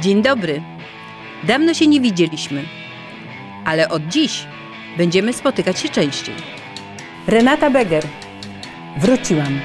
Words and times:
Dzień 0.00 0.22
dobry. 0.22 0.62
Dawno 1.44 1.74
się 1.74 1.86
nie 1.86 2.00
widzieliśmy, 2.00 2.64
ale 3.64 3.88
od 3.88 4.08
dziś 4.08 4.46
będziemy 4.96 5.32
spotykać 5.32 5.80
się 5.80 5.88
częściej. 5.88 6.34
Renata 7.26 7.70
Beger. 7.70 8.04
Wróciłam. 8.96 9.60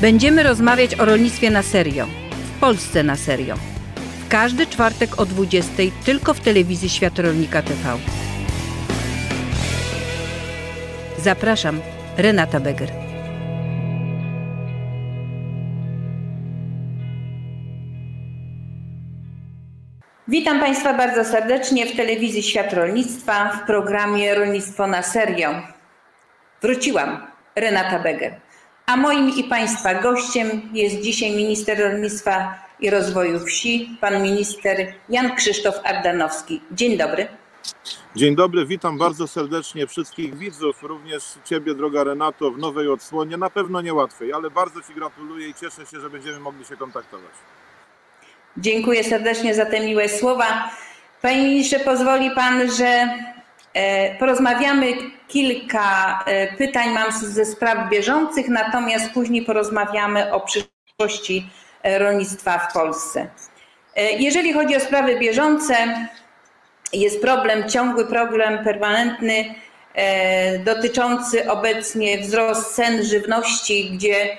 Będziemy 0.00 0.42
rozmawiać 0.42 0.94
o 0.94 1.04
rolnictwie 1.04 1.50
na 1.50 1.62
serio, 1.62 2.06
w 2.56 2.60
Polsce 2.60 3.02
na 3.02 3.16
serio. 3.16 3.56
W 4.24 4.28
każdy 4.28 4.66
czwartek 4.66 5.20
o 5.20 5.26
20 5.26 5.72
tylko 6.04 6.34
w 6.34 6.40
telewizji 6.40 6.88
Świat 6.88 7.18
Rolnika 7.18 7.62
TV. 7.62 7.98
Zapraszam, 11.18 11.80
Renata 12.16 12.60
Beger. 12.60 13.03
Witam 20.34 20.60
Państwa 20.60 20.94
bardzo 20.94 21.24
serdecznie 21.24 21.86
w 21.86 21.96
telewizji 21.96 22.42
Świat 22.42 22.72
Rolnictwa 22.72 23.48
w 23.48 23.66
programie 23.66 24.34
Rolnictwo 24.34 24.86
na 24.86 25.02
serio. 25.02 25.50
Wróciłam, 26.62 27.26
Renata 27.56 27.98
Beger. 27.98 28.40
A 28.86 28.96
moim 28.96 29.30
i 29.36 29.44
Państwa 29.44 30.02
gościem 30.02 30.46
jest 30.72 31.00
dzisiaj 31.00 31.36
minister 31.36 31.78
rolnictwa 31.80 32.54
i 32.80 32.90
rozwoju 32.90 33.40
wsi, 33.40 33.96
pan 34.00 34.22
minister 34.22 34.94
Jan 35.08 35.36
Krzysztof 35.36 35.74
Ardanowski. 35.84 36.60
Dzień 36.72 36.98
dobry. 36.98 37.26
Dzień 38.16 38.36
dobry, 38.36 38.66
witam 38.66 38.98
bardzo 38.98 39.28
serdecznie 39.28 39.86
wszystkich 39.86 40.38
widzów, 40.38 40.82
również 40.82 41.24
Ciebie, 41.44 41.74
droga 41.74 42.04
Renato, 42.04 42.50
w 42.50 42.58
nowej 42.58 42.88
odsłonie. 42.88 43.36
Na 43.36 43.50
pewno 43.50 43.80
niełatwej, 43.80 44.32
ale 44.32 44.50
bardzo 44.50 44.82
Ci 44.82 44.94
gratuluję 44.94 45.48
i 45.48 45.54
cieszę 45.54 45.86
się, 45.86 46.00
że 46.00 46.10
będziemy 46.10 46.40
mogli 46.40 46.64
się 46.64 46.76
kontaktować. 46.76 47.32
Dziękuję 48.56 49.04
serdecznie 49.04 49.54
za 49.54 49.66
te 49.66 49.80
miłe 49.80 50.08
słowa. 50.08 50.70
Panie 51.22 51.42
ministrze, 51.42 51.80
pozwoli 51.80 52.30
Pan, 52.30 52.70
że 52.70 53.08
e, 53.74 54.14
porozmawiamy 54.18 54.92
kilka 55.28 56.18
e, 56.26 56.56
pytań 56.56 56.90
mam 56.90 57.12
ze 57.12 57.44
spraw 57.44 57.90
bieżących, 57.90 58.48
natomiast 58.48 59.10
później 59.10 59.42
porozmawiamy 59.42 60.32
o 60.32 60.40
przyszłości 60.40 61.50
e, 61.82 61.98
rolnictwa 61.98 62.58
w 62.58 62.72
Polsce. 62.72 63.26
Jeżeli 64.18 64.52
chodzi 64.52 64.76
o 64.76 64.80
sprawy 64.80 65.18
bieżące, 65.18 65.74
jest 66.92 67.22
problem, 67.22 67.68
ciągły 67.68 68.06
problem, 68.06 68.64
permanentny, 68.64 69.54
dotyczący 70.64 71.50
obecnie 71.50 72.18
wzrost 72.18 72.74
cen 72.74 73.04
żywności, 73.04 73.90
gdzie 73.90 74.38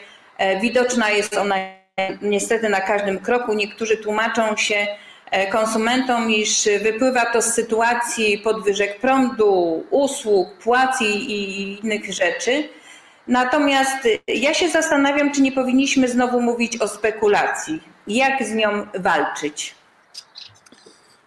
widoczna 0.61 1.09
jest 1.09 1.37
ona 1.37 1.74
niestety 2.21 2.69
na 2.69 2.81
każdym 2.81 3.19
kroku. 3.19 3.53
Niektórzy 3.53 3.97
tłumaczą 3.97 4.55
się 4.55 4.87
e, 5.31 5.51
konsumentom, 5.51 6.31
iż 6.31 6.69
wypływa 6.83 7.25
to 7.25 7.41
z 7.41 7.53
sytuacji 7.53 8.37
podwyżek 8.37 8.99
prądu, 8.99 9.83
usług, 9.89 10.57
płac 10.63 11.01
i 11.01 11.79
innych 11.83 12.13
rzeczy. 12.13 12.69
Natomiast 13.27 14.07
ja 14.27 14.53
się 14.53 14.69
zastanawiam, 14.69 15.31
czy 15.31 15.41
nie 15.41 15.51
powinniśmy 15.51 16.07
znowu 16.07 16.41
mówić 16.41 16.81
o 16.81 16.87
spekulacji. 16.87 17.83
Jak 18.07 18.43
z 18.43 18.51
nią 18.51 18.87
walczyć? 18.99 19.75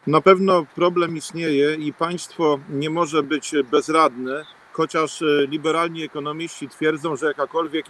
Na 0.07 0.21
pewno 0.21 0.67
problem 0.75 1.17
istnieje 1.17 1.75
i 1.75 1.93
państwo 1.93 2.59
nie 2.71 2.91
może 2.91 3.23
być 3.23 3.53
bezradne, 3.71 4.45
chociaż 4.73 5.23
e, 5.23 5.47
liberalni 5.47 6.05
ekonomiści 6.05 6.69
twierdzą, 6.69 7.17
że 7.17 7.27
jakakolwiek 7.27 7.87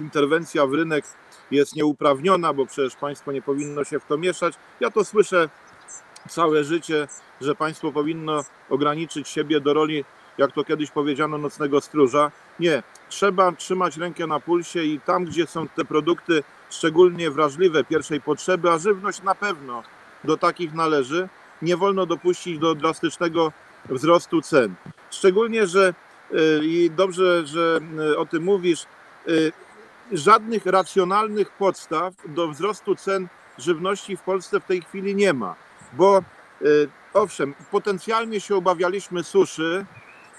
interwencja 0.00 0.66
w 0.66 0.74
rynek 0.74 1.04
jest 1.50 1.76
nieuprawniona, 1.76 2.52
bo 2.52 2.66
przecież 2.66 2.96
państwo 2.96 3.32
nie 3.32 3.42
powinno 3.42 3.84
się 3.84 4.00
w 4.00 4.06
to 4.06 4.18
mieszać. 4.18 4.54
Ja 4.80 4.90
to 4.90 5.04
słyszę 5.04 5.48
całe 6.28 6.64
życie, 6.64 7.08
że 7.40 7.54
państwo 7.54 7.92
powinno 7.92 8.44
ograniczyć 8.70 9.28
siebie 9.28 9.60
do 9.60 9.74
roli, 9.74 10.04
jak 10.38 10.52
to 10.52 10.64
kiedyś 10.64 10.90
powiedziano, 10.90 11.38
nocnego 11.38 11.80
stróża. 11.80 12.30
Nie, 12.60 12.82
trzeba 13.08 13.52
trzymać 13.52 13.96
rękę 13.96 14.26
na 14.26 14.40
pulsie 14.40 14.84
i 14.84 15.00
tam, 15.00 15.24
gdzie 15.24 15.46
są 15.46 15.68
te 15.68 15.84
produkty 15.84 16.42
szczególnie 16.70 17.30
wrażliwe 17.30 17.84
pierwszej 17.84 18.20
potrzeby, 18.20 18.70
a 18.70 18.78
żywność 18.78 19.22
na 19.22 19.34
pewno 19.34 19.82
do 20.24 20.36
takich 20.36 20.74
należy, 20.74 21.28
nie 21.62 21.76
wolno 21.76 22.06
dopuścić 22.06 22.58
do 22.58 22.74
drastycznego 22.74 23.52
wzrostu 23.88 24.42
cen. 24.42 24.74
Szczególnie, 25.10 25.66
że 25.66 25.94
y, 26.32 26.60
i 26.62 26.90
dobrze, 26.90 27.46
że 27.46 27.80
y, 28.12 28.18
o 28.18 28.26
tym 28.26 28.42
mówisz, 28.42 28.86
y, 29.28 29.52
żadnych 30.12 30.66
racjonalnych 30.66 31.50
podstaw 31.50 32.14
do 32.28 32.48
wzrostu 32.48 32.96
cen 32.96 33.28
żywności 33.58 34.16
w 34.16 34.20
Polsce 34.20 34.60
w 34.60 34.64
tej 34.64 34.82
chwili 34.82 35.14
nie 35.14 35.32
ma, 35.32 35.54
bo 35.92 36.22
y, 36.62 36.88
owszem, 37.14 37.54
potencjalnie 37.70 38.40
się 38.40 38.56
obawialiśmy 38.56 39.24
suszy. 39.24 39.86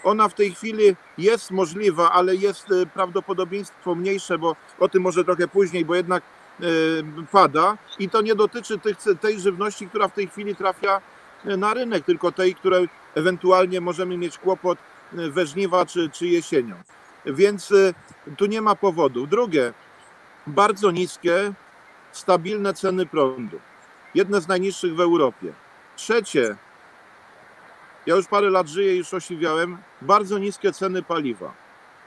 Ona 0.03 0.29
w 0.29 0.33
tej 0.33 0.53
chwili 0.53 0.95
jest 1.17 1.51
możliwa, 1.51 2.11
ale 2.11 2.35
jest 2.35 2.71
y, 2.71 2.85
prawdopodobieństwo 2.85 3.95
mniejsze, 3.95 4.37
bo 4.37 4.55
o 4.79 4.89
tym 4.89 5.03
może 5.03 5.23
trochę 5.23 5.47
później, 5.47 5.85
bo 5.85 5.95
jednak 5.95 6.23
y, 6.61 7.03
pada 7.31 7.77
i 7.99 8.09
to 8.09 8.21
nie 8.21 8.35
dotyczy 8.35 8.79
tych, 8.79 8.97
tej 9.21 9.39
żywności, 9.39 9.87
która 9.87 10.07
w 10.07 10.13
tej 10.13 10.27
chwili 10.27 10.55
trafia 10.55 11.01
na 11.45 11.73
rynek, 11.73 12.05
tylko 12.05 12.31
tej, 12.31 12.55
której 12.55 12.89
ewentualnie 13.15 13.81
możemy 13.81 14.17
mieć 14.17 14.37
kłopot 14.37 14.77
we 15.11 15.45
żniwa 15.45 15.85
czy, 15.85 16.09
czy 16.09 16.27
jesienią. 16.27 16.75
Więc 17.25 17.71
y, 17.71 17.93
tu 18.37 18.45
nie 18.45 18.61
ma 18.61 18.75
powodu. 18.75 19.27
Drugie, 19.27 19.73
bardzo 20.47 20.91
niskie, 20.91 21.53
stabilne 22.11 22.73
ceny 22.73 23.05
prądu. 23.05 23.59
Jedne 24.15 24.41
z 24.41 24.47
najniższych 24.47 24.95
w 24.95 24.99
Europie. 24.99 25.53
Trzecie, 25.95 26.55
ja 28.05 28.15
już 28.15 28.27
parę 28.27 28.49
lat 28.49 28.67
żyję 28.67 28.95
i 28.95 28.97
już 28.97 29.13
osiwiałem, 29.13 29.77
bardzo 30.01 30.37
niskie 30.37 30.73
ceny 30.73 31.03
paliwa, 31.03 31.53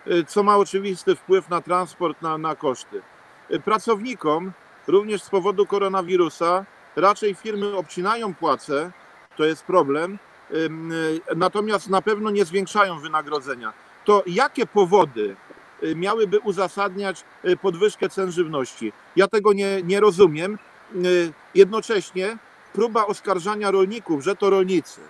y, 0.07 0.25
co 0.25 0.43
ma 0.43 0.57
oczywisty 0.57 1.17
wpływ 1.17 1.49
na 1.49 1.61
transport, 1.61 2.23
na, 2.23 2.39
na 2.39 2.57
koszty. 2.57 3.03
Y, 3.51 3.61
pracownikom, 3.61 4.53
również 4.87 5.23
z 5.23 5.31
powodu 5.31 5.67
koronawirusa, 5.67 6.65
raczej 6.97 7.35
firmy 7.35 7.77
obcinają 7.77 8.35
płace, 8.35 8.91
to 9.37 9.45
jest 9.45 9.65
problem, 9.65 10.19
natomiast 11.37 11.91
na 11.91 12.03
pewno 12.03 12.31
nie 12.31 12.45
zwiększają 12.45 13.01
wynagrodzenia 13.01 13.73
to 14.05 14.23
jakie 14.27 14.67
powody 14.67 15.37
y, 15.83 15.97
miałyby 15.97 16.41
uzasadniać 16.41 17.25
y, 17.45 17.57
podwyżkę 17.57 18.09
cen 18.09 18.33
żywności? 18.33 18.93
Ja 19.17 19.29
tego 19.29 19.53
nie, 19.53 19.83
nie 19.83 20.01
rozumiem. 20.01 20.59
Y, 21.05 21.33
jednocześnie 21.55 22.39
próba 22.73 23.07
oskarżania 23.07 23.71
rolników, 23.71 24.25
że 24.25 24.37
to 24.37 24.51
rolnicy. 24.51 25.01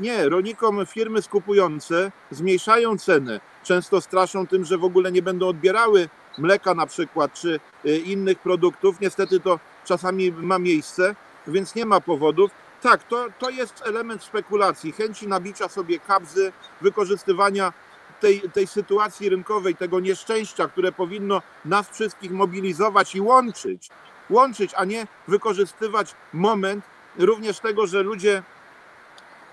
Nie, 0.00 0.28
rolnikom 0.28 0.86
firmy 0.86 1.22
skupujące 1.22 2.12
zmniejszają 2.30 2.98
cenę. 2.98 3.40
Często 3.62 4.00
straszą 4.00 4.46
tym, 4.46 4.64
że 4.64 4.78
w 4.78 4.84
ogóle 4.84 5.12
nie 5.12 5.22
będą 5.22 5.48
odbierały 5.48 6.08
mleka 6.38 6.74
na 6.74 6.86
przykład, 6.86 7.32
czy 7.34 7.60
innych 8.04 8.38
produktów. 8.38 9.00
Niestety 9.00 9.40
to 9.40 9.58
czasami 9.84 10.32
ma 10.32 10.58
miejsce, 10.58 11.14
więc 11.46 11.74
nie 11.74 11.86
ma 11.86 12.00
powodów. 12.00 12.50
Tak, 12.82 13.04
to, 13.04 13.26
to 13.38 13.50
jest 13.50 13.82
element 13.86 14.22
spekulacji, 14.22 14.92
chęci 14.92 15.28
nabicia 15.28 15.68
sobie 15.68 15.98
kabzy, 15.98 16.52
wykorzystywania 16.80 17.72
tej, 18.22 18.40
tej 18.40 18.66
sytuacji 18.66 19.28
rynkowej, 19.28 19.76
tego 19.76 20.00
nieszczęścia, 20.00 20.68
które 20.68 20.92
powinno 20.92 21.42
nas 21.64 21.90
wszystkich 21.90 22.30
mobilizować 22.30 23.14
i 23.14 23.20
łączyć, 23.20 23.88
łączyć, 24.30 24.72
a 24.76 24.84
nie 24.84 25.06
wykorzystywać 25.28 26.14
moment 26.32 26.84
również 27.18 27.60
tego, 27.60 27.86
że 27.86 28.02
ludzie 28.02 28.42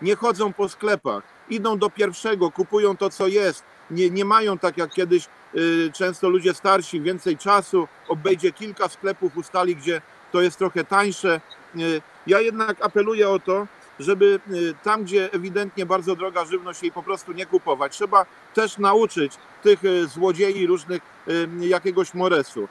nie 0.01 0.15
chodzą 0.15 0.53
po 0.53 0.69
sklepach, 0.69 1.23
idą 1.49 1.77
do 1.77 1.89
pierwszego, 1.89 2.51
kupują 2.51 2.97
to, 2.97 3.09
co 3.09 3.27
jest, 3.27 3.63
nie, 3.91 4.09
nie 4.09 4.25
mają 4.25 4.57
tak 4.57 4.77
jak 4.77 4.91
kiedyś 4.91 5.27
y, 5.55 5.91
często 5.93 6.29
ludzie 6.29 6.53
starsi, 6.53 7.01
więcej 7.01 7.37
czasu, 7.37 7.87
obejdzie 8.07 8.51
kilka 8.51 8.87
sklepów, 8.87 9.37
ustali, 9.37 9.75
gdzie 9.75 10.01
to 10.31 10.41
jest 10.41 10.57
trochę 10.57 10.83
tańsze. 10.83 11.41
Y, 11.75 12.01
ja 12.27 12.39
jednak 12.39 12.77
apeluję 12.81 13.29
o 13.29 13.39
to, 13.39 13.67
żeby 13.99 14.39
y, 14.51 14.73
tam, 14.83 15.03
gdzie 15.03 15.33
ewidentnie 15.33 15.85
bardzo 15.85 16.15
droga 16.15 16.45
żywność, 16.45 16.83
jej 16.83 16.91
po 16.91 17.03
prostu 17.03 17.31
nie 17.31 17.45
kupować. 17.45 17.91
Trzeba 17.91 18.25
też 18.53 18.77
nauczyć 18.77 19.33
tych 19.63 19.85
y, 19.85 20.07
złodziei 20.07 20.67
różnych 20.67 21.01
y, 21.27 21.47
jakiegoś 21.59 22.13
moresu. 22.13 22.67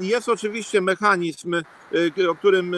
Jest 0.00 0.28
oczywiście 0.28 0.80
mechanizm, 0.80 1.54
o 2.30 2.34
którym 2.34 2.76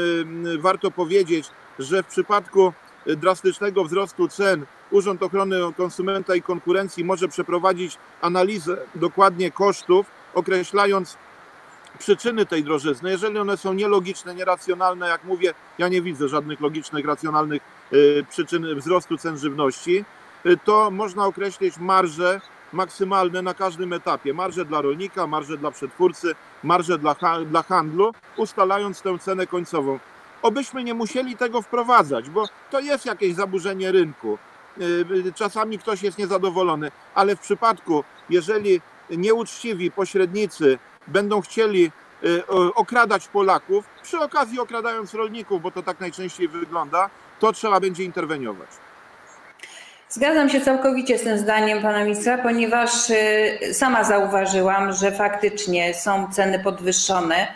warto 0.58 0.90
powiedzieć, 0.90 1.50
że 1.78 2.02
w 2.02 2.06
przypadku 2.06 2.72
drastycznego 3.06 3.84
wzrostu 3.84 4.28
cen 4.28 4.66
Urząd 4.90 5.22
Ochrony 5.22 5.56
Konsumenta 5.76 6.34
i 6.34 6.42
Konkurencji 6.42 7.04
może 7.04 7.28
przeprowadzić 7.28 7.98
analizę 8.20 8.76
dokładnie 8.94 9.50
kosztów, 9.50 10.06
określając 10.34 11.16
przyczyny 11.98 12.46
tej 12.46 12.64
drożyzny. 12.64 13.10
Jeżeli 13.10 13.38
one 13.38 13.56
są 13.56 13.72
nielogiczne, 13.72 14.34
nieracjonalne, 14.34 15.08
jak 15.08 15.24
mówię, 15.24 15.54
ja 15.78 15.88
nie 15.88 16.02
widzę 16.02 16.28
żadnych 16.28 16.60
logicznych, 16.60 17.06
racjonalnych 17.06 17.62
przyczyn 18.28 18.80
wzrostu 18.80 19.16
cen 19.18 19.38
żywności, 19.38 20.04
y, 20.46 20.56
to 20.64 20.90
można 20.90 21.26
określić 21.26 21.78
marżę 21.78 22.40
maksymalne 22.72 23.42
na 23.42 23.54
każdym 23.54 23.92
etapie. 23.92 24.34
Marże 24.34 24.64
dla 24.64 24.80
rolnika, 24.80 25.26
marże 25.26 25.56
dla 25.56 25.70
przetwórcy, 25.70 26.34
marże 26.62 26.98
dla, 26.98 27.16
dla 27.46 27.62
handlu, 27.62 28.12
ustalając 28.36 29.02
tę 29.02 29.18
cenę 29.18 29.46
końcową. 29.46 29.98
Obyśmy 30.42 30.84
nie 30.84 30.94
musieli 30.94 31.36
tego 31.36 31.62
wprowadzać, 31.62 32.30
bo 32.30 32.44
to 32.70 32.80
jest 32.80 33.06
jakieś 33.06 33.34
zaburzenie 33.34 33.92
rynku. 33.92 34.38
Y, 34.80 35.32
czasami 35.34 35.78
ktoś 35.78 36.02
jest 36.02 36.18
niezadowolony, 36.18 36.90
ale 37.14 37.36
w 37.36 37.40
przypadku, 37.40 38.04
jeżeli 38.30 38.80
nieuczciwi 39.10 39.90
pośrednicy 39.90 40.78
będą 41.06 41.40
chcieli 41.40 41.90
y, 42.24 42.46
okradać 42.74 43.28
Polaków, 43.28 43.84
przy 44.02 44.18
okazji 44.18 44.60
okradając 44.60 45.14
rolników, 45.14 45.62
bo 45.62 45.70
to 45.70 45.82
tak 45.82 46.00
najczęściej 46.00 46.48
wygląda, 46.48 47.10
to 47.42 47.52
trzeba 47.52 47.80
będzie 47.80 48.04
interweniować. 48.04 48.68
Zgadzam 50.08 50.48
się 50.50 50.60
całkowicie 50.60 51.18
z 51.18 51.22
tym 51.22 51.38
zdaniem 51.38 51.82
pana 51.82 52.04
ministra, 52.04 52.38
ponieważ 52.38 53.10
y, 53.10 53.74
sama 53.74 54.04
zauważyłam, 54.04 54.92
że 54.92 55.12
faktycznie 55.12 55.94
są 55.94 56.32
ceny 56.32 56.58
podwyższone. 56.58 57.48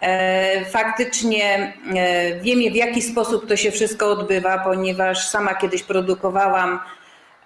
E, 0.00 0.64
faktycznie 0.64 1.72
e, 1.96 2.40
wiem, 2.40 2.72
w 2.72 2.76
jaki 2.76 3.02
sposób 3.02 3.48
to 3.48 3.56
się 3.56 3.70
wszystko 3.70 4.10
odbywa, 4.10 4.58
ponieważ 4.58 5.28
sama 5.28 5.54
kiedyś 5.54 5.82
produkowałam 5.82 6.80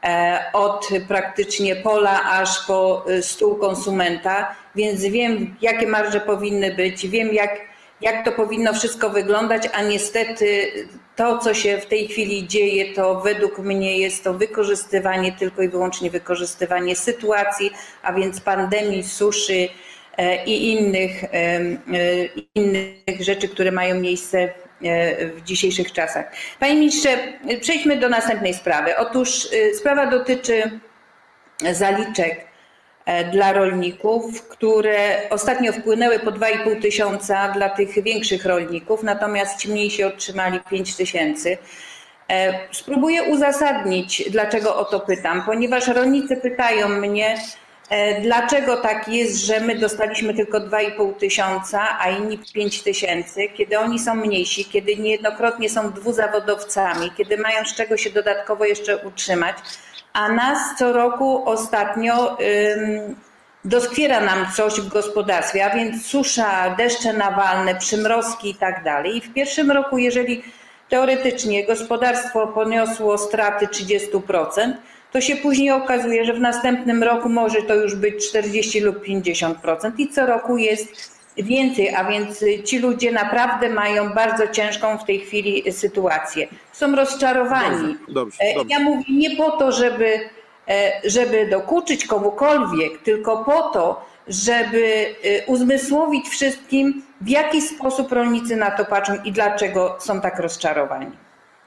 e, 0.05 0.45
od 0.53 0.89
praktycznie 1.09 1.77
pola 1.77 2.23
aż 2.31 2.67
po 2.67 3.05
stół 3.21 3.57
konsumenta, 3.57 4.55
więc 4.75 5.05
wiem, 5.05 5.57
jakie 5.61 5.87
marże 5.87 6.21
powinny 6.21 6.75
być, 6.75 7.09
wiem, 7.09 7.33
jak, 7.33 7.72
jak 8.03 8.25
to 8.25 8.33
powinno 8.33 8.73
wszystko 8.73 9.11
wyglądać, 9.11 9.69
a 9.73 9.83
niestety 9.83 10.73
to, 11.17 11.39
co 11.39 11.55
się 11.55 11.79
w 11.79 11.87
tej 11.87 12.09
chwili 12.09 12.47
dzieje, 12.47 12.95
to 12.95 13.21
według 13.21 13.59
mnie 13.59 13.99
jest 13.99 14.25
to 14.25 14.35
wykorzystywanie, 14.35 15.33
tylko 15.33 15.63
i 15.63 15.69
wyłącznie 15.69 16.11
wykorzystywanie 16.11 16.97
sytuacji, 16.97 17.71
a 18.03 18.13
więc 18.13 18.41
pandemii, 18.41 19.03
suszy 19.03 19.69
e, 20.17 20.45
i 20.45 20.73
innych, 20.73 21.25
e, 21.25 21.61
innych 22.55 23.21
rzeczy, 23.21 23.49
które 23.49 23.73
mają 23.73 24.01
miejsce 24.01 24.39
e, 24.39 25.27
w 25.27 25.43
dzisiejszych 25.43 25.93
czasach. 25.93 26.33
Panie 26.61 26.75
ministrze, 26.75 27.19
przejdźmy 27.61 27.97
do 27.97 28.09
następnej 28.09 28.55
sprawy. 28.55 28.97
Otóż 28.97 29.49
sprawa 29.75 30.07
dotyczy 30.07 30.81
zaliczek 31.73 32.52
dla 33.33 33.53
rolników, 33.53 34.49
które 34.49 35.21
ostatnio 35.31 35.73
wpłynęły 35.73 36.19
po 36.19 36.33
2,5 36.33 36.83
tysiąca 36.83 37.49
dla 37.49 37.69
tych 37.69 38.03
większych 38.03 38.45
rolników, 38.45 39.03
natomiast 39.03 39.59
ci 39.59 39.69
mniejsi 39.69 40.05
otrzymali 40.05 40.61
5 40.71 40.97
tysięcy. 40.97 41.59
E, 42.33 42.59
spróbuję 42.73 43.23
uzasadnić, 43.23 44.31
dlaczego 44.31 44.77
o 44.77 44.85
to 44.85 45.01
pytam, 45.01 45.43
ponieważ 45.47 45.87
rolnicy 45.87 46.37
pytają 46.37 46.89
mnie, 46.89 47.39
e, 47.91 48.21
dlaczego 48.21 48.77
tak 48.77 49.09
jest, 49.09 49.37
że 49.37 49.61
my 49.61 49.79
dostaliśmy 49.79 50.35
tylko 50.35 50.61
2,5 50.61 51.15
tysiąca, 51.15 51.99
a 52.01 52.11
inni 52.11 52.39
5 52.55 52.83
tysięcy, 52.83 53.49
kiedy 53.49 53.79
oni 53.79 53.99
są 53.99 54.15
mniejsi, 54.15 54.65
kiedy 54.65 54.97
niejednokrotnie 54.97 55.71
są 55.71 55.93
dwuzawodowcami, 55.93 57.11
kiedy 57.17 57.37
mają 57.39 57.65
z 57.65 57.75
czego 57.75 57.97
się 57.97 58.11
dodatkowo 58.11 58.65
jeszcze 58.65 58.97
utrzymać 58.97 59.57
a 60.13 60.29
nas 60.29 60.59
co 60.79 60.93
roku 60.93 61.49
ostatnio 61.49 62.37
doskwiera 63.65 64.21
nam 64.21 64.47
coś 64.57 64.81
w 64.81 64.89
gospodarstwie, 64.89 65.65
a 65.65 65.75
więc 65.77 66.07
susza, 66.07 66.75
deszcze 66.79 67.13
nawalne, 67.13 67.75
przymrozki 67.75 68.51
i 68.51 68.55
tak 68.55 68.85
dalej. 68.85 69.17
I 69.17 69.21
w 69.21 69.33
pierwszym 69.33 69.71
roku, 69.71 69.99
jeżeli 69.99 70.43
teoretycznie 70.89 71.67
gospodarstwo 71.67 72.47
poniosło 72.47 73.19
straty 73.19 73.67
30%, 73.67 74.73
to 75.13 75.21
się 75.21 75.37
później 75.37 75.71
okazuje, 75.71 76.25
że 76.25 76.35
w 76.35 76.41
następnym 76.41 77.03
roku 77.03 77.29
może 77.29 77.63
to 77.63 77.75
już 77.75 77.95
być 77.95 78.29
40 78.29 78.81
lub 78.81 79.05
50% 79.05 79.93
i 79.99 80.09
co 80.09 80.27
roku 80.27 80.57
jest 80.57 81.13
więcej, 81.37 81.95
a 81.95 82.05
więc 82.05 82.45
ci 82.65 82.79
ludzie 82.79 83.13
naprawdę 83.13 83.69
mają 83.69 84.13
bardzo 84.13 84.49
ciężką 84.49 84.99
w 84.99 85.05
tej 85.05 85.21
chwili 85.21 85.73
sytuację. 85.73 86.49
Są 86.73 86.97
rozczarowani. 86.97 87.79
Dobrze, 87.79 88.15
dobrze, 88.15 88.39
e, 88.41 88.55
dobrze. 88.55 88.75
Ja 88.75 88.81
mówię 88.81 89.05
nie 89.09 89.37
po 89.37 89.51
to, 89.51 89.73
żeby, 89.73 90.21
e, 90.69 91.01
żeby 91.05 91.47
dokuczyć 91.47 92.07
komukolwiek, 92.07 93.03
tylko 93.03 93.45
po 93.45 93.63
to, 93.63 94.05
żeby 94.29 95.15
e, 95.25 95.47
uzmysłowić 95.47 96.29
wszystkim, 96.29 97.03
w 97.21 97.29
jaki 97.29 97.63
sposób 97.63 98.13
rolnicy 98.13 98.57
na 98.57 98.71
to 98.71 98.85
patrzą 98.85 99.13
i 99.25 99.33
dlaczego 99.33 99.97
są 100.01 100.21
tak 100.21 100.39
rozczarowani. 100.39 101.07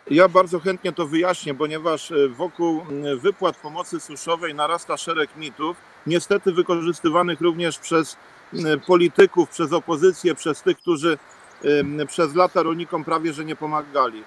Ja 0.09 0.29
bardzo 0.29 0.59
chętnie 0.59 0.91
to 0.91 1.07
wyjaśnię, 1.07 1.55
ponieważ 1.55 2.13
wokół 2.29 2.81
wypłat 3.17 3.57
pomocy 3.57 3.99
suszowej 3.99 4.55
narasta 4.55 4.97
szereg 4.97 5.29
mitów, 5.37 5.77
niestety 6.07 6.51
wykorzystywanych 6.51 7.41
również 7.41 7.79
przez 7.79 8.17
E, 8.53 8.77
polityków, 8.77 9.49
przez 9.49 9.73
opozycję, 9.73 10.35
przez 10.35 10.61
tych, 10.61 10.77
którzy 10.77 11.17
przez 12.07 12.35
lata 12.35 12.63
rolnikom 12.63 13.03
prawie 13.03 13.33
że 13.33 13.45
nie 13.45 13.55
pomagali. 13.55 14.23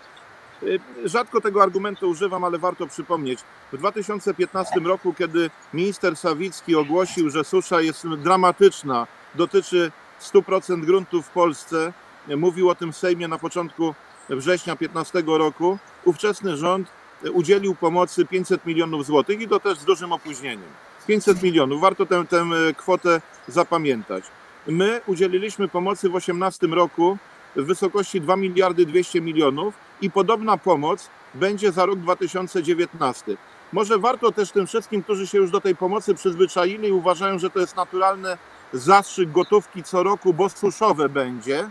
E, 0.62 0.66
rzadko 1.08 1.40
tego 1.40 1.62
argumentu 1.62 2.10
używam, 2.10 2.44
ale 2.44 2.58
warto 2.58 2.86
przypomnieć. 2.86 3.40
W 3.72 3.78
2015 3.78 4.80
roku, 4.80 5.14
kiedy 5.14 5.50
minister 5.74 6.16
Sawicki 6.16 6.74
ogłosił, 6.74 7.30
że 7.30 7.44
susza 7.44 7.80
jest 7.80 8.08
dramatyczna, 8.08 9.06
dotyczy 9.34 9.92
100% 10.20 10.84
gruntów 10.84 11.26
w 11.26 11.30
Polsce, 11.30 11.92
mówił 12.36 12.70
o 12.70 12.74
tym 12.74 12.92
w 12.92 12.96
Sejmie 12.96 13.28
na 13.28 13.38
początku 13.38 13.94
września 14.28 14.74
2015 14.74 15.22
roku, 15.26 15.78
ówczesny 16.04 16.56
rząd 16.56 16.88
udzielił 17.32 17.74
pomocy 17.74 18.24
500 18.24 18.66
milionów 18.66 19.06
złotych 19.06 19.40
i 19.40 19.48
to 19.48 19.60
też 19.60 19.78
z 19.78 19.84
dużym 19.84 20.12
opóźnieniem. 20.12 20.68
500 21.06 21.42
milionów. 21.42 21.80
Warto 21.80 22.06
tę, 22.06 22.24
tę 22.26 22.36
e, 22.36 22.74
kwotę 22.74 23.20
zapamiętać. 23.48 24.24
My 24.66 25.00
udzieliliśmy 25.06 25.68
pomocy 25.68 26.08
w 26.08 26.10
2018 26.10 26.66
roku 26.66 27.18
w 27.56 27.64
wysokości 27.64 28.20
2 28.20 28.36
miliardy 28.36 28.86
200 28.86 29.20
milionów 29.20 29.74
i 30.00 30.10
podobna 30.10 30.56
pomoc 30.56 31.10
będzie 31.34 31.72
za 31.72 31.86
rok 31.86 31.98
2019. 31.98 33.36
Może 33.72 33.98
warto 33.98 34.32
też 34.32 34.50
tym 34.50 34.66
wszystkim, 34.66 35.02
którzy 35.02 35.26
się 35.26 35.38
już 35.38 35.50
do 35.50 35.60
tej 35.60 35.76
pomocy 35.76 36.14
przyzwyczaili 36.14 36.88
i 36.88 36.92
uważają, 36.92 37.38
że 37.38 37.50
to 37.50 37.60
jest 37.60 37.76
naturalny 37.76 38.36
zastrzyk 38.72 39.32
gotówki 39.32 39.82
co 39.82 40.02
roku, 40.02 40.34
bo 40.34 40.48
suszowe 40.48 41.08
będzie, 41.08 41.70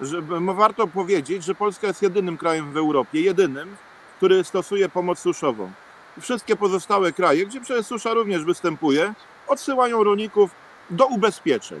że, 0.00 0.22
warto 0.54 0.86
powiedzieć, 0.86 1.44
że 1.44 1.54
Polska 1.54 1.86
jest 1.86 2.02
jedynym 2.02 2.38
krajem 2.38 2.72
w 2.72 2.76
Europie, 2.76 3.20
jedynym, 3.20 3.76
który 4.16 4.44
stosuje 4.44 4.88
pomoc 4.88 5.18
suszową 5.18 5.70
wszystkie 6.20 6.56
pozostałe 6.56 7.12
kraje, 7.12 7.46
gdzie 7.46 7.60
przecież 7.60 7.86
susza 7.86 8.14
również 8.14 8.44
występuje, 8.44 9.14
odsyłają 9.48 10.04
rolników 10.04 10.50
do 10.90 11.06
ubezpieczeń, 11.06 11.80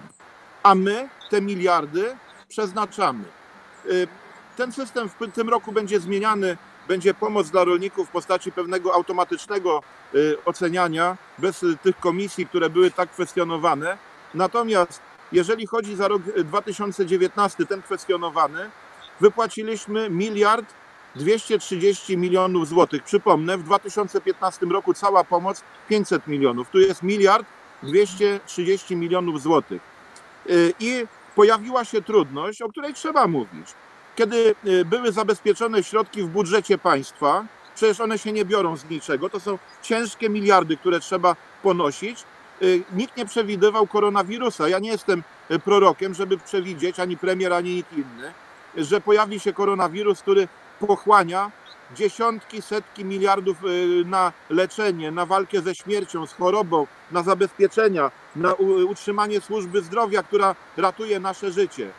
a 0.62 0.74
my 0.74 1.08
te 1.30 1.40
miliardy 1.40 2.16
przeznaczamy. 2.48 3.24
Y, 3.86 4.08
ten 4.56 4.72
system 4.72 5.08
w 5.08 5.32
tym 5.32 5.48
roku 5.48 5.72
będzie 5.72 6.00
zmieniany, 6.00 6.56
będzie 6.88 7.14
pomoc 7.14 7.50
dla 7.50 7.64
rolników 7.64 8.08
w 8.08 8.12
postaci 8.12 8.52
pewnego 8.52 8.94
automatycznego 8.94 9.82
y, 10.14 10.36
oceniania, 10.44 11.16
bez 11.38 11.64
tych 11.82 12.00
komisji, 12.00 12.46
które 12.46 12.70
były 12.70 12.90
tak 12.90 13.10
kwestionowane. 13.10 13.98
Natomiast 14.34 15.00
jeżeli 15.32 15.66
chodzi 15.66 15.96
za 15.96 16.08
rok 16.08 16.22
2019, 16.22 17.66
ten 17.66 17.82
kwestionowany, 17.82 18.70
wypłaciliśmy 19.20 20.10
miliard 20.10 20.74
230 21.16 22.16
milionów 22.16 22.68
złotych. 22.68 23.02
Przypomnę, 23.02 23.58
w 23.58 23.62
2015 23.62 24.66
roku 24.66 24.94
cała 24.94 25.24
pomoc 25.24 25.62
500 25.88 26.26
milionów. 26.26 26.70
Tu 26.70 26.80
jest 26.80 27.02
miliard 27.02 27.46
230 27.82 28.96
milionów 28.96 29.42
złotych. 29.42 29.82
Y, 30.50 30.72
I 30.80 31.06
pojawiła 31.34 31.84
się 31.84 32.02
trudność, 32.02 32.62
o 32.62 32.68
której 32.68 32.94
trzeba 32.94 33.26
mówić. 33.26 33.74
Kiedy 34.16 34.54
y, 34.66 34.84
były 34.84 35.12
zabezpieczone 35.12 35.82
środki 35.82 36.22
w 36.22 36.26
budżecie 36.26 36.78
państwa, 36.78 37.44
przecież 37.74 38.00
one 38.00 38.18
się 38.18 38.32
nie 38.32 38.44
biorą 38.44 38.76
z 38.76 38.90
niczego, 38.90 39.30
to 39.30 39.40
są 39.40 39.58
ciężkie 39.82 40.28
miliardy, 40.28 40.76
które 40.76 41.00
trzeba 41.00 41.36
ponosić. 41.62 42.24
Y, 42.62 42.82
nikt 42.92 43.16
nie 43.16 43.26
przewidywał 43.26 43.86
koronawirusa. 43.86 44.68
Ja 44.68 44.78
nie 44.78 44.90
jestem 44.90 45.22
prorokiem, 45.64 46.14
żeby 46.14 46.38
przewidzieć, 46.38 47.00
ani 47.00 47.16
premier, 47.16 47.52
ani 47.52 47.74
nikt 47.74 47.92
inny, 47.92 48.32
że 48.76 49.00
pojawi 49.00 49.40
się 49.40 49.52
koronawirus, 49.52 50.22
który 50.22 50.48
pochłania 50.80 51.50
dziesiątki, 51.94 52.62
setki 52.62 53.04
miliardów 53.04 53.64
y, 53.64 54.04
na 54.06 54.32
leczenie, 54.50 55.10
na 55.10 55.26
walkę 55.26 55.60
ze 55.60 55.74
śmiercią, 55.74 56.26
z 56.26 56.32
chorobą, 56.32 56.86
na 57.10 57.22
zabezpieczenia, 57.22 58.10
na 58.36 58.52
utrzymanie 58.88 59.40
służby 59.40 59.82
zdrowia, 59.82 60.22
która 60.22 60.54
ratuje 60.76 61.20
nasze 61.20 61.52
życie. 61.52 61.90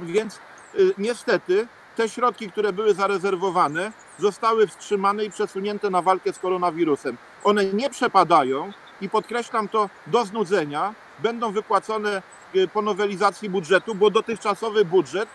Więc 0.00 0.38
y, 0.74 0.94
niestety 0.98 1.66
te 1.96 2.08
środki, 2.08 2.50
które 2.50 2.72
były 2.72 2.94
zarezerwowane, 2.94 3.92
zostały 4.18 4.66
wstrzymane 4.66 5.24
i 5.24 5.30
przesunięte 5.30 5.90
na 5.90 6.02
walkę 6.02 6.32
z 6.32 6.38
koronawirusem. 6.38 7.16
One 7.44 7.64
nie 7.64 7.90
przepadają 7.90 8.72
i 9.02 9.08
podkreślam 9.08 9.68
to 9.68 9.90
do 10.06 10.24
znudzenia, 10.24 10.94
będą 11.18 11.52
wypłacone 11.52 12.22
y, 12.56 12.68
po 12.68 12.82
nowelizacji 12.82 13.50
budżetu, 13.50 13.94
bo 13.94 14.10
dotychczasowy 14.10 14.84
budżet 14.84 15.28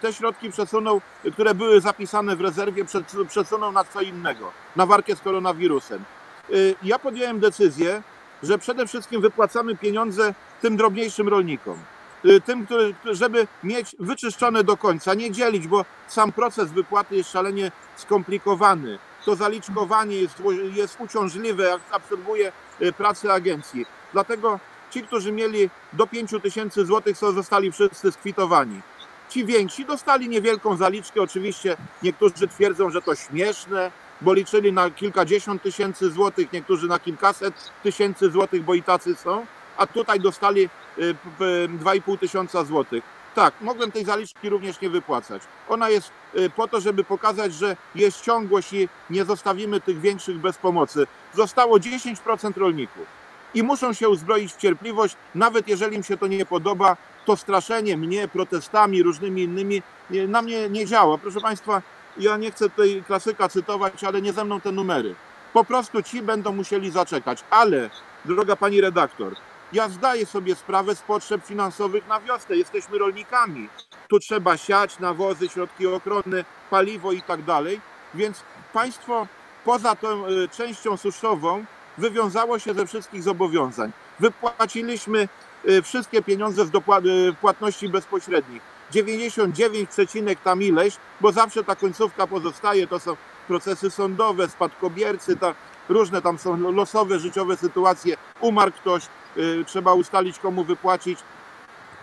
te 0.00 0.12
środki 0.12 0.50
przesunął, 0.50 1.00
które 1.32 1.54
były 1.54 1.80
zapisane 1.80 2.36
w 2.36 2.40
rezerwie, 2.40 2.84
przesunął 3.28 3.72
na 3.72 3.84
co 3.84 4.00
innego, 4.00 4.52
na 4.76 4.86
walkę 4.86 5.16
z 5.16 5.20
koronawirusem. 5.20 6.04
Y, 6.50 6.74
ja 6.82 6.98
podjąłem 6.98 7.40
decyzję, 7.40 8.02
że 8.42 8.58
przede 8.58 8.86
wszystkim 8.86 9.20
wypłacamy 9.20 9.76
pieniądze 9.76 10.34
tym 10.62 10.76
drobniejszym 10.76 11.28
rolnikom. 11.28 11.78
Y, 12.24 12.40
Tym, 12.40 12.66
który, 12.66 12.94
żeby 13.04 13.46
mieć 13.62 13.96
wyczyszczone 13.98 14.64
do 14.64 14.76
końca, 14.76 15.14
nie 15.14 15.30
dzielić, 15.30 15.68
bo 15.68 15.84
sam 16.08 16.32
proces 16.32 16.72
wypłaty 16.72 17.16
jest 17.16 17.30
szalenie 17.32 17.72
skomplikowany. 17.96 18.98
To 19.24 19.36
zaliczkowanie 19.36 20.16
jest, 20.16 20.42
jest 20.74 20.96
uciążliwe, 21.00 21.78
absorbuje 21.90 22.52
y, 22.82 22.92
pracę 22.92 23.32
agencji. 23.32 23.86
Dlatego 24.12 24.60
ci, 24.90 25.02
którzy 25.02 25.32
mieli 25.32 25.70
do 25.92 26.06
5 26.06 26.30
tysięcy 26.42 26.86
złotych, 26.86 27.16
zostali 27.16 27.72
wszyscy 27.72 28.12
skwitowani. 28.12 28.80
Ci 29.28 29.44
więksi 29.46 29.84
dostali 29.84 30.28
niewielką 30.28 30.76
zaliczkę. 30.76 31.22
Oczywiście 31.22 31.76
niektórzy 32.02 32.48
twierdzą, 32.48 32.90
że 32.90 33.02
to 33.02 33.14
śmieszne, 33.14 33.90
bo 34.20 34.32
liczyli 34.34 34.72
na 34.72 34.90
kilkadziesiąt 34.90 35.62
tysięcy 35.62 36.10
złotych, 36.10 36.52
niektórzy 36.52 36.88
na 36.88 36.98
kilkaset 36.98 37.54
tysięcy 37.82 38.30
złotych, 38.30 38.62
bo 38.64 38.74
i 38.74 38.82
tacy 38.82 39.14
są, 39.14 39.46
a 39.76 39.86
tutaj 39.86 40.20
dostali 40.20 40.62
y, 40.62 41.14
p- 41.14 41.30
p- 41.38 41.68
2,5 41.84 42.18
tysiąca 42.18 42.64
złotych. 42.64 43.04
Tak, 43.34 43.54
mogłem 43.60 43.92
tej 43.92 44.04
zaliczki 44.04 44.48
również 44.48 44.80
nie 44.80 44.90
wypłacać. 44.90 45.42
Ona 45.68 45.88
jest 45.90 46.10
y, 46.38 46.50
po 46.50 46.68
to, 46.68 46.80
żeby 46.80 47.04
pokazać, 47.04 47.54
że 47.54 47.76
jest 47.94 48.20
ciągłość 48.22 48.72
i 48.72 48.88
nie 49.10 49.24
zostawimy 49.24 49.80
tych 49.80 50.00
większych 50.00 50.38
bez 50.38 50.56
pomocy. 50.58 51.06
Zostało 51.34 51.76
10% 51.78 52.56
rolników 52.56 53.06
i 53.54 53.62
muszą 53.62 53.92
się 53.92 54.08
uzbroić 54.08 54.52
w 54.52 54.56
cierpliwość, 54.56 55.16
nawet 55.34 55.68
jeżeli 55.68 55.96
im 55.96 56.02
się 56.02 56.16
to 56.16 56.26
nie 56.26 56.46
podoba, 56.46 56.96
to 57.26 57.36
straszenie 57.36 57.96
mnie 57.96 58.28
protestami, 58.28 59.02
różnymi 59.02 59.42
innymi 59.42 59.82
nie- 60.10 60.28
na 60.28 60.42
mnie 60.42 60.68
nie 60.70 60.86
działa. 60.86 61.18
Proszę 61.18 61.40
Państwa, 61.40 61.82
ja 62.16 62.36
nie 62.36 62.50
chcę 62.50 62.70
tutaj 62.70 63.02
klasyka 63.06 63.48
cytować, 63.48 64.04
ale 64.04 64.22
nie 64.22 64.32
ze 64.32 64.44
mną 64.44 64.60
te 64.60 64.72
numery. 64.72 65.14
Po 65.52 65.64
prostu 65.64 66.02
ci 66.02 66.22
będą 66.22 66.52
musieli 66.52 66.90
zaczekać. 66.90 67.44
Ale, 67.50 67.90
droga 68.24 68.56
pani 68.56 68.80
redaktor, 68.80 69.34
ja 69.74 69.88
zdaję 69.88 70.26
sobie 70.26 70.54
sprawę 70.54 70.94
z 70.94 71.00
potrzeb 71.00 71.44
finansowych 71.44 72.08
na 72.08 72.20
wiosnę. 72.20 72.56
Jesteśmy 72.56 72.98
rolnikami. 72.98 73.68
Tu 74.08 74.18
trzeba 74.18 74.56
siać, 74.56 74.98
nawozy, 74.98 75.48
środki 75.48 75.86
ochrony, 75.86 76.44
paliwo 76.70 77.12
i 77.12 77.22
tak 77.22 77.42
dalej. 77.42 77.80
Więc 78.14 78.42
państwo 78.72 79.26
poza 79.64 79.94
tą 79.94 80.26
y, 80.26 80.48
częścią 80.48 80.96
suszową 80.96 81.64
wywiązało 81.98 82.58
się 82.58 82.74
ze 82.74 82.86
wszystkich 82.86 83.22
zobowiązań. 83.22 83.92
Wypłaciliśmy 84.20 85.28
y, 85.68 85.82
wszystkie 85.82 86.22
pieniądze 86.22 86.66
z 86.66 86.68
y, 86.68 87.34
płatności 87.40 87.88
bezpośrednich. 87.88 88.62
99, 88.90 89.90
tam 90.44 90.62
ileś, 90.62 90.96
bo 91.20 91.32
zawsze 91.32 91.64
ta 91.64 91.76
końcówka 91.76 92.26
pozostaje, 92.26 92.86
to 92.86 93.00
są 93.00 93.16
procesy 93.48 93.90
sądowe, 93.90 94.48
spadkobiercy, 94.48 95.36
ta, 95.36 95.54
różne 95.88 96.22
tam 96.22 96.38
są 96.38 96.72
losowe, 96.72 97.18
życiowe 97.18 97.56
sytuacje. 97.56 98.16
Umarł 98.40 98.72
ktoś, 98.72 99.02
trzeba 99.66 99.94
ustalić 99.94 100.38
komu 100.38 100.64
wypłacić, 100.64 101.18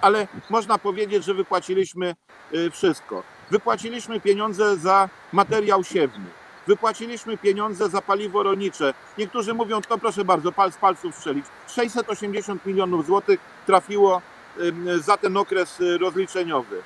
ale 0.02 0.28
można 0.50 0.78
powiedzieć, 0.78 1.24
że 1.26 1.34
wypłaciliśmy 1.34 2.16
y, 2.54 2.72
wszystko. 2.72 3.24
Wypłaciliśmy 3.52 4.20
pieniądze 4.20 4.78
za 4.78 5.10
materiał 5.32 5.84
siewny. 5.84 6.26
Wypłaciliśmy 6.68 7.38
pieniądze 7.38 7.90
za 7.90 8.02
paliwo 8.02 8.44
rolnicze. 8.44 8.94
Niektórzy 9.18 9.54
mówią, 9.54 9.82
to 9.82 9.98
proszę 9.98 10.26
bardzo, 10.26 10.52
pal 10.52 10.72
z 10.72 10.78
palców 10.78 11.16
strzelić. 11.16 11.46
680 11.68 12.66
milionów 12.66 13.06
złotych 13.06 13.40
trafiło 13.66 14.22
za 15.00 15.18
ten 15.18 15.38
okres 15.38 15.82
y, 15.82 15.98
rozliczeniowy. 15.98 16.82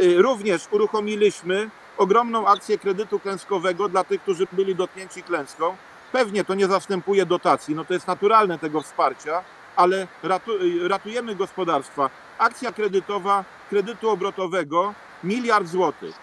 Y, 0.00 0.22
Również 0.22 0.68
uruchomiliśmy 0.70 1.70
ogromną 1.98 2.46
akcję 2.46 2.78
kredytu 2.78 3.18
klęskowego 3.18 3.88
dla 3.88 4.04
tych, 4.04 4.22
którzy 4.22 4.46
byli 4.52 4.74
dotknięci 4.74 5.22
klęską. 5.22 5.76
Pewnie 6.12 6.44
to 6.44 6.54
nie 6.54 6.66
zastępuje 6.66 7.26
dotacji, 7.26 7.74
no 7.74 7.84
to 7.84 7.94
jest 7.94 8.06
naturalne 8.06 8.58
tego 8.58 8.80
wsparcia, 8.82 9.42
ale 9.80 10.06
ratu, 10.22 10.52
ratujemy 10.88 11.34
gospodarstwa. 11.34 12.10
Akcja 12.38 12.72
kredytowa, 12.72 13.44
kredytu 13.70 14.10
obrotowego, 14.10 14.94
miliard 15.24 15.66
złotych. 15.66 16.14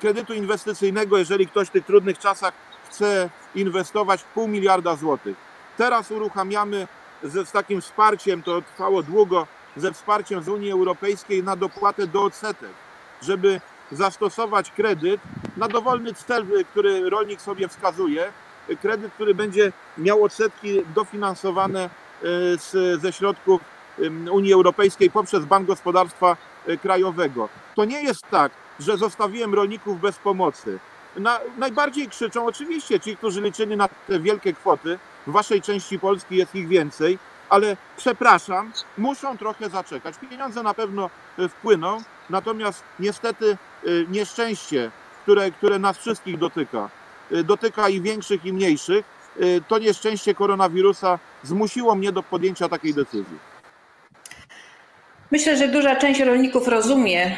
Kredytu 0.00 0.34
inwestycyjnego, 0.34 1.18
jeżeli 1.18 1.46
ktoś 1.46 1.68
w 1.68 1.70
tych 1.70 1.84
trudnych 1.84 2.18
czasach 2.18 2.52
chce 2.88 3.30
inwestować, 3.54 4.24
pół 4.34 4.48
miliarda 4.48 4.96
złotych. 4.96 5.36
Teraz 5.76 6.10
uruchamiamy 6.10 6.88
ze, 7.22 7.46
z 7.46 7.52
takim 7.52 7.80
wsparciem, 7.80 8.42
to 8.42 8.62
trwało 8.62 9.02
długo, 9.02 9.46
ze 9.76 9.92
wsparciem 9.92 10.42
z 10.42 10.48
Unii 10.48 10.72
Europejskiej 10.72 11.42
na 11.42 11.56
dopłatę 11.56 12.06
do 12.06 12.22
odsetek, 12.22 12.70
żeby 13.22 13.60
zastosować 13.92 14.70
kredyt 14.70 15.20
na 15.56 15.68
dowolny 15.68 16.14
cel, 16.14 16.46
który 16.70 17.10
rolnik 17.10 17.40
sobie 17.40 17.68
wskazuje. 17.68 18.32
Kredyt, 18.80 19.12
który 19.12 19.34
będzie 19.34 19.72
miał 19.98 20.24
odsetki 20.24 20.82
dofinansowane 20.94 21.90
z, 22.22 23.00
ze 23.00 23.12
środków 23.12 23.60
Unii 24.30 24.52
Europejskiej 24.52 25.10
poprzez 25.10 25.44
Bank 25.44 25.66
Gospodarstwa 25.66 26.36
y, 26.68 26.78
Krajowego. 26.78 27.48
To 27.74 27.84
nie 27.84 28.02
jest 28.02 28.22
tak, 28.30 28.52
że 28.80 28.96
zostawiłem 28.96 29.54
rolników 29.54 30.00
bez 30.00 30.18
pomocy. 30.18 30.78
Na, 31.16 31.40
najbardziej 31.58 32.08
krzyczą 32.08 32.46
oczywiście 32.46 33.00
ci, 33.00 33.16
którzy 33.16 33.40
liczyli 33.40 33.76
na 33.76 33.88
te 33.88 34.20
wielkie 34.20 34.52
kwoty. 34.52 34.98
W 35.26 35.32
waszej 35.32 35.62
części 35.62 35.98
Polski 35.98 36.36
jest 36.36 36.54
ich 36.54 36.68
więcej, 36.68 37.18
ale 37.48 37.76
przepraszam, 37.96 38.72
muszą 38.98 39.38
trochę 39.38 39.68
zaczekać. 39.68 40.14
Pieniądze 40.30 40.62
na 40.62 40.74
pewno 40.74 41.10
y, 41.38 41.48
wpłyną, 41.48 41.98
natomiast 42.30 42.84
niestety 43.00 43.56
y, 43.86 44.06
nieszczęście, 44.10 44.90
które, 45.22 45.50
które 45.50 45.78
nas 45.78 45.98
wszystkich 45.98 46.38
dotyka, 46.38 46.88
y, 47.32 47.44
dotyka 47.44 47.88
i 47.88 48.00
większych, 48.00 48.44
i 48.44 48.52
mniejszych, 48.52 49.04
y, 49.42 49.62
to 49.68 49.78
nieszczęście 49.78 50.34
koronawirusa 50.34 51.18
zmusiło 51.44 51.94
mnie 51.94 52.12
do 52.12 52.22
podjęcia 52.22 52.68
takiej 52.68 52.94
decyzji. 52.94 53.38
Myślę, 55.30 55.56
że 55.56 55.68
duża 55.68 55.96
część 55.96 56.20
rolników 56.20 56.68
rozumie 56.68 57.36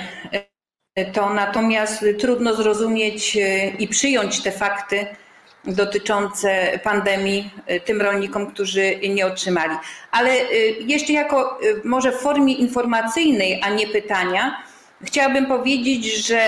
e, 0.95 1.13
to, 1.13 1.35
natomiast 1.35 2.05
trudno 2.19 2.55
zrozumieć 2.55 3.37
e, 3.37 3.69
i 3.69 3.89
przyjąć 3.89 4.43
te 4.43 4.53
fakty 4.53 5.07
dotyczące 5.65 6.79
pandemii 6.85 7.51
e, 7.67 7.81
tym 7.81 8.03
rolnikom, 8.03 8.47
którzy 8.47 9.01
nie 9.09 9.27
otrzymali. 9.27 9.77
Ale 10.11 10.35
jeszcze 10.81 11.13
jako 11.13 11.59
może 11.85 12.13
w 12.13 12.17
formie 12.17 12.55
informacyjnej, 12.55 13.61
a 13.63 13.69
nie 13.71 13.87
pytania, 13.87 14.63
chciałabym 15.03 15.47
powiedzieć, 15.47 16.27
że 16.27 16.41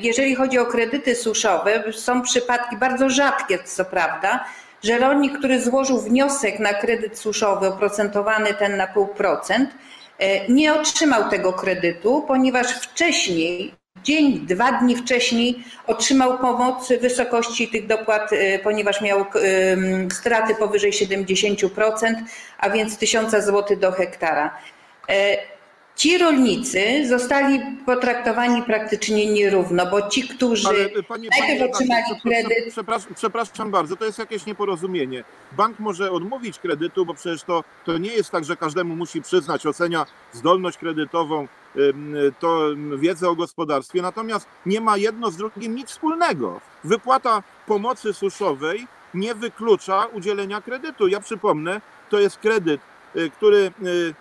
jeżeli 0.00 0.34
chodzi 0.34 0.58
o 0.58 0.66
kredyty 0.66 1.16
suszowe, 1.16 1.92
są 1.92 2.22
przypadki 2.22 2.76
bardzo 2.76 3.10
rzadkie, 3.10 3.58
co 3.64 3.84
prawda, 3.84 4.44
że 4.82 4.98
rolnik, 4.98 5.38
który 5.38 5.60
złożył 5.60 6.00
wniosek 6.00 6.58
na 6.58 6.74
kredyt 6.74 7.18
suszowy 7.18 7.66
oprocentowany 7.66 8.54
ten 8.54 8.76
na 8.76 8.86
pół 8.86 9.06
procent, 9.06 9.70
e, 10.18 10.48
nie 10.48 10.74
otrzymał 10.74 11.30
tego 11.30 11.52
kredytu, 11.52 12.24
ponieważ 12.28 12.66
wcześniej, 12.66 13.74
dzień, 14.04 14.46
dwa 14.46 14.72
dni 14.72 14.96
wcześniej 14.96 15.64
otrzymał 15.86 16.38
pomoc 16.38 16.88
w 16.88 17.00
wysokości 17.00 17.68
tych 17.68 17.86
dopłat, 17.86 18.32
e, 18.32 18.58
ponieważ 18.58 19.00
miał 19.00 19.18
em, 19.20 20.10
straty 20.10 20.54
powyżej 20.54 20.92
70%, 20.92 22.14
a 22.58 22.70
więc 22.70 22.98
1000 22.98 23.30
zł 23.30 23.76
do 23.76 23.92
hektara. 23.92 24.58
Ci 25.96 26.18
rolnicy 26.18 27.08
zostali 27.08 27.60
potraktowani 27.86 28.62
praktycznie 28.62 29.32
nierówno, 29.32 29.86
bo 29.90 30.08
ci, 30.08 30.28
którzy 30.28 30.68
Ale 30.68 30.78
y, 30.78 31.02
pani, 31.02 31.28
najpierw 31.40 31.58
pani 31.60 31.70
otrzymali 31.70 32.02
prze- 32.02 32.14
prze- 32.14 32.22
kredyt, 32.28 32.72
Przepraszam, 32.72 33.14
przepraszam 33.14 33.70
bardzo, 33.70 33.96
to 33.96 34.04
jest 34.04 34.18
jakieś 34.18 34.46
nieporozumienie. 34.46 35.24
Bank 35.52 35.78
może 35.78 36.10
odmówić 36.10 36.58
kredytu, 36.58 37.06
bo 37.06 37.14
przecież 37.14 37.42
to, 37.42 37.64
to 37.84 37.98
nie 37.98 38.12
jest 38.12 38.30
tak, 38.30 38.44
że 38.44 38.56
każdemu 38.56 38.96
musi 38.96 39.22
przyznać, 39.22 39.66
ocenia 39.66 40.06
zdolność 40.32 40.78
kredytową, 40.78 41.48
to 42.40 42.68
wiedzę 42.98 43.28
o 43.28 43.34
gospodarstwie, 43.34 44.02
natomiast 44.02 44.46
nie 44.66 44.80
ma 44.80 44.96
jedno 44.96 45.30
z 45.30 45.36
drugim 45.36 45.74
nic 45.74 45.88
wspólnego. 45.88 46.60
Wypłata 46.84 47.42
pomocy 47.66 48.12
suszowej 48.12 48.86
nie 49.14 49.34
wyklucza 49.34 50.04
udzielenia 50.06 50.60
kredytu. 50.60 51.08
Ja 51.08 51.20
przypomnę, 51.20 51.80
to 52.10 52.20
jest 52.20 52.36
kredyt, 52.38 52.80
y, 53.16 53.30
który 53.30 53.72
y, 53.86 54.14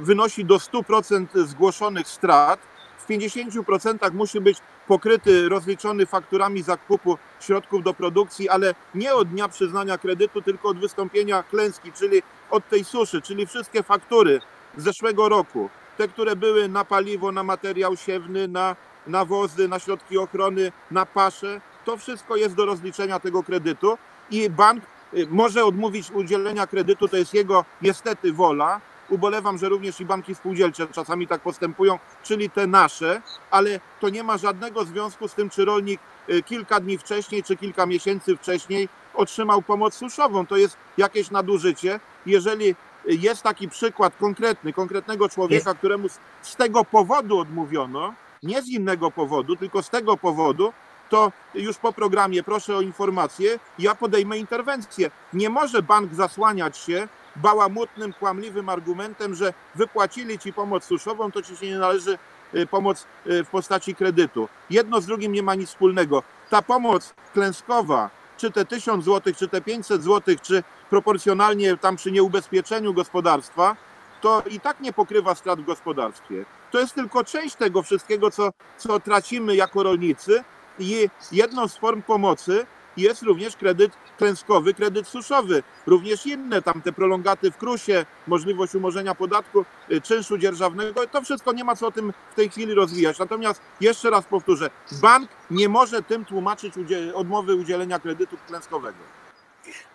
wynosi 0.00 0.44
do 0.44 0.56
100% 0.56 1.46
zgłoszonych 1.46 2.08
strat. 2.08 2.60
W 2.98 3.08
50% 3.08 4.12
musi 4.12 4.40
być 4.40 4.58
pokryty, 4.88 5.48
rozliczony 5.48 6.06
fakturami 6.06 6.62
zakupu 6.62 7.18
środków 7.40 7.82
do 7.82 7.94
produkcji, 7.94 8.48
ale 8.48 8.74
nie 8.94 9.14
od 9.14 9.28
dnia 9.28 9.48
przyznania 9.48 9.98
kredytu, 9.98 10.42
tylko 10.42 10.68
od 10.68 10.78
wystąpienia 10.78 11.42
klęski, 11.42 11.92
czyli 11.92 12.22
od 12.50 12.68
tej 12.68 12.84
suszy, 12.84 13.22
czyli 13.22 13.46
wszystkie 13.46 13.82
faktury 13.82 14.40
z 14.76 14.82
zeszłego 14.82 15.28
roku, 15.28 15.70
te, 15.96 16.08
które 16.08 16.36
były 16.36 16.68
na 16.68 16.84
paliwo, 16.84 17.32
na 17.32 17.42
materiał 17.42 17.96
siewny, 17.96 18.48
na 18.48 18.76
nawozy, 19.06 19.68
na 19.68 19.78
środki 19.78 20.18
ochrony, 20.18 20.72
na 20.90 21.06
pasze, 21.06 21.60
to 21.84 21.96
wszystko 21.96 22.36
jest 22.36 22.54
do 22.54 22.66
rozliczenia 22.66 23.20
tego 23.20 23.42
kredytu 23.42 23.98
i 24.30 24.50
bank 24.50 24.84
y, 25.14 25.26
może 25.30 25.64
odmówić 25.64 26.10
udzielenia 26.10 26.66
kredytu, 26.66 27.08
to 27.08 27.16
jest 27.16 27.34
jego 27.34 27.64
niestety 27.82 28.32
wola. 28.32 28.80
Ubolewam, 29.08 29.58
że 29.58 29.68
również 29.68 30.00
i 30.00 30.04
banki 30.04 30.34
spółdzielcze 30.34 30.86
czasami 30.86 31.26
tak 31.26 31.40
postępują, 31.40 31.98
czyli 32.22 32.50
te 32.50 32.66
nasze, 32.66 33.22
ale 33.50 33.80
to 34.00 34.08
nie 34.08 34.22
ma 34.22 34.38
żadnego 34.38 34.84
związku 34.84 35.28
z 35.28 35.34
tym, 35.34 35.50
czy 35.50 35.64
rolnik 35.64 36.00
y, 36.28 36.42
kilka 36.42 36.80
dni 36.80 36.98
wcześniej, 36.98 37.42
czy 37.42 37.56
kilka 37.56 37.86
miesięcy 37.86 38.36
wcześniej 38.36 38.88
otrzymał 39.14 39.62
pomoc 39.62 39.94
suszową. 39.94 40.46
To 40.46 40.56
jest 40.56 40.76
jakieś 40.98 41.30
nadużycie. 41.30 42.00
Jeżeli 42.26 42.74
jest 43.06 43.42
taki 43.42 43.68
przykład 43.68 44.16
konkretny, 44.16 44.72
konkretnego 44.72 45.28
człowieka, 45.28 45.74
któremu 45.74 46.08
z, 46.08 46.18
z 46.42 46.56
tego 46.56 46.84
powodu 46.84 47.38
odmówiono, 47.38 48.14
nie 48.42 48.62
z 48.62 48.68
innego 48.68 49.10
powodu, 49.10 49.56
tylko 49.56 49.82
z 49.82 49.90
tego 49.90 50.16
powodu, 50.16 50.72
to 51.08 51.32
już 51.54 51.76
po 51.76 51.92
programie 51.92 52.42
proszę 52.42 52.76
o 52.76 52.80
informację, 52.80 53.58
ja 53.78 53.94
podejmę 53.94 54.38
interwencję. 54.38 55.10
Nie 55.32 55.50
może 55.50 55.82
bank 55.82 56.14
zasłaniać 56.14 56.78
się 56.78 57.08
bałamutnym, 57.36 58.12
kłamliwym 58.12 58.68
argumentem, 58.68 59.34
że 59.34 59.52
wypłacili 59.74 60.38
ci 60.38 60.52
pomoc 60.52 60.84
suszową, 60.84 61.32
to 61.32 61.42
ci 61.42 61.56
się 61.56 61.66
nie 61.66 61.78
należy 61.78 62.18
y, 62.54 62.66
pomoc 62.66 63.06
y, 63.26 63.44
w 63.44 63.48
postaci 63.48 63.94
kredytu. 63.94 64.48
Jedno 64.70 65.00
z 65.00 65.06
drugim 65.06 65.32
nie 65.32 65.42
ma 65.42 65.54
nic 65.54 65.68
wspólnego. 65.68 66.22
Ta 66.50 66.62
pomoc 66.62 67.14
klęskowa, 67.32 68.10
czy 68.36 68.50
te 68.50 68.64
1000 68.64 69.04
zł, 69.04 69.34
czy 69.36 69.48
te 69.48 69.60
500 69.60 70.02
zł, 70.02 70.34
czy 70.42 70.62
proporcjonalnie 70.90 71.76
tam 71.76 71.96
przy 71.96 72.12
nieubezpieczeniu 72.12 72.94
gospodarstwa, 72.94 73.76
to 74.20 74.42
i 74.50 74.60
tak 74.60 74.80
nie 74.80 74.92
pokrywa 74.92 75.34
strat 75.34 75.60
w 75.60 75.64
gospodarstwie. 75.64 76.44
To 76.70 76.80
jest 76.80 76.94
tylko 76.94 77.24
część 77.24 77.56
tego 77.56 77.82
wszystkiego, 77.82 78.30
co, 78.30 78.50
co 78.78 79.00
tracimy 79.00 79.56
jako 79.56 79.82
rolnicy 79.82 80.44
i 80.78 81.08
jedną 81.32 81.68
z 81.68 81.76
form 81.76 82.02
pomocy 82.02 82.66
jest 82.96 83.22
również 83.22 83.56
kredyt 83.56 83.92
klęskowy, 84.18 84.74
kredyt 84.74 85.08
suszowy, 85.08 85.62
również 85.86 86.26
inne, 86.26 86.62
tam 86.62 86.82
te 86.82 86.92
prolongaty 86.92 87.50
w 87.50 87.56
krusie, 87.56 88.06
możliwość 88.26 88.74
umorzenia 88.74 89.14
podatku, 89.14 89.64
y, 89.90 90.00
czynszu 90.00 90.38
dzierżawnego, 90.38 91.06
to 91.06 91.22
wszystko 91.22 91.52
nie 91.52 91.64
ma 91.64 91.76
co 91.76 91.86
o 91.86 91.92
tym 91.92 92.12
w 92.32 92.34
tej 92.34 92.50
chwili 92.50 92.74
rozwijać. 92.74 93.18
Natomiast 93.18 93.60
jeszcze 93.80 94.10
raz 94.10 94.24
powtórzę, 94.24 94.70
bank 94.92 95.28
nie 95.50 95.68
może 95.68 96.02
tym 96.02 96.24
tłumaczyć 96.24 96.74
odmowy 97.14 97.54
udzielenia 97.54 97.98
kredytu 97.98 98.36
klęskowego. 98.46 98.98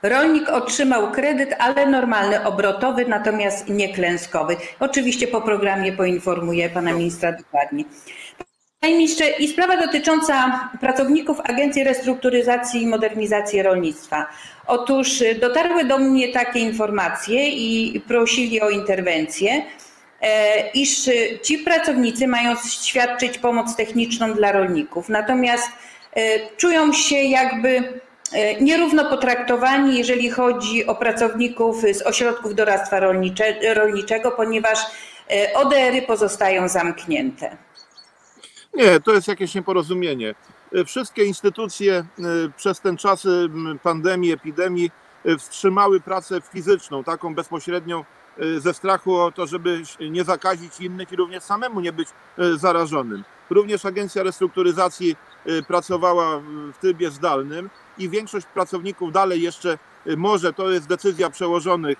Rolnik 0.03 0.49
otrzymał 0.49 1.11
kredyt, 1.11 1.55
ale 1.59 1.85
normalny, 1.85 2.45
obrotowy, 2.45 3.05
natomiast 3.05 3.69
nie 3.69 3.93
klęskowy. 3.93 4.57
Oczywiście 4.79 5.27
po 5.27 5.41
programie 5.41 5.93
poinformuję 5.93 6.69
pana 6.69 6.93
ministra 6.93 7.31
dokładnie. 7.31 7.83
Panie 8.81 8.93
ministrze, 8.93 9.29
i 9.29 9.47
sprawa 9.47 9.77
dotycząca 9.77 10.69
pracowników 10.81 11.39
Agencji 11.43 11.83
Restrukturyzacji 11.83 12.81
i 12.81 12.87
Modernizacji 12.87 13.61
Rolnictwa. 13.61 14.27
Otóż 14.67 15.23
dotarły 15.41 15.85
do 15.85 15.97
mnie 15.97 16.33
takie 16.33 16.59
informacje 16.59 17.49
i 17.49 17.99
prosili 17.99 18.61
o 18.61 18.69
interwencję, 18.69 19.63
e, 20.21 20.69
iż 20.69 21.09
ci 21.41 21.57
pracownicy 21.57 22.27
mają 22.27 22.55
świadczyć 22.81 23.37
pomoc 23.37 23.75
techniczną 23.75 24.33
dla 24.33 24.51
rolników, 24.51 25.09
natomiast 25.09 25.67
e, 26.15 26.21
czują 26.57 26.93
się 26.93 27.15
jakby 27.15 28.01
e, 28.33 28.61
nierówno 28.61 29.09
potraktowani, 29.09 29.97
jeżeli 29.97 30.29
chodzi 30.29 30.87
o 30.87 30.95
pracowników 30.95 31.81
z 31.93 32.01
ośrodków 32.01 32.55
doradztwa 32.55 32.99
rolniczego, 33.73 34.31
ponieważ 34.31 34.79
ODR-y 35.55 36.01
pozostają 36.01 36.67
zamknięte. 36.67 37.57
Nie, 38.73 38.99
to 38.99 39.13
jest 39.13 39.27
jakieś 39.27 39.55
nieporozumienie. 39.55 40.35
E, 40.73 40.85
wszystkie 40.85 41.23
instytucje 41.23 41.93
e, 41.93 42.05
przez 42.57 42.79
ten 42.79 42.97
czas 42.97 43.25
e, 43.25 43.29
pandemii, 43.83 44.31
epidemii 44.31 44.91
wstrzymały 45.39 45.99
pracę 45.99 46.41
fizyczną, 46.41 47.03
taką 47.03 47.35
bezpośrednią 47.35 48.03
ze 48.57 48.73
strachu 48.73 49.15
o 49.15 49.31
to, 49.31 49.47
żeby 49.47 49.81
nie 49.99 50.23
zakazić 50.23 50.79
innych 50.79 51.11
i 51.11 51.15
również 51.15 51.43
samemu 51.43 51.79
nie 51.79 51.93
być 51.93 52.09
zarażonym. 52.55 53.23
Również 53.49 53.85
Agencja 53.85 54.23
Restrukturyzacji 54.23 55.15
pracowała 55.67 56.39
w 56.73 56.77
trybie 56.81 57.11
zdalnym 57.11 57.69
i 57.97 58.09
większość 58.09 58.45
pracowników 58.45 59.11
dalej 59.11 59.41
jeszcze 59.41 59.77
może, 60.17 60.53
to 60.53 60.69
jest 60.69 60.87
decyzja 60.87 61.29
przełożonych, 61.29 61.97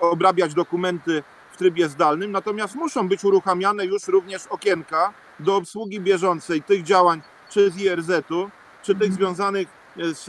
obrabiać 0.00 0.54
dokumenty 0.54 1.22
w 1.52 1.56
trybie 1.56 1.88
zdalnym, 1.88 2.32
natomiast 2.32 2.74
muszą 2.74 3.08
być 3.08 3.24
uruchamiane 3.24 3.86
już 3.86 4.08
również 4.08 4.46
okienka 4.46 5.12
do 5.40 5.56
obsługi 5.56 6.00
bieżącej 6.00 6.62
tych 6.62 6.82
działań 6.82 7.22
czy 7.50 7.70
z 7.70 7.76
IRZ-u, 7.76 8.50
czy 8.82 8.94
tych 8.94 9.10
mhm. 9.10 9.12
związanych 9.12 9.68
z 9.96 10.28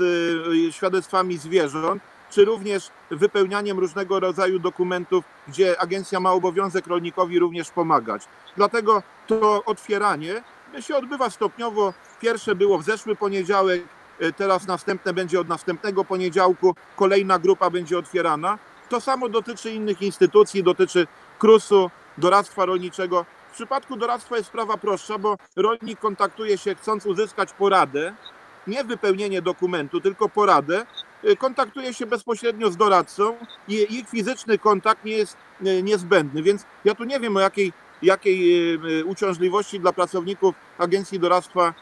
y, 0.70 0.74
świadectwami 0.74 1.38
zwierząt, 1.38 2.04
czy 2.30 2.46
również 2.46 2.90
wypełnianiem 3.12 3.80
różnego 3.80 4.20
rodzaju 4.20 4.60
dokumentów, 4.60 5.26
gdzie 5.48 5.82
agencja 5.82 6.20
ma 6.20 6.32
obowiązek 6.32 6.88
rolnikowi 6.88 7.40
również 7.40 7.72
pomagać. 7.72 8.28
Dlatego 8.56 9.04
to 9.28 9.64
otwieranie 9.66 10.44
się 10.82 10.96
odbywa 10.96 11.30
stopniowo. 11.30 11.94
Pierwsze 12.22 12.56
było 12.56 12.78
w 12.78 12.84
zeszły 12.84 13.16
poniedziałek, 13.16 13.84
teraz 14.38 14.68
następne 14.68 15.14
będzie 15.14 15.40
od 15.40 15.48
następnego 15.48 16.06
poniedziałku, 16.06 16.76
kolejna 16.96 17.40
grupa 17.40 17.70
będzie 17.70 17.98
otwierana. 17.98 18.58
To 18.90 19.02
samo 19.02 19.30
dotyczy 19.30 19.72
innych 19.72 20.02
instytucji, 20.02 20.64
dotyczy 20.64 21.08
KRUS-u, 21.40 21.90
doradztwa 22.18 22.66
rolniczego. 22.66 23.26
W 23.56 23.58
przypadku 23.58 23.98
doradztwa 23.98 24.38
jest 24.38 24.48
sprawa 24.48 24.78
prostsza, 24.78 25.18
bo 25.18 25.38
rolnik 25.56 26.00
kontaktuje 26.00 26.58
się 26.58 26.76
chcąc 26.76 27.06
uzyskać 27.06 27.54
poradę, 27.54 28.14
nie 28.68 28.84
wypełnienie 28.84 29.42
dokumentu, 29.42 30.02
tylko 30.02 30.30
poradę, 30.30 30.86
y, 31.24 31.36
kontaktuje 31.36 31.94
się 31.94 32.06
bezpośrednio 32.06 32.72
z 32.72 32.78
doradcą 32.78 33.36
i 33.68 33.74
ich 33.74 34.10
fizyczny 34.10 34.58
kontakt 34.58 35.06
nie 35.06 35.18
jest 35.18 35.38
y, 35.66 35.84
niezbędny, 35.84 36.44
więc 36.44 36.66
ja 36.86 36.96
tu 36.96 37.04
nie 37.04 37.20
wiem 37.20 37.38
o 37.38 37.40
jakiej, 37.40 37.74
jakiej 38.02 38.74
y, 39.00 39.06
uciążliwości 39.06 39.80
dla 39.80 39.94
pracowników 39.94 40.56
Agencji 40.78 41.20
Doradztwa, 41.20 41.74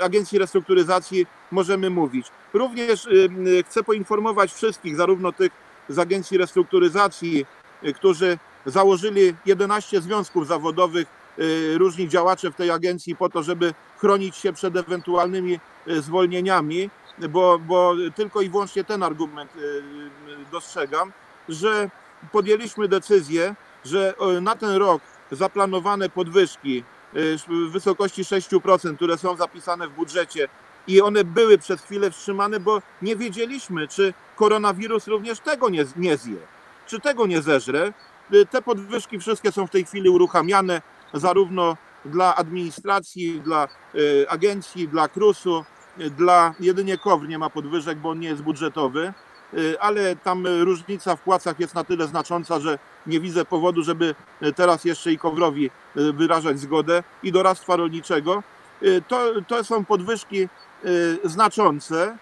Agencji 0.00 0.38
Restrukturyzacji 0.38 1.26
możemy 1.50 1.90
mówić. 1.90 2.26
Również 2.52 3.08
chcę 3.66 3.82
poinformować 3.82 4.52
wszystkich, 4.52 4.96
zarówno 4.96 5.32
tych 5.32 5.52
z 5.88 5.98
Agencji 5.98 6.38
Restrukturyzacji, 6.38 7.46
którzy 7.94 8.38
założyli 8.66 9.34
11 9.46 10.00
związków 10.00 10.46
zawodowych, 10.46 11.06
y, 11.38 11.78
różni 11.78 12.08
działacze 12.08 12.50
w 12.50 12.54
tej 12.54 12.70
agencji 12.70 13.16
po 13.16 13.28
to, 13.28 13.42
żeby 13.42 13.74
chronić 13.98 14.36
się 14.36 14.52
przed 14.52 14.76
ewentualnymi 14.76 15.60
y, 15.88 16.02
zwolnieniami, 16.02 16.90
bo, 17.28 17.58
bo 17.58 17.94
tylko 18.14 18.40
i 18.40 18.50
wyłącznie 18.50 18.84
ten 18.84 19.02
argument 19.02 19.56
y, 19.56 19.82
dostrzegam, 20.52 21.12
że 21.48 21.90
podjęliśmy 22.32 22.88
decyzję, 22.88 23.54
że 23.84 24.14
na 24.40 24.56
ten 24.56 24.76
rok 24.76 25.02
zaplanowane 25.30 26.08
podwyżki 26.08 26.84
w 27.48 27.70
wysokości 27.72 28.22
6%, 28.22 28.96
które 28.96 29.18
są 29.18 29.36
zapisane 29.36 29.88
w 29.88 29.92
budżecie 29.92 30.48
i 30.86 31.00
one 31.00 31.24
były 31.24 31.58
przez 31.58 31.82
chwilę 31.82 32.10
wstrzymane, 32.10 32.60
bo 32.60 32.82
nie 33.02 33.16
wiedzieliśmy, 33.16 33.88
czy 33.88 34.14
koronawirus 34.36 35.06
również 35.06 35.40
tego 35.40 35.68
nie, 35.68 35.84
nie 35.96 36.16
zje, 36.16 36.36
czy 36.86 37.00
tego 37.00 37.26
nie 37.26 37.42
zeżre. 37.42 37.92
Y, 38.32 38.46
te 38.46 38.62
podwyżki 38.62 39.18
wszystkie 39.18 39.52
są 39.52 39.66
w 39.66 39.70
tej 39.70 39.84
chwili 39.84 40.08
uruchamiane 40.08 40.82
zarówno 41.14 41.76
dla 42.04 42.36
administracji, 42.36 43.40
dla 43.40 43.68
y, 43.94 44.26
agencji, 44.28 44.88
dla 44.88 45.08
KRUS-u, 45.08 45.64
y, 46.00 46.10
dla 46.10 46.54
jedynie 46.60 46.98
KOWR 46.98 47.28
nie 47.28 47.38
ma 47.38 47.50
podwyżek, 47.50 47.98
bo 47.98 48.10
on 48.10 48.20
nie 48.20 48.28
jest 48.28 48.42
budżetowy, 48.42 49.12
ale 49.80 50.16
tam 50.16 50.46
różnica 50.46 51.16
w 51.16 51.20
płacach 51.20 51.60
jest 51.60 51.74
na 51.74 51.84
tyle 51.84 52.06
znacząca, 52.06 52.60
że 52.60 52.78
nie 53.06 53.20
widzę 53.20 53.44
powodu, 53.44 53.82
żeby 53.82 54.14
teraz 54.56 54.84
jeszcze 54.84 55.12
i 55.12 55.18
KOWRowi 55.18 55.70
wyrażać 55.94 56.60
zgodę 56.60 57.02
i 57.22 57.32
doradztwa 57.32 57.76
rolniczego. 57.76 58.42
To, 59.08 59.32
to 59.48 59.64
są 59.64 59.84
podwyżki 59.84 60.48
znaczące, 61.24 62.18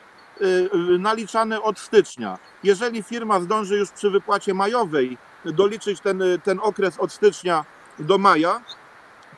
naliczane 0.98 1.62
od 1.62 1.78
stycznia. 1.78 2.38
Jeżeli 2.64 3.02
firma 3.02 3.40
zdąży 3.40 3.76
już 3.76 3.90
przy 3.90 4.10
wypłacie 4.10 4.54
majowej 4.54 5.18
doliczyć 5.44 6.00
ten, 6.00 6.22
ten 6.44 6.61
okres 6.62 6.98
od 6.98 7.12
stycznia 7.12 7.64
do 7.98 8.18
maja, 8.18 8.61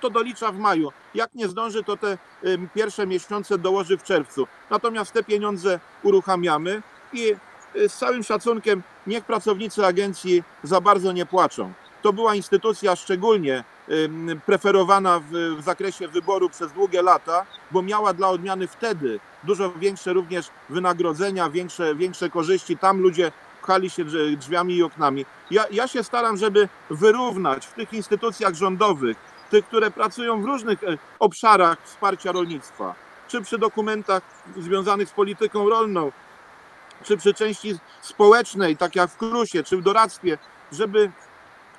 to 0.01 0.11
dolicza 0.11 0.53
w 0.53 0.59
maju. 0.59 0.93
Jak 1.15 1.35
nie 1.35 1.49
zdąży, 1.49 1.85
to 1.85 1.97
te 1.97 2.19
pierwsze 2.75 3.07
miesiące 3.07 3.59
dołoży 3.59 3.99
w 3.99 4.03
czerwcu. 4.03 4.47
Natomiast 4.71 5.13
te 5.13 5.23
pieniądze 5.23 5.81
uruchamiamy 6.03 6.83
i 7.13 7.35
y, 7.77 7.89
z 7.89 7.95
całym 7.95 8.23
szacunkiem 8.23 8.83
niech 9.07 9.25
pracownicy 9.25 9.87
agencji 9.87 10.43
za 10.63 10.81
bardzo 10.81 11.13
nie 11.13 11.27
płaczą. 11.27 11.73
To 12.03 12.13
była 12.13 12.35
instytucja 12.35 12.97
szczególnie 12.97 13.65
preferowana 14.47 15.21
w, 15.21 15.57
w 15.59 15.63
zakresie 15.63 16.09
wyboru 16.09 16.51
przez 16.51 16.73
długie 16.73 17.03
lata, 17.03 17.47
bo 17.71 17.83
miała 17.83 18.13
dla 18.13 18.29
odmiany 18.29 18.67
wtedy 18.67 19.21
dużo 19.45 19.73
większe 19.73 20.13
również 20.13 20.51
wynagrodzenia, 20.71 21.51
większe, 21.51 21.95
większe 21.95 22.31
korzyści. 22.31 22.79
Tam 22.79 23.01
ludzie 23.01 23.33
pchali 23.65 23.91
się 23.91 24.05
drzwiami 24.37 24.77
i 24.77 24.83
oknami. 24.83 25.27
Ja, 25.51 25.65
ja 25.71 25.89
się 25.89 26.05
staram, 26.05 26.37
żeby 26.37 26.69
wyrównać 26.91 27.67
w 27.67 27.73
tych 27.73 27.93
instytucjach 27.93 28.55
rządowych, 28.55 29.17
tych, 29.51 29.67
które 29.67 29.91
pracują 29.91 30.43
w 30.43 30.45
różnych 30.45 30.85
e, 30.85 30.99
obszarach 31.19 31.79
wsparcia 31.85 32.33
rolnictwa, 32.33 32.95
czy 33.29 33.43
przy 33.43 33.59
dokumentach 33.59 34.23
związanych 34.57 35.09
z 35.09 35.13
polityką 35.13 35.69
rolną, 35.69 36.13
czy 37.05 37.17
przy 37.17 37.35
części 37.35 37.79
społecznej, 38.03 38.77
tak 38.77 38.97
jak 38.97 39.11
w 39.11 39.17
Krusie, 39.17 39.63
czy 39.63 39.77
w 39.77 39.83
doradztwie, 39.83 40.39
żeby 40.73 41.11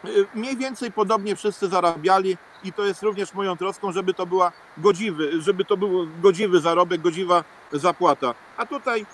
e, 0.04 0.08
mniej 0.36 0.58
więcej 0.58 0.92
podobnie 0.92 1.36
wszyscy 1.36 1.68
zarabiali 1.68 2.38
i 2.64 2.74
to 2.74 2.84
jest 2.86 3.04
również 3.04 3.34
moją 3.34 3.58
troską, 3.58 3.92
żeby 3.92 4.14
to 4.14 4.26
była 4.26 4.52
godziwy, 4.78 5.42
żeby 5.42 5.66
to 5.66 5.78
był 5.78 6.08
godziwy 6.22 6.60
zarobek, 6.60 7.02
godziwa 7.02 7.44
zapłata. 7.72 8.34
A 8.58 8.66
tutaj, 8.66 9.06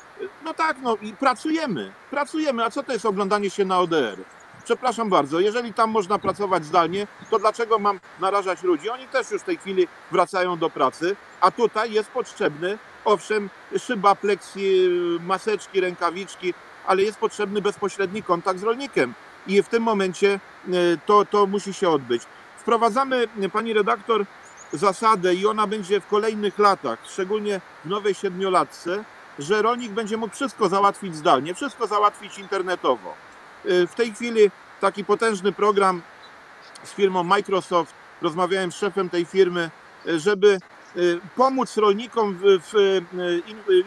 no 0.43 0.53
tak, 0.53 0.77
no 0.81 0.97
i 1.01 1.13
pracujemy, 1.13 1.91
pracujemy. 2.09 2.65
A 2.65 2.69
co 2.69 2.83
to 2.83 2.93
jest 2.93 3.05
oglądanie 3.05 3.49
się 3.49 3.65
na 3.65 3.79
ODR? 3.79 4.17
Przepraszam 4.63 5.09
bardzo, 5.09 5.39
jeżeli 5.39 5.73
tam 5.73 5.89
można 5.89 6.19
pracować 6.19 6.65
zdalnie, 6.65 7.07
to 7.29 7.39
dlaczego 7.39 7.79
mam 7.79 7.99
narażać 8.19 8.63
ludzi? 8.63 8.89
Oni 8.89 9.07
też 9.07 9.31
już 9.31 9.41
w 9.41 9.45
tej 9.45 9.57
chwili 9.57 9.87
wracają 10.11 10.57
do 10.57 10.69
pracy, 10.69 11.15
a 11.41 11.51
tutaj 11.51 11.91
jest 11.91 12.09
potrzebny, 12.09 12.77
owszem, 13.05 13.49
szyba, 13.79 14.15
pleksji, 14.15 14.89
maseczki, 15.25 15.81
rękawiczki, 15.81 16.53
ale 16.87 17.03
jest 17.03 17.17
potrzebny 17.17 17.61
bezpośredni 17.61 18.23
kontakt 18.23 18.59
z 18.59 18.63
rolnikiem. 18.63 19.13
I 19.47 19.63
w 19.63 19.67
tym 19.67 19.83
momencie 19.83 20.39
e, 20.67 20.71
to, 21.05 21.25
to 21.25 21.47
musi 21.47 21.73
się 21.73 21.89
odbyć. 21.89 22.23
Wprowadzamy, 22.57 23.27
pani 23.53 23.73
redaktor, 23.73 24.25
zasadę 24.73 25.35
i 25.35 25.45
ona 25.47 25.67
będzie 25.67 26.01
w 26.01 26.07
kolejnych 26.07 26.59
latach, 26.59 26.99
szczególnie 27.05 27.61
w 27.85 27.89
nowej 27.89 28.13
siedmiolatce, 28.13 29.03
że 29.39 29.61
rolnik 29.61 29.91
będzie 29.91 30.17
mógł 30.17 30.35
wszystko 30.35 30.69
załatwić 30.69 31.15
zdalnie, 31.15 31.53
wszystko 31.53 31.87
załatwić 31.87 32.37
internetowo. 32.39 33.13
Y, 33.65 33.87
w 33.87 33.95
tej 33.95 34.13
chwili 34.13 34.51
taki 34.81 35.05
potężny 35.05 35.51
program 35.51 36.01
z 36.83 36.91
firmą 36.91 37.23
Microsoft, 37.23 37.93
rozmawiałem 38.21 38.71
z 38.71 38.75
szefem 38.75 39.09
tej 39.09 39.25
firmy, 39.25 39.69
y, 40.07 40.19
żeby 40.19 40.59
y, 40.97 41.19
pomóc 41.35 41.77
rolnikom 41.77 42.37
w, 42.41 43.01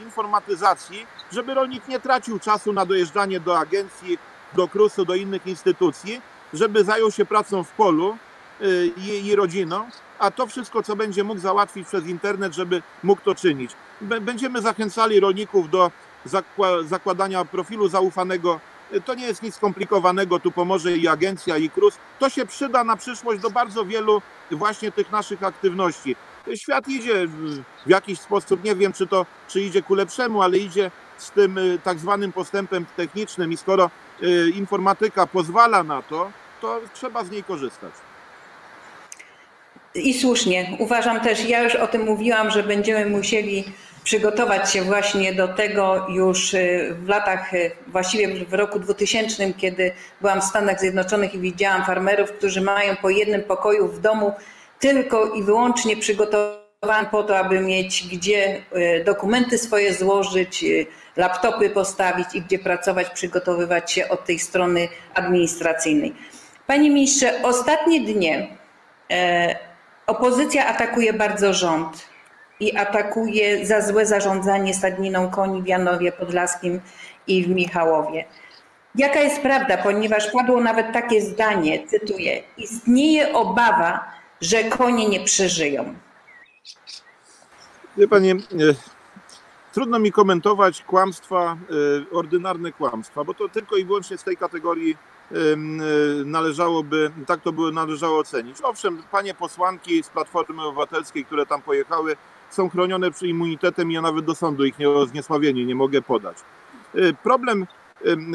informatyzacji, 0.04 1.06
żeby 1.32 1.54
rolnik 1.54 1.88
nie 1.88 2.00
tracił 2.00 2.38
czasu 2.38 2.72
na 2.72 2.86
dojeżdżanie 2.86 3.40
do 3.40 3.58
agencji, 3.58 4.18
do 4.52 4.68
KRUS-u, 4.68 5.04
do 5.04 5.14
innych 5.14 5.46
instytucji, 5.46 6.20
żeby 6.52 6.84
zajął 6.84 7.10
się 7.10 7.24
pracą 7.24 7.64
w 7.64 7.70
polu 7.70 8.16
i, 8.96 9.26
i 9.26 9.36
rodziną, 9.36 9.88
a 10.18 10.31
to 10.31 10.46
wszystko, 10.46 10.83
co 10.83 10.96
będzie 10.96 11.24
mógł 11.24 11.40
załatwić 11.40 11.88
przez 11.88 12.07
internet, 12.07 12.55
żeby 12.55 12.83
mógł 13.03 13.22
to 13.22 13.35
czynić. 13.35 13.70
Będziemy 14.00 14.61
zachęcali 14.61 15.20
rolników 15.20 15.70
do 15.70 15.90
zakładania 16.85 17.44
profilu 17.44 17.88
zaufanego. 17.88 18.61
To 19.05 19.14
nie 19.14 19.27
jest 19.27 19.42
nic 19.42 19.55
skomplikowanego, 19.55 20.40
tu 20.40 20.53
pomoże 20.53 20.96
i 20.96 21.09
agencja, 21.09 21.57
i 21.57 21.70
KRUS. 21.70 21.98
To 22.18 22.31
się 22.31 22.46
przyda 22.46 22.85
na 22.85 22.96
przyszłość 22.96 23.40
do 23.40 23.50
bardzo 23.50 23.85
wielu 23.85 24.22
właśnie 24.50 24.92
tych 24.92 25.12
naszych 25.12 25.42
aktywności. 25.42 26.16
Świat 26.55 26.88
idzie 26.88 27.27
w 27.87 27.90
jakiś 27.90 28.20
sposób, 28.20 28.64
nie 28.64 28.74
wiem 28.74 28.92
czy 28.92 29.07
to 29.07 29.27
czy 29.48 29.61
idzie 29.61 29.83
ku 29.83 29.94
lepszemu, 29.94 30.42
ale 30.42 30.59
idzie 30.59 30.90
z 31.18 31.31
tym 31.31 31.59
y, 31.59 31.79
tak 31.85 31.98
zwanym 31.98 32.33
postępem 32.33 32.87
technicznym 32.96 33.53
i 33.53 33.57
skoro 33.57 33.90
y, 34.22 34.50
informatyka 34.50 35.27
pozwala 35.27 35.83
na 35.83 36.03
to, 36.03 36.31
to 36.61 36.81
trzeba 36.94 37.24
z 37.24 37.31
niej 37.31 37.44
korzystać. 37.44 37.92
I 39.94 40.14
słusznie. 40.14 40.76
Uważam 40.78 41.20
też, 41.20 41.48
ja 41.48 41.62
już 41.62 41.74
o 41.74 41.87
tym 41.87 42.04
mówiłam, 42.04 42.50
że 42.50 42.62
będziemy 42.62 43.07
musieli 43.07 43.64
przygotować 44.04 44.72
się 44.72 44.83
właśnie 44.83 45.33
do 45.33 45.48
tego 45.48 46.07
już 46.09 46.54
y, 46.54 46.94
w 46.98 47.09
latach, 47.09 47.54
y, 47.54 47.70
właściwie 47.87 48.44
w 48.44 48.54
roku 48.54 48.78
2000, 48.78 49.54
kiedy 49.54 49.92
byłam 50.20 50.40
w 50.40 50.44
Stanach 50.44 50.80
Zjednoczonych 50.80 51.35
i 51.35 51.38
widziałam 51.38 51.85
farmerów, 51.85 52.33
którzy 52.33 52.61
mają 52.61 52.96
po 52.96 53.11
jednym 53.11 53.42
pokoju 53.42 53.88
w 53.88 54.00
domu 54.00 54.33
tylko 54.80 55.35
i 55.35 55.42
wyłącznie 55.42 55.96
przygotowany 55.96 57.07
po 57.11 57.22
to, 57.22 57.38
aby 57.38 57.61
mieć 57.61 58.07
gdzie 58.12 58.62
y, 58.76 59.04
dokumenty 59.04 59.59
swoje 59.59 59.94
złożyć, 59.94 60.64
laptopy 61.16 61.70
postawić 61.70 62.26
i 62.35 62.42
gdzie 62.42 62.59
pracować, 62.59 63.11
przygotowywać 63.11 63.92
się 63.92 64.09
od 64.09 64.24
tej 64.24 64.38
strony 64.38 64.88
administracyjnej. 65.14 66.14
Panie 66.66 66.90
ministrze, 66.90 67.42
ostatnie 67.42 68.00
dnie 68.00 68.57
e, 69.11 69.57
Opozycja 70.06 70.66
atakuje 70.66 71.12
bardzo 71.12 71.52
rząd 71.52 72.08
i 72.60 72.76
atakuje 72.76 73.66
za 73.66 73.80
złe 73.80 74.06
zarządzanie 74.06 74.74
stadniną 74.74 75.30
koni 75.30 75.62
w 75.62 75.66
Janowie 75.66 76.12
Podlaskim 76.12 76.80
i 77.26 77.44
w 77.44 77.48
Michałowie. 77.48 78.24
Jaka 78.94 79.20
jest 79.20 79.42
prawda, 79.42 79.76
ponieważ 79.76 80.30
padło 80.30 80.60
nawet 80.60 80.92
takie 80.92 81.20
zdanie, 81.20 81.86
cytuję: 81.86 82.42
Istnieje 82.56 83.32
obawa, 83.32 84.04
że 84.40 84.64
konie 84.64 85.08
nie 85.08 85.20
przeżyją. 85.20 85.94
Wie 87.96 88.08
Pani, 88.08 88.30
e, 88.30 88.34
trudno 89.72 89.98
mi 89.98 90.12
komentować 90.12 90.82
kłamstwa, 90.82 91.56
e, 92.10 92.16
ordynarne 92.16 92.72
kłamstwa, 92.72 93.24
bo 93.24 93.34
to 93.34 93.48
tylko 93.48 93.76
i 93.76 93.84
wyłącznie 93.84 94.18
z 94.18 94.24
tej 94.24 94.36
kategorii 94.36 94.96
należałoby, 96.24 97.10
tak 97.26 97.40
to 97.40 97.52
by 97.52 97.72
należało 97.72 98.18
ocenić. 98.18 98.56
Owszem, 98.62 99.02
panie 99.10 99.34
posłanki 99.34 100.02
z 100.02 100.08
Platformy 100.08 100.62
Obywatelskiej, 100.62 101.24
które 101.24 101.46
tam 101.46 101.62
pojechały, 101.62 102.16
są 102.50 102.70
chronione 102.70 103.10
przy 103.10 103.28
immunitetem 103.28 103.90
i 103.90 103.94
ja 103.94 104.02
nawet 104.02 104.24
do 104.24 104.34
sądu 104.34 104.64
ich 104.64 104.78
nie 104.78 104.90
o 104.90 105.06
zniesławienie 105.06 105.64
nie 105.64 105.74
mogę 105.74 106.02
podać. 106.02 106.37
Y, 106.94 107.14
problem 107.22 107.66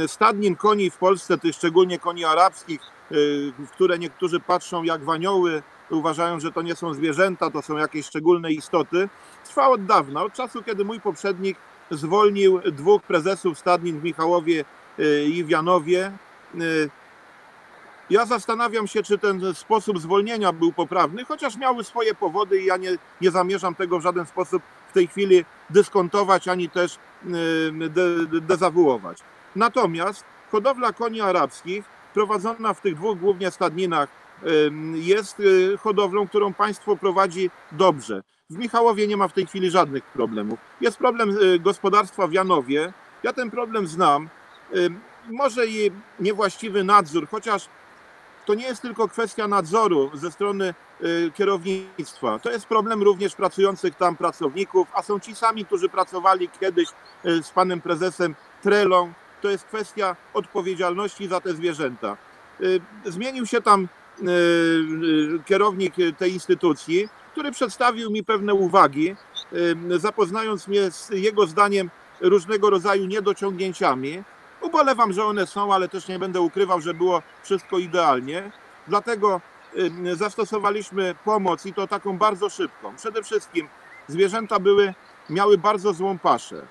stadnin 0.08 0.56
koni 0.56 0.89
w 0.89 0.97
Polsce, 0.97 1.38
tych 1.38 1.56
szczególnie 1.56 1.99
koni 1.99 2.25
arabskich, 2.25 2.82
y, 3.12 3.54
w 3.60 3.69
które 3.71 3.99
niektórzy 3.99 4.39
patrzą 4.39 4.84
jak 4.84 5.04
wanioły, 5.04 5.62
uważają, 5.89 6.39
że 6.39 6.52
to 6.52 6.62
nie 6.62 6.75
są 6.75 6.93
zwierzęta, 6.93 7.52
to 7.52 7.62
są 7.62 7.78
jakieś 7.78 8.06
szczególne 8.06 8.52
istoty, 8.52 9.10
trwa 9.45 9.67
od 9.67 9.86
dawna, 9.86 10.23
od 10.23 10.34
czasu, 10.34 10.63
kiedy 10.63 10.86
mój 10.86 10.99
poprzednik 11.02 11.58
zwolnił 11.91 12.60
dwóch 12.71 13.04
prezesów 13.04 13.60
stadnin 13.60 13.99
w 13.99 14.04
Michałowie 14.04 14.65
i 15.28 15.43
w 15.43 15.49
Janowie, 15.49 16.12
Y, 16.12 16.29
ja 18.09 18.25
zastanawiam 18.25 18.88
się, 18.88 19.03
czy 19.03 19.17
ten 19.17 19.53
sposób 19.53 19.99
zwolnienia 19.99 20.53
był 20.53 20.73
poprawny, 20.73 21.25
chociaż 21.25 21.57
miały 21.57 21.83
swoje 21.83 22.15
powody 22.15 22.62
i 22.62 22.65
ja 22.65 22.77
nie, 22.77 22.91
nie 23.21 23.31
zamierzam 23.31 23.75
tego 23.75 23.99
w 23.99 24.03
żaden 24.03 24.25
sposób 24.25 24.63
w 24.89 24.93
tej 24.93 25.07
chwili 25.07 25.45
dyskontować 25.69 26.47
ani 26.47 26.69
też 26.69 26.95
y, 26.95 27.89
de, 27.89 28.41
dezawuować. 28.41 29.19
Natomiast 29.55 30.23
hodowla 30.51 30.93
koni 30.93 31.21
arabskich 31.21 31.85
prowadzona 32.13 32.73
w 32.73 32.81
tych 32.81 32.95
dwóch 32.95 33.19
głównie 33.19 33.51
stadninach 33.51 34.09
y, 34.43 34.71
jest 34.93 35.41
hodowlą, 35.79 36.27
którą 36.27 36.53
państwo 36.53 36.95
prowadzi 36.95 37.49
dobrze. 37.71 38.23
W 38.49 38.57
Michałowie 38.57 39.07
nie 39.07 39.17
ma 39.17 39.27
w 39.27 39.33
tej 39.33 39.45
chwili 39.45 39.71
żadnych 39.71 40.03
problemów. 40.03 40.59
Jest 40.81 40.97
problem 40.97 41.38
gospodarstwa 41.59 42.27
w 42.27 42.33
Janowie. 42.33 42.93
Ja 43.23 43.33
ten 43.33 43.51
problem 43.51 43.88
znam 43.88 44.29
może 45.30 45.68
i 45.68 45.92
niewłaściwy 46.20 46.84
nadzór, 46.84 47.28
chociaż 47.32 47.70
to 48.46 48.54
nie 48.54 48.65
jest 48.65 48.82
tylko 48.82 49.08
kwestia 49.08 49.48
nadzoru 49.48 50.12
ze 50.13 50.32
strony 50.32 50.74
y, 51.04 51.32
kierownictwa. 51.36 52.39
To 52.39 52.52
jest 52.52 52.65
problem 52.65 53.04
również 53.04 53.36
pracujących 53.36 53.96
tam 53.96 54.18
pracowników, 54.18 54.88
a 54.94 55.02
są 55.02 55.20
ci 55.20 55.36
sami, 55.36 55.65
którzy 55.65 55.89
pracowali 55.89 56.50
kiedyś 56.60 56.89
y, 57.26 57.44
z 57.44 57.50
panem 57.50 57.82
prezesem 57.82 58.36
Trelą. 58.62 59.13
To 59.42 59.50
jest 59.50 59.63
kwestia 59.63 60.15
odpowiedzialności 60.34 61.28
za 61.28 61.42
te 61.42 61.54
zwierzęta. 61.54 62.18
Y, 62.62 62.82
zmienił 63.06 63.46
się 63.46 63.62
tam 63.62 63.88
kierownik 65.46 65.94
tej 66.18 66.34
instytucji, 66.34 67.10
który 67.32 67.52
przedstawił 67.52 68.12
mi 68.12 68.24
pewne 68.24 68.54
uwagi, 68.54 69.15
zapoznając 69.98 70.68
mnie 70.68 70.92
z 70.92 71.10
jego 71.10 71.48
zdaniem 71.48 71.89
różnego 72.22 72.70
rodzaju 72.70 73.06
niedociągnięciami. 73.06 74.24
Ubolewam, 74.62 75.13
że 75.13 75.26
one 75.26 75.48
są, 75.48 75.74
ale 75.74 75.89
też 75.89 76.08
nie 76.08 76.19
będę 76.19 76.41
ukrywał, 76.41 76.82
że 76.82 76.93
było 76.93 77.22
wszystko 77.43 77.78
idealnie. 77.78 78.52
Dlatego 78.88 79.41
zastosowaliśmy 80.13 81.15
pomoc 81.26 81.65
i 81.65 81.74
to 81.74 81.88
taką 81.88 82.17
bardzo 82.17 82.50
szybką. 82.50 82.95
Przede 82.95 83.24
wszystkim 83.24 83.67
zwierzęta 84.08 84.60
były, 84.60 84.93
miały 85.30 85.58
bardzo 85.58 85.93
złą 85.93 86.19
paszę. 86.19 86.67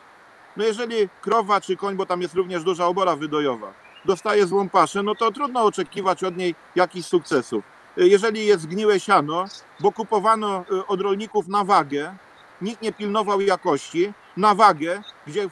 No 0.56 0.64
jeżeli 0.64 1.08
krowa 1.22 1.60
czy 1.60 1.76
koń, 1.76 1.96
bo 1.96 2.06
tam 2.06 2.22
jest 2.22 2.34
również 2.34 2.64
duża 2.64 2.86
obora 2.86 3.16
wydojowa, 3.16 3.72
dostaje 4.04 4.46
złą 4.46 4.68
paszę, 4.68 5.02
no 5.02 5.14
to 5.14 5.32
trudno 5.32 5.64
oczekiwać 5.64 6.24
od 6.24 6.36
niej 6.36 6.54
jakichś 6.76 7.08
sukcesów. 7.08 7.64
Jeżeli 7.96 8.46
jest 8.46 8.62
zgniłe 8.62 9.00
siano, 9.00 9.44
bo 9.80 9.92
kupowano 9.92 10.64
y, 10.72 10.86
od 10.86 11.00
rolników 11.00 11.48
na 11.48 11.64
wagę, 11.64 12.14
nikt 12.62 12.82
nie 12.82 12.92
pilnował 12.92 13.40
jakości, 13.40 14.12
na 14.38 14.54
wagę, 14.54 15.02
gdzie 15.26 15.48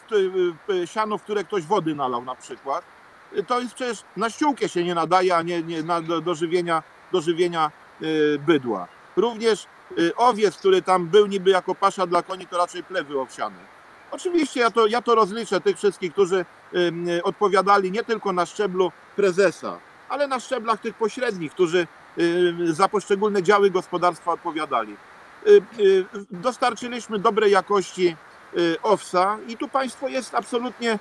siano, 0.85 1.19
w 1.19 1.23
które 1.23 1.45
ktoś 1.45 1.63
wody 1.63 1.95
nalał 1.95 2.25
na 2.25 2.35
przykład, 2.35 2.85
to 3.47 3.61
jest 3.61 3.75
przecież 3.75 4.05
na 4.17 4.31
ściółkę 4.31 4.69
się 4.69 4.85
nie 4.85 4.95
nadaje, 4.95 5.37
a 5.37 5.43
nie, 5.43 5.63
nie 5.63 5.83
na, 5.83 6.01
do, 6.01 6.21
do, 6.21 6.35
żywienia, 6.35 6.83
do 7.13 7.21
żywienia 7.21 7.71
y, 8.03 8.39
bydła. 8.47 8.89
Również 9.17 9.67
y, 9.99 10.17
owiec, 10.17 10.57
który 10.57 10.83
tam 10.83 11.07
był 11.07 11.27
niby 11.27 11.51
jako 11.51 11.75
pasza 11.75 12.07
dla 12.07 12.23
koni, 12.23 12.47
to 12.47 12.59
raczej 12.59 12.85
plewy 12.85 13.21
owsiane. 13.21 13.77
Oczywiście 14.11 14.61
ja 14.61 14.71
to, 14.71 14.87
ja 14.87 15.03
to 15.03 15.15
rozliczę 15.15 15.61
tych 15.61 15.77
wszystkich, 15.77 16.13
którzy 16.13 16.45
y, 16.75 17.23
odpowiadali 17.23 17.91
nie 17.91 18.05
tylko 18.05 18.33
na 18.33 18.47
szczeblu 18.47 18.93
prezesa, 19.17 19.79
ale 20.09 20.29
na 20.29 20.41
szczeblach 20.41 20.81
tych 20.81 20.95
pośrednich, 20.95 21.53
którzy 21.53 21.87
za 22.71 22.89
poszczególne 22.89 23.43
działy 23.43 23.71
gospodarstwa 23.71 24.33
odpowiadali. 24.33 24.97
Dostarczyliśmy 26.31 27.19
dobrej 27.19 27.53
jakości 27.53 28.17
OWSA 28.83 29.39
i 29.49 29.57
tu 29.57 29.69
państwo 29.69 30.09
jest 30.09 30.35
absolutnie 30.35 30.99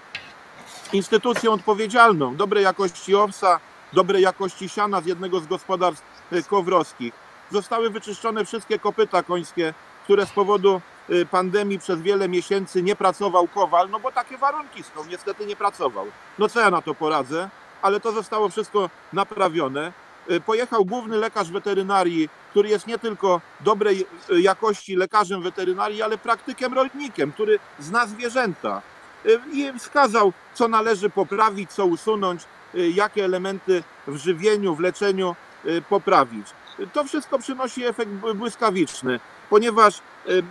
instytucją 0.94 1.54
odpowiedzialną. 1.54 2.36
Dobrej 2.36 2.63
jakości 2.63 3.15
OWSA, 3.15 3.60
dobrej 3.94 4.22
jakości 4.24 4.70
siana 4.70 5.02
z 5.02 5.06
jednego 5.06 5.39
z 5.39 5.48
gospodarstw 5.48 6.06
y, 6.34 6.44
kowrowskich. 6.44 7.13
Zostały 7.52 7.89
wyczyszczone 7.89 8.46
wszystkie 8.46 8.80
kopyta 8.80 9.24
końskie, 9.24 9.74
które 10.04 10.26
z 10.26 10.32
powodu 10.32 10.82
y, 11.10 11.26
pandemii 11.26 11.80
przez 11.80 12.02
wiele 12.02 12.30
miesięcy 12.30 12.84
nie 12.84 12.96
pracował 12.96 13.48
kowal, 13.48 13.89
no 13.89 14.00
bo 14.00 14.12
takie 14.12 14.38
warunki 14.38 14.84
są, 14.84 15.06
niestety 15.10 15.46
nie 15.46 15.56
pracował. 15.56 16.06
No 16.39 16.50
co 16.50 16.60
ja 16.60 16.72
na 16.72 16.82
to 16.82 16.96
poradzę, 16.96 17.50
ale 17.82 18.00
to 18.00 18.12
zostało 18.12 18.50
wszystko 18.50 18.89
naprawione. 19.13 19.94
Y, 20.31 20.41
Pojechał 20.41 20.85
główny 20.85 21.17
lekarz 21.17 21.51
weterynarii, 21.51 22.29
który 22.49 22.69
jest 22.69 22.88
nie 22.88 22.99
tylko 22.99 23.41
dobrej 23.59 24.05
y, 24.29 24.41
jakości 24.41 24.95
lekarzem 24.95 25.41
weterynarii, 25.41 26.01
ale 26.01 26.17
praktykiem 26.17 26.73
rolnikiem, 26.73 27.31
który 27.31 27.59
zna 27.79 28.07
zwierzęta 28.07 28.81
y, 29.25 29.39
i 29.53 29.79
wskazał, 29.79 30.33
co 30.53 30.67
należy 30.67 31.09
poprawić, 31.09 31.71
co 31.71 31.85
usunąć, 31.85 32.41
jakie 32.73 33.25
elementy 33.25 33.83
w 34.07 34.17
żywieniu, 34.17 34.75
w 34.75 34.79
leczeniu 34.79 35.35
poprawić. 35.89 36.47
To 36.93 37.03
wszystko 37.03 37.39
przynosi 37.39 37.85
efekt 37.85 38.11
bły- 38.11 38.33
błyskawiczny, 38.33 39.19
ponieważ 39.49 40.01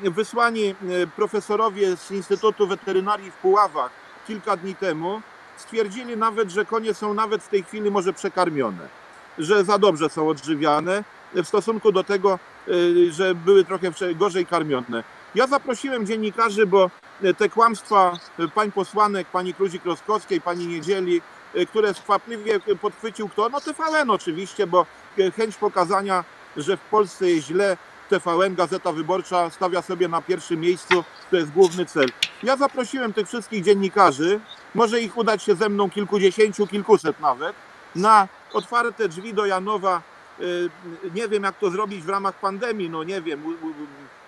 wysłani 0.02 0.74
profesorowie 1.16 1.96
z 1.96 2.10
Instytutu 2.10 2.66
Weterynarii 2.66 3.30
w 3.30 3.34
Puławach 3.34 3.90
kilka 4.26 4.56
dni 4.56 4.74
temu 4.74 5.22
stwierdzili 5.56 6.16
nawet, 6.16 6.50
że 6.50 6.64
konie 6.64 6.94
są 6.94 7.14
nawet 7.14 7.42
w 7.42 7.48
tej 7.48 7.62
chwili 7.62 7.90
może 7.90 8.12
przekarmione, 8.12 8.88
że 9.38 9.64
za 9.64 9.79
dobrze 9.79 10.09
są 10.09 10.29
odżywiane 10.29 11.05
w 11.35 11.49
stosunku 11.49 11.92
do 11.92 12.05
tego, 12.05 12.38
y, 12.68 13.12
że 13.12 13.35
były 13.35 13.64
trochę 13.64 13.90
gorzej 14.14 14.47
karmione. 14.47 15.05
Ja 15.35 15.47
zaprosiłem 15.47 16.07
dziennikarzy, 16.07 16.66
bo 16.66 16.90
y, 17.25 17.35
te 17.35 17.49
kłamstwa 17.49 18.18
y, 18.40 18.49
pań 18.49 18.73
posłanek, 18.73 19.27
pani 19.29 19.55
Kluzik-Roskowskiej, 19.55 20.40
pani 20.40 20.66
Niedzieli, 20.66 21.20
które 21.68 21.94
skwapliwie 21.94 22.61
podchwycił 22.81 23.29
kto? 23.29 23.49
No 23.49 23.61
TVN 23.61 24.11
oczywiście, 24.11 24.66
bo 24.66 24.87
chęć 25.37 25.57
pokazania, 25.57 26.25
że 26.57 26.77
w 26.77 26.81
Polsce 26.81 27.31
jest 27.31 27.47
źle, 27.47 27.77
TVN, 28.09 28.55
Gazeta 28.55 28.92
Wyborcza 28.92 29.51
stawia 29.51 29.83
sobie 29.83 30.09
na 30.09 30.23
pierwszym 30.23 30.61
miejscu, 30.61 31.05
to 31.31 31.37
jest 31.37 31.51
główny 31.51 31.87
cel. 31.87 32.09
Ja 32.42 32.57
zaprosiłem 32.57 33.12
tych 33.12 33.29
wszystkich 33.29 33.64
dziennikarzy, 33.64 34.40
może 34.75 35.01
ich 35.01 35.16
udać 35.16 35.42
się 35.42 35.55
ze 35.55 35.68
mną 35.68 35.90
kilkudziesięciu, 35.90 36.66
kilkuset 36.66 37.20
nawet, 37.20 37.57
na 37.94 38.29
otwarte 38.55 39.09
drzwi 39.09 39.35
do 39.35 39.47
Janowa. 39.47 40.03
Y, 40.40 40.71
Nie 41.14 41.29
wiem, 41.29 41.43
jak 41.43 41.59
to 41.59 41.71
zrobić 41.71 42.03
w 42.03 42.09
ramach 42.09 42.40
pandemii, 42.40 42.90
no 42.90 43.05
nie 43.05 43.23
wiem, 43.23 43.43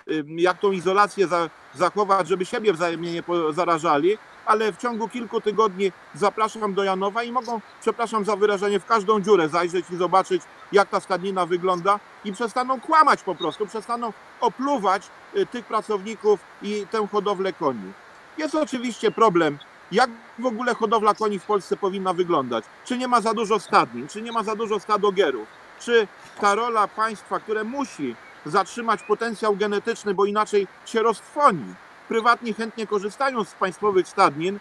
y, 0.07 0.23
jak 0.27 0.59
tą 0.59 0.71
izolację 0.71 1.27
za, 1.27 1.49
zachować, 1.75 2.27
żeby 2.27 2.45
siebie 2.45 2.73
wzajemnie 2.73 3.13
nie 3.13 3.23
zarażali, 3.51 4.17
ale 4.45 4.71
w 4.73 4.77
ciągu 4.77 5.09
kilku 5.09 5.41
tygodni 5.41 5.91
zapraszam 6.15 6.73
do 6.73 6.83
Janowa 6.83 7.23
i 7.23 7.31
mogą, 7.31 7.61
przepraszam 7.81 8.25
za 8.25 8.35
wyrażenie, 8.35 8.79
w 8.79 8.85
każdą 8.85 9.21
dziurę 9.21 9.49
zajrzeć 9.49 9.85
i 9.91 9.97
zobaczyć, 9.97 10.41
jak 10.71 10.89
ta 10.89 10.99
stadnina 10.99 11.45
wygląda 11.45 11.99
i 12.25 12.33
przestaną 12.33 12.79
kłamać 12.81 13.23
po 13.23 13.35
prostu, 13.35 13.67
przestaną 13.67 14.13
opluwać 14.41 15.09
y, 15.35 15.45
tych 15.45 15.65
pracowników 15.65 16.39
i 16.61 16.85
tę 16.91 17.07
hodowlę 17.11 17.53
koni. 17.53 17.93
Jest 18.37 18.55
oczywiście 18.55 19.11
problem, 19.11 19.57
jak 19.91 20.09
w 20.39 20.45
ogóle 20.45 20.75
hodowla 20.75 21.13
koni 21.13 21.39
w 21.39 21.43
Polsce 21.43 21.77
powinna 21.77 22.13
wyglądać. 22.13 22.65
Czy 22.85 22.97
nie 22.97 23.07
ma 23.07 23.21
za 23.21 23.33
dużo 23.33 23.59
stadnin, 23.59 24.07
czy 24.07 24.21
nie 24.21 24.31
ma 24.31 24.43
za 24.43 24.55
dużo 24.55 24.79
stadogierów, 24.79 25.47
czy 25.79 26.07
ta 26.41 26.55
rola 26.55 26.87
państwa, 26.87 27.39
które 27.39 27.63
musi 27.63 28.15
zatrzymać 28.45 29.03
potencjał 29.03 29.55
genetyczny, 29.55 30.13
bo 30.13 30.25
inaczej 30.25 30.67
się 30.85 31.01
roztrwoni. 31.01 31.73
Prywatni 32.07 32.53
chętnie 32.53 32.87
korzystają 32.87 33.43
z 33.43 33.53
państwowych 33.53 34.07
stadnin, 34.07 34.59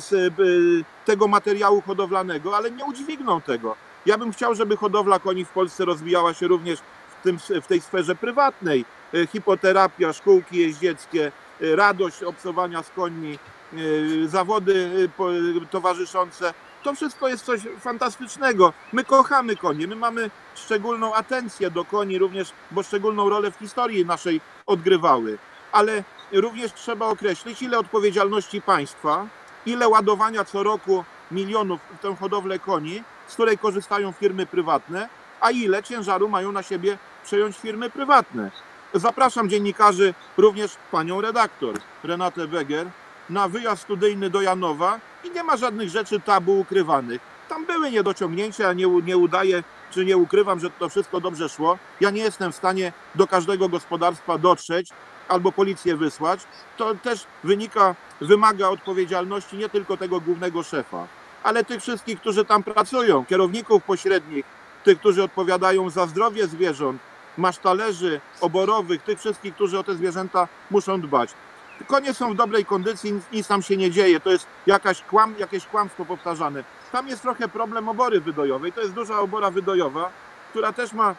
z 0.00 0.12
y, 0.12 0.84
tego 1.04 1.28
materiału 1.28 1.80
hodowlanego, 1.80 2.56
ale 2.56 2.70
nie 2.70 2.84
udźwigną 2.84 3.40
tego. 3.40 3.76
Ja 4.06 4.18
bym 4.18 4.32
chciał, 4.32 4.54
żeby 4.54 4.76
hodowla 4.76 5.18
koni 5.18 5.44
w 5.44 5.48
Polsce 5.48 5.84
rozwijała 5.84 6.34
się 6.34 6.48
również 6.48 6.78
w, 6.80 7.22
tym, 7.22 7.38
w 7.62 7.66
tej 7.66 7.80
sferze 7.80 8.14
prywatnej. 8.14 8.84
Y, 9.14 9.26
Hipoterapia, 9.26 10.12
szkółki 10.12 10.58
jeździeckie, 10.58 11.32
y, 11.62 11.76
radość 11.76 12.22
obcowania 12.22 12.82
z 12.82 12.90
końmi, 12.90 13.38
zawody 14.26 14.72
y, 14.74 15.08
po- 15.08 15.32
y, 15.32 15.66
towarzyszące. 15.70 16.54
To 16.82 16.94
wszystko 16.94 17.28
jest 17.28 17.44
coś 17.44 17.60
fantastycznego. 17.80 18.72
My 18.92 19.04
kochamy 19.04 19.56
konie, 19.56 19.86
my 19.86 19.96
mamy 19.96 20.30
szczególną 20.54 21.14
atencję 21.14 21.70
do 21.70 21.84
koni, 21.84 22.18
również, 22.18 22.52
bo 22.70 22.82
szczególną 22.82 23.28
rolę 23.30 23.50
w 23.50 23.56
historii 23.56 24.06
naszej 24.06 24.40
odgrywały. 24.66 25.38
Ale 25.72 26.04
również 26.32 26.72
trzeba 26.72 27.06
określić, 27.06 27.62
ile 27.62 27.78
odpowiedzialności 27.78 28.62
państwa, 28.62 29.26
ile 29.66 29.88
ładowania 29.88 30.44
co 30.44 30.62
roku 30.62 31.04
milionów 31.30 31.80
w 31.98 32.02
tę 32.02 32.16
hodowlę 32.16 32.58
koni, 32.58 33.02
z 33.26 33.34
której 33.34 33.58
korzystają 33.58 34.12
firmy 34.12 34.46
prywatne, 34.46 35.08
a 35.40 35.50
ile 35.50 35.82
ciężaru 35.82 36.28
mają 36.28 36.52
na 36.52 36.62
siebie 36.62 36.98
przejąć 37.24 37.56
firmy 37.58 37.90
prywatne. 37.90 38.50
Zapraszam 38.94 39.48
dziennikarzy, 39.48 40.14
również 40.36 40.76
panią 40.92 41.20
redaktor 41.20 41.74
Renatę 42.04 42.46
Weger, 42.46 42.86
na 43.30 43.48
wyjazd 43.48 43.82
studyjny 43.82 44.30
do 44.30 44.42
Janowa 44.42 45.00
i 45.24 45.30
nie 45.30 45.42
ma 45.42 45.56
żadnych 45.56 45.88
rzeczy 45.88 46.20
tabu 46.20 46.60
ukrywanych. 46.60 47.20
Tam 47.48 47.66
były 47.66 47.90
niedociągnięcia, 47.90 48.72
nie, 48.72 48.86
nie 48.86 49.16
udaję, 49.16 49.62
czy 49.90 50.04
nie 50.04 50.16
ukrywam, 50.16 50.60
że 50.60 50.70
to 50.70 50.88
wszystko 50.88 51.20
dobrze 51.20 51.48
szło. 51.48 51.78
Ja 52.00 52.10
nie 52.10 52.22
jestem 52.22 52.52
w 52.52 52.56
stanie 52.56 52.92
do 53.14 53.26
każdego 53.26 53.68
gospodarstwa 53.68 54.38
dotrzeć 54.38 54.90
albo 55.28 55.52
policję 55.52 55.96
wysłać. 55.96 56.40
To 56.76 56.94
też 56.94 57.26
wynika, 57.44 57.94
wymaga 58.20 58.68
odpowiedzialności 58.68 59.56
nie 59.56 59.68
tylko 59.68 59.96
tego 59.96 60.20
głównego 60.20 60.62
szefa, 60.62 61.06
ale 61.42 61.64
tych 61.64 61.80
wszystkich, 61.82 62.20
którzy 62.20 62.44
tam 62.44 62.62
pracują, 62.62 63.24
kierowników 63.24 63.82
pośrednich, 63.82 64.44
tych, 64.84 64.98
którzy 64.98 65.22
odpowiadają 65.22 65.90
za 65.90 66.06
zdrowie 66.06 66.46
zwierząt, 66.46 67.00
masztalerzy 67.38 68.20
oborowych, 68.40 69.02
tych 69.02 69.18
wszystkich, 69.18 69.54
którzy 69.54 69.78
o 69.78 69.84
te 69.84 69.94
zwierzęta 69.94 70.48
muszą 70.70 71.00
dbać. 71.00 71.30
Konie 71.86 72.14
są 72.14 72.32
w 72.32 72.36
dobrej 72.36 72.64
kondycji, 72.64 73.12
nic, 73.12 73.24
nic 73.32 73.48
tam 73.48 73.62
się 73.62 73.76
nie 73.76 73.90
dzieje, 73.90 74.20
to 74.20 74.30
jest 74.30 74.46
jakaś 74.66 75.02
kłam, 75.02 75.34
jakieś 75.38 75.66
kłamstwo 75.66 76.04
powtarzane. 76.04 76.64
Tam 76.92 77.08
jest 77.08 77.22
trochę 77.22 77.48
problem 77.48 77.88
obory 77.88 78.20
wydojowej, 78.20 78.72
to 78.72 78.80
jest 78.80 78.92
duża 78.92 79.18
obora 79.18 79.50
wydojowa, 79.50 80.10
która 80.50 80.72
też 80.72 80.92
ma 80.92 81.14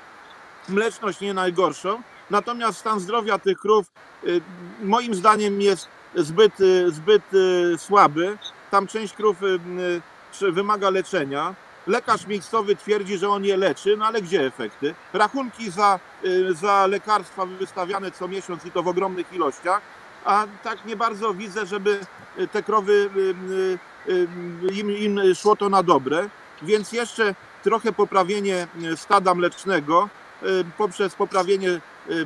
mleczność 0.69 1.21
nie 1.21 1.33
najgorszą, 1.33 2.01
natomiast 2.29 2.79
stan 2.79 2.99
zdrowia 2.99 3.39
tych 3.39 3.57
krów 3.57 3.85
y, 4.23 4.41
moim 4.83 5.15
zdaniem 5.15 5.61
jest 5.61 5.87
zbyt, 6.15 6.59
y, 6.59 6.91
zbyt 6.91 7.33
y, 7.33 7.77
słaby. 7.77 8.37
Tam 8.71 8.87
część 8.87 9.13
krów 9.13 9.43
y, 9.43 9.59
y, 10.41 10.51
wymaga 10.51 10.89
leczenia. 10.89 11.55
Lekarz 11.87 12.27
miejscowy 12.27 12.75
twierdzi, 12.75 13.17
że 13.17 13.29
on 13.29 13.45
je 13.45 13.57
leczy, 13.57 13.97
no 13.97 14.05
ale 14.05 14.21
gdzie 14.21 14.45
efekty? 14.45 14.95
Rachunki 15.13 15.71
za, 15.71 15.99
y, 16.25 16.53
za 16.53 16.87
lekarstwa 16.87 17.45
wystawiane 17.45 18.11
co 18.11 18.27
miesiąc 18.27 18.65
i 18.65 18.71
to 18.71 18.83
w 18.83 18.87
ogromnych 18.87 19.33
ilościach, 19.33 19.81
a 20.25 20.47
tak 20.63 20.85
nie 20.85 20.95
bardzo 20.95 21.33
widzę, 21.33 21.65
żeby 21.65 21.99
te 22.51 22.63
krowy 22.63 23.09
y, 23.15 23.19
y, 24.11 24.27
y, 24.69 24.73
im, 24.73 24.91
im 24.91 25.35
szło 25.35 25.55
to 25.55 25.69
na 25.69 25.83
dobre. 25.83 26.29
Więc 26.61 26.91
jeszcze 26.91 27.35
trochę 27.63 27.91
poprawienie 27.91 28.67
stada 28.95 29.35
mlecznego 29.35 30.09
poprzez 30.77 31.15
poprawienie 31.15 31.81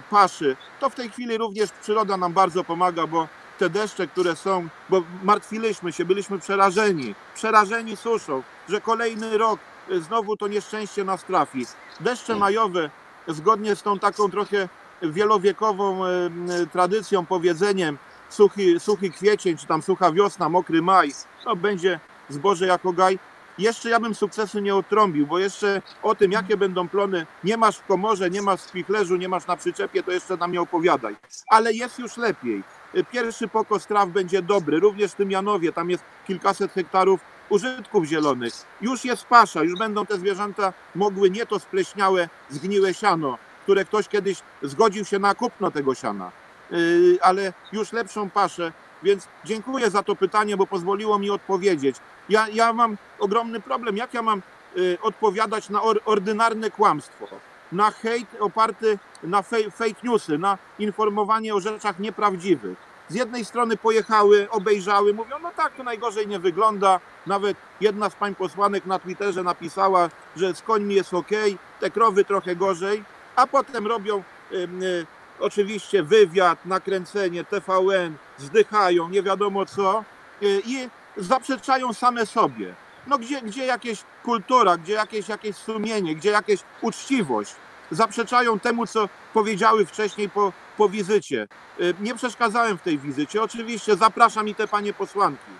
paszy. 0.09 0.57
To 0.79 0.89
w 0.89 0.95
tej 0.95 1.09
chwili 1.09 1.37
również 1.37 1.71
przyroda 1.71 2.17
nam 2.17 2.33
bardzo 2.33 2.63
pomaga, 2.63 3.07
bo 3.07 3.27
te 3.57 3.69
deszcze, 3.69 4.07
które 4.07 4.35
są, 4.35 4.67
bo 4.89 5.03
martwiliśmy 5.23 5.93
się, 5.93 6.05
byliśmy 6.05 6.39
przerażeni, 6.39 7.15
przerażeni 7.35 7.97
suszą, 7.97 8.43
że 8.69 8.81
kolejny 8.81 9.37
rok 9.37 9.59
znowu 9.91 10.37
to 10.37 10.47
nieszczęście 10.47 11.03
nas 11.03 11.23
trafi. 11.23 11.65
Deszcze 11.99 12.35
majowe, 12.35 12.89
zgodnie 13.27 13.75
z 13.75 13.83
tą 13.83 13.99
taką 13.99 14.31
trochę 14.31 14.69
wielowiekową 15.01 16.05
y, 16.05 16.67
tradycją, 16.71 17.25
powiedzeniem, 17.25 17.97
suchy, 18.29 18.79
suchy 18.79 19.09
kwiecień, 19.09 19.57
czy 19.57 19.67
tam 19.67 19.81
sucha 19.81 20.11
wiosna, 20.11 20.49
mokry 20.49 20.81
maj, 20.81 21.11
to 21.43 21.55
będzie 21.55 21.99
zboże 22.29 22.67
jako 22.67 22.93
gaj. 22.93 23.19
Jeszcze 23.57 23.89
ja 23.89 23.99
bym 23.99 24.15
sukcesu 24.15 24.59
nie 24.59 24.75
odtrąbił, 24.75 25.27
bo 25.27 25.39
jeszcze 25.39 25.81
o 26.03 26.15
tym, 26.15 26.31
jakie 26.31 26.57
będą 26.57 26.89
plony, 26.89 27.25
nie 27.43 27.57
masz 27.57 27.77
w 27.77 27.85
komorze, 27.85 28.29
nie 28.29 28.41
masz 28.41 28.59
w 28.59 28.63
spichlerzu, 28.63 29.15
nie 29.15 29.29
masz 29.29 29.47
na 29.47 29.57
przyczepie, 29.57 30.03
to 30.03 30.11
jeszcze 30.11 30.37
nam 30.37 30.51
nie 30.51 30.61
opowiadaj. 30.61 31.15
Ale 31.51 31.73
jest 31.73 31.99
już 31.99 32.17
lepiej. 32.17 32.63
Pierwszy 33.11 33.47
pokos 33.47 33.87
traw 33.87 34.09
będzie 34.09 34.41
dobry, 34.41 34.79
również 34.79 35.11
w 35.11 35.15
tym 35.15 35.31
Janowie, 35.31 35.73
tam 35.73 35.89
jest 35.89 36.03
kilkaset 36.27 36.73
hektarów 36.73 37.19
użytków 37.49 38.05
zielonych. 38.05 38.53
Już 38.81 39.05
jest 39.05 39.25
pasza, 39.25 39.63
już 39.63 39.79
będą 39.79 40.05
te 40.05 40.17
zwierzęta 40.17 40.73
mogły 40.95 41.29
nie 41.29 41.45
to 41.45 41.59
spleśniałe, 41.59 42.29
zgniłe 42.49 42.93
siano, 42.93 43.37
które 43.69 43.85
ktoś 43.85 44.07
kiedyś 44.07 44.41
zgodził 44.61 45.05
się 45.05 45.19
na 45.19 45.35
kupno 45.35 45.71
tego 45.71 45.95
siana, 45.95 46.31
yy, 46.71 47.17
ale 47.21 47.53
już 47.71 47.93
lepszą 47.93 48.29
paszę. 48.29 48.71
Więc 49.03 49.27
dziękuję 49.45 49.89
za 49.89 50.03
to 50.03 50.15
pytanie, 50.15 50.57
bo 50.57 50.67
pozwoliło 50.67 51.19
mi 51.19 51.29
odpowiedzieć. 51.29 51.95
Ja, 52.29 52.47
ja 52.53 52.73
mam 52.73 52.97
ogromny 53.19 53.59
problem. 53.59 53.97
Jak 53.97 54.13
ja 54.13 54.21
mam 54.21 54.41
y, 54.77 54.97
odpowiadać 55.01 55.69
na 55.69 55.81
or, 55.81 56.01
ordynarne 56.05 56.71
kłamstwo? 56.71 57.27
Na 57.71 57.91
hejt 57.91 58.27
oparty 58.39 58.99
na 59.23 59.41
fake 59.71 60.01
newsy, 60.03 60.37
na 60.37 60.57
informowanie 60.79 61.55
o 61.55 61.59
rzeczach 61.59 61.99
nieprawdziwych. 61.99 62.77
Z 63.09 63.15
jednej 63.15 63.45
strony 63.45 63.77
pojechały, 63.77 64.49
obejrzały, 64.49 65.13
mówią, 65.13 65.35
no 65.41 65.51
tak, 65.55 65.73
to 65.73 65.83
najgorzej 65.83 66.27
nie 66.27 66.39
wygląda. 66.39 66.99
Nawet 67.27 67.57
jedna 67.81 68.09
z 68.09 68.15
pań 68.15 68.35
posłanek 68.35 68.85
na 68.85 68.99
Twitterze 68.99 69.43
napisała, 69.43 70.09
że 70.35 70.55
z 70.55 70.61
końmi 70.61 70.95
jest 70.95 71.13
ok, 71.13 71.31
te 71.79 71.89
krowy 71.89 72.25
trochę 72.25 72.55
gorzej, 72.55 73.03
a 73.39 73.47
potem 73.47 73.87
robią 73.87 74.23
y, 74.51 75.05
oczywiście 75.39 76.03
wywiad, 76.03 76.65
nakręcenie, 76.65 77.43
TVN, 77.43 78.15
zdychają, 78.37 79.09
nie 79.09 79.23
wiadomo 79.23 79.65
co 79.65 80.03
y, 80.43 80.61
i 80.65 80.89
zaprzeczają 81.17 81.93
same 81.93 82.25
sobie. 82.25 82.73
No 83.07 83.17
gdzie, 83.17 83.41
gdzie 83.41 83.65
jakieś 83.65 84.03
kultura, 84.23 84.77
gdzie 84.77 84.93
jakieś, 84.93 85.29
jakieś 85.29 85.55
sumienie, 85.55 86.15
gdzie 86.15 86.29
jakieś 86.29 86.59
uczciwość. 86.81 87.55
Zaprzeczają 87.91 88.59
temu, 88.59 88.87
co 88.87 89.09
powiedziały 89.33 89.85
wcześniej 89.85 90.29
po, 90.29 90.53
po 90.77 90.89
wizycie. 90.89 91.47
Y, 91.79 91.93
Nie 91.99 92.15
przeszkadzałem 92.15 92.77
w 92.77 92.81
tej 92.81 92.99
wizycie. 92.99 93.43
Oczywiście 93.43 93.95
zapraszam 93.95 94.47
i 94.47 94.55
te 94.55 94.67
panie 94.67 94.93
posłanki. 94.93 95.51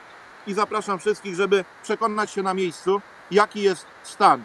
I 0.48 0.54
zapraszam 0.54 1.00
wszystkich, 1.00 1.36
żeby 1.36 1.66
przekonać 1.84 2.32
się 2.32 2.44
na 2.44 2.54
miejscu, 2.54 3.02
jaki 3.32 3.62
jest 3.62 3.86
stan 4.04 4.44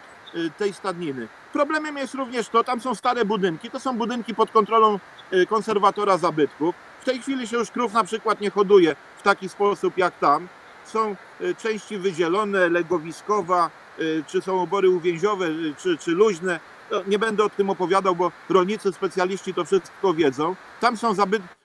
tej 0.57 0.73
stadniny. 0.73 1.27
Problemem 1.53 1.97
jest 1.97 2.13
również 2.13 2.49
to, 2.49 2.63
tam 2.63 2.81
są 2.81 2.95
stare 2.95 3.25
budynki, 3.25 3.71
to 3.71 3.79
są 3.79 3.97
budynki 3.97 4.35
pod 4.35 4.51
kontrolą 4.51 4.99
y, 5.33 5.45
konserwatora 5.45 6.17
zabytków. 6.17 6.75
W 7.01 7.05
tej 7.05 7.21
chwili 7.21 7.47
się 7.47 7.57
już 7.57 7.71
krów 7.71 7.93
na 7.93 8.03
przykład 8.03 8.41
nie 8.41 8.49
hoduje 8.49 8.95
w 9.17 9.21
taki 9.21 9.49
sposób 9.49 9.97
jak 9.97 10.19
tam. 10.19 10.47
Są 10.85 11.15
y, 11.41 11.55
części 11.55 11.97
wydzielone, 11.97 12.69
legowiskowa, 12.69 13.69
y, 13.99 14.23
czy 14.27 14.41
są 14.41 14.61
obory 14.61 14.89
uwięziowe, 14.89 15.45
y, 15.45 15.75
czy, 15.77 15.97
czy 15.97 16.11
luźne. 16.11 16.59
Nie 17.07 17.19
będę 17.19 17.43
o 17.43 17.49
tym 17.49 17.69
opowiadał, 17.69 18.15
bo 18.15 18.31
rolnicy, 18.49 18.91
specjaliści 18.91 19.53
to 19.53 19.65
wszystko 19.65 20.13
wiedzą. 20.13 20.55
Tam 20.79 20.97
są 20.97 21.13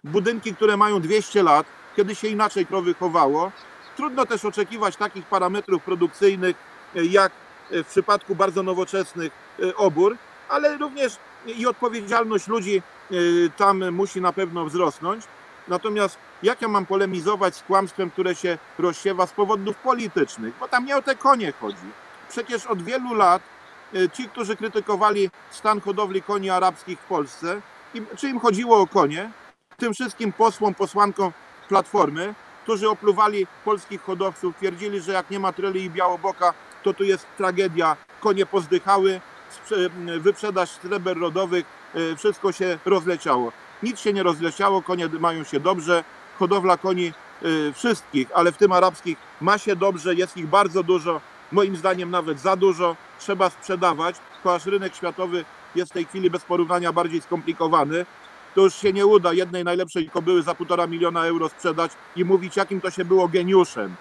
budynki, 0.04 0.54
które 0.54 0.76
mają 0.76 1.00
200 1.00 1.42
lat, 1.42 1.66
kiedy 1.96 2.14
się 2.14 2.28
inaczej 2.28 2.66
krowy 2.66 2.94
chowało. 2.94 3.52
Trudno 3.96 4.26
też 4.26 4.44
oczekiwać 4.44 4.96
takich 4.96 5.26
parametrów 5.26 5.82
produkcyjnych, 5.82 6.56
y, 6.96 7.06
jak 7.06 7.32
y, 7.32 7.49
w 7.70 7.86
przypadku 7.86 8.34
bardzo 8.34 8.62
nowoczesnych 8.62 9.32
y, 9.60 9.76
obór, 9.76 10.16
ale 10.48 10.76
również 10.76 11.16
i 11.46 11.66
odpowiedzialność 11.66 12.48
ludzi 12.48 12.82
y, 13.12 13.50
tam 13.56 13.90
musi 13.90 14.20
na 14.20 14.32
pewno 14.32 14.64
wzrosnąć. 14.64 15.24
Natomiast 15.68 16.18
jak 16.42 16.62
ja 16.62 16.68
mam 16.68 16.86
polemizować 16.86 17.56
z 17.56 17.62
kłamstwem, 17.62 18.10
które 18.10 18.34
się 18.34 18.58
rozsiewa 18.78 19.26
z 19.26 19.32
powodów 19.32 19.76
politycznych? 19.76 20.54
Bo 20.60 20.68
tam 20.68 20.86
nie 20.86 20.96
o 20.96 21.02
te 21.02 21.16
konie 21.16 21.52
chodzi. 21.60 21.90
Przecież 22.28 22.66
od 22.66 22.82
wielu 22.82 23.14
lat 23.14 23.42
ci, 24.12 24.28
którzy 24.28 24.56
krytykowali 24.56 25.30
stan 25.50 25.80
hodowli 25.80 26.22
koni 26.22 26.50
arabskich 26.50 27.00
w 27.00 27.04
Polsce, 27.04 27.60
czy 28.16 28.28
im 28.28 28.40
chodziło 28.40 28.80
o 28.80 28.86
konie, 28.86 29.30
tym 29.76 29.94
wszystkim 29.94 30.32
posłom, 30.32 30.74
posłankom 30.74 31.32
Platformy, 31.68 32.34
którzy 32.62 32.90
opluwali 32.90 33.46
polskich 33.64 34.02
hodowców, 34.02 34.56
twierdzili, 34.56 35.00
że 35.00 35.12
jak 35.12 35.30
nie 35.30 35.40
ma 35.40 35.52
treli 35.52 35.84
i 35.84 35.90
białoboka, 35.90 36.54
to 36.82 36.94
tu 36.94 37.04
jest 37.04 37.26
tragedia, 37.36 37.96
konie 38.20 38.46
pozdychały, 38.46 39.20
wyprzedaż 40.20 40.70
sreber 40.70 41.18
rodowych, 41.18 41.64
y, 41.94 42.16
wszystko 42.16 42.52
się 42.52 42.78
rozleciało. 42.84 43.52
Nic 43.82 44.00
się 44.00 44.12
nie 44.12 44.22
rozleciało, 44.22 44.82
konie 44.82 45.08
mają 45.08 45.44
się 45.44 45.60
dobrze, 45.60 46.04
hodowla 46.38 46.76
koni 46.76 47.12
y, 47.42 47.72
wszystkich, 47.72 48.28
ale 48.34 48.52
w 48.52 48.56
tym 48.56 48.72
arabskich 48.72 49.18
ma 49.40 49.58
się 49.58 49.76
dobrze, 49.76 50.14
jest 50.14 50.36
ich 50.36 50.46
bardzo 50.46 50.82
dużo, 50.82 51.20
moim 51.52 51.76
zdaniem 51.76 52.10
nawet 52.10 52.40
za 52.40 52.56
dużo, 52.56 52.96
trzeba 53.18 53.50
sprzedawać, 53.50 54.16
ponieważ 54.42 54.66
rynek 54.66 54.94
światowy 54.94 55.44
jest 55.74 55.90
w 55.90 55.94
tej 55.94 56.04
chwili 56.04 56.30
bez 56.30 56.44
porównania 56.44 56.92
bardziej 56.92 57.20
skomplikowany. 57.20 58.06
To 58.54 58.60
już 58.60 58.74
się 58.74 58.92
nie 58.92 59.06
uda 59.06 59.32
jednej 59.32 59.64
najlepszej 59.64 60.10
kobyły 60.10 60.42
za 60.42 60.54
półtora 60.54 60.86
miliona 60.86 61.26
euro 61.26 61.48
sprzedać 61.48 61.92
i 62.16 62.24
mówić, 62.24 62.56
jakim 62.56 62.80
to 62.80 62.90
się 62.90 63.04
było 63.04 63.28
geniuszem. 63.28 63.96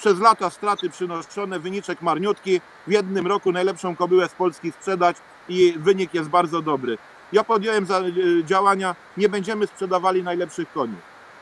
Przez 0.00 0.20
lata 0.20 0.50
straty 0.50 0.90
przynoszone, 0.90 1.58
wyniczek 1.58 2.02
marniutki, 2.02 2.60
w 2.86 2.90
jednym 2.90 3.26
roku 3.26 3.52
najlepszą 3.52 3.96
kobyłę 3.96 4.28
z 4.28 4.32
Polski 4.32 4.72
sprzedać 4.72 5.16
i 5.48 5.74
wynik 5.76 6.14
jest 6.14 6.28
bardzo 6.28 6.62
dobry. 6.62 6.98
Ja 7.32 7.44
podjąłem 7.44 7.86
za, 7.86 8.00
y, 8.00 8.44
działania, 8.44 8.96
nie 9.16 9.28
będziemy 9.28 9.66
sprzedawali 9.66 10.22
najlepszych 10.22 10.72
koni. 10.72 10.96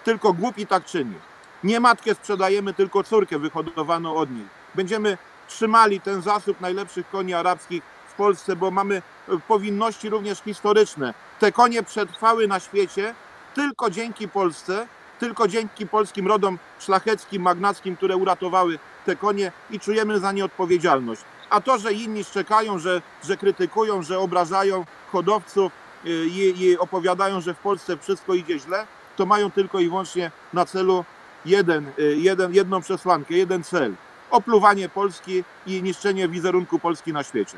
Tylko 0.04 0.32
głupi 0.32 0.66
tak 0.66 0.84
czyni. 0.84 1.14
Nie 1.64 1.80
matkę 1.80 2.14
sprzedajemy, 2.14 2.74
tylko 2.74 3.04
córkę 3.04 3.38
wyhodowaną 3.38 4.14
od 4.14 4.30
niej. 4.30 4.46
Będziemy 4.74 5.18
trzymali 5.48 6.00
ten 6.00 6.22
zasób 6.22 6.60
najlepszych 6.60 7.10
koni 7.10 7.34
arabskich 7.34 7.82
w 8.08 8.12
Polsce, 8.12 8.56
bo 8.56 8.70
mamy 8.70 8.94
y, 8.94 9.40
powinności 9.48 10.10
również 10.10 10.42
historyczne. 10.42 11.14
Te 11.40 11.52
konie 11.52 11.82
przetrwały 11.82 12.48
na 12.48 12.60
świecie 12.60 13.14
tylko 13.54 13.90
dzięki 13.90 14.28
Polsce, 14.28 14.86
tylko 15.18 15.48
dzięki 15.48 15.86
polskim 15.86 16.26
rodom 16.26 16.58
szlacheckim, 16.78 17.42
magnackim, 17.42 17.96
które 17.96 18.16
uratowały 18.16 18.78
te 19.06 19.16
konie 19.16 19.52
i 19.70 19.80
czujemy 19.80 20.20
za 20.20 20.32
nie 20.32 20.44
odpowiedzialność. 20.44 21.22
A 21.50 21.60
to, 21.60 21.78
że 21.78 21.92
inni 21.92 22.24
szczekają, 22.24 22.78
że, 22.78 23.02
że 23.24 23.36
krytykują, 23.36 24.02
że 24.02 24.18
obrażają 24.18 24.84
hodowców 25.12 25.72
y, 26.06 26.26
i, 26.26 26.62
i 26.62 26.78
opowiadają, 26.78 27.40
że 27.40 27.54
w 27.54 27.58
Polsce 27.58 27.96
wszystko 27.96 28.34
idzie 28.34 28.58
źle, 28.58 28.86
to 29.16 29.26
mają 29.26 29.50
tylko 29.50 29.80
i 29.80 29.88
wyłącznie 29.88 30.30
na 30.52 30.64
celu 30.66 31.04
jeden, 31.46 31.86
y, 31.98 32.16
jeden, 32.16 32.54
jedną 32.54 32.80
przesłankę, 32.80 33.34
jeden 33.34 33.64
cel. 33.64 33.94
Opluwanie 34.30 34.88
Polski 34.88 35.44
i 35.66 35.82
niszczenie 35.82 36.28
wizerunku 36.28 36.78
Polski 36.78 37.12
na 37.12 37.22
świecie. 37.22 37.56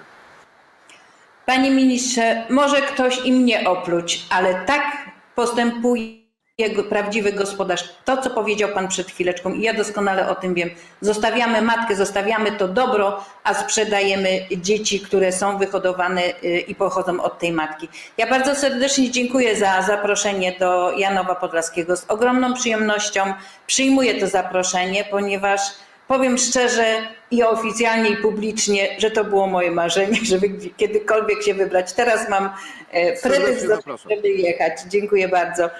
Panie 1.46 1.70
ministrze, 1.70 2.46
może 2.50 2.82
ktoś 2.82 3.24
im 3.24 3.44
nie 3.44 3.68
opluć, 3.68 4.26
ale 4.30 4.64
tak 4.66 5.10
postępuje 5.34 6.19
jego 6.60 6.84
prawdziwy 6.84 7.32
gospodarz. 7.32 7.88
To, 8.04 8.16
co 8.16 8.30
powiedział 8.30 8.68
Pan 8.68 8.88
przed 8.88 9.10
chwileczką, 9.10 9.52
i 9.52 9.62
ja 9.62 9.74
doskonale 9.74 10.28
o 10.28 10.34
tym 10.34 10.54
wiem. 10.54 10.70
Zostawiamy 11.00 11.62
matkę, 11.62 11.96
zostawiamy 11.96 12.52
to 12.52 12.68
dobro, 12.68 13.24
a 13.44 13.54
sprzedajemy 13.54 14.28
dzieci, 14.56 15.00
które 15.00 15.32
są 15.32 15.58
wyhodowane 15.58 16.22
y, 16.44 16.58
i 16.60 16.74
pochodzą 16.74 17.22
od 17.22 17.38
tej 17.38 17.52
matki. 17.52 17.88
Ja 18.18 18.26
bardzo 18.26 18.54
serdecznie 18.54 19.10
dziękuję 19.10 19.56
za 19.56 19.82
zaproszenie 19.82 20.56
do 20.60 20.92
Janowa 20.96 21.34
Podlaskiego. 21.34 21.96
Z 21.96 22.04
ogromną 22.08 22.54
przyjemnością 22.54 23.34
przyjmuję 23.66 24.20
to 24.20 24.26
zaproszenie, 24.26 25.04
ponieważ 25.10 25.60
powiem 26.08 26.38
szczerze 26.38 27.02
i 27.30 27.42
oficjalnie 27.42 28.10
i 28.10 28.16
publicznie, 28.16 28.96
że 28.98 29.10
to 29.10 29.24
było 29.24 29.46
moje 29.46 29.70
marzenie, 29.70 30.18
żeby 30.32 30.48
kiedykolwiek 30.76 31.42
się 31.42 31.54
wybrać. 31.54 31.92
Teraz 31.92 32.28
mam 32.28 32.50
e, 32.90 33.16
pretekst, 33.16 33.66
żeby 34.10 34.28
jechać. 34.28 34.72
Dziękuję 34.88 35.28
bardzo. 35.28 35.70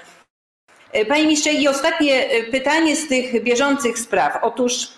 E, 0.92 1.05
Panie 1.05 1.22
ministrze, 1.22 1.53
i 1.53 1.68
ostatnie 1.68 2.31
e, 2.31 2.42
pytanie 2.42 2.96
z 2.96 3.09
tych 3.09 3.42
bieżących 3.42 3.98
spraw. 3.98 4.38
Otóż 4.42 4.88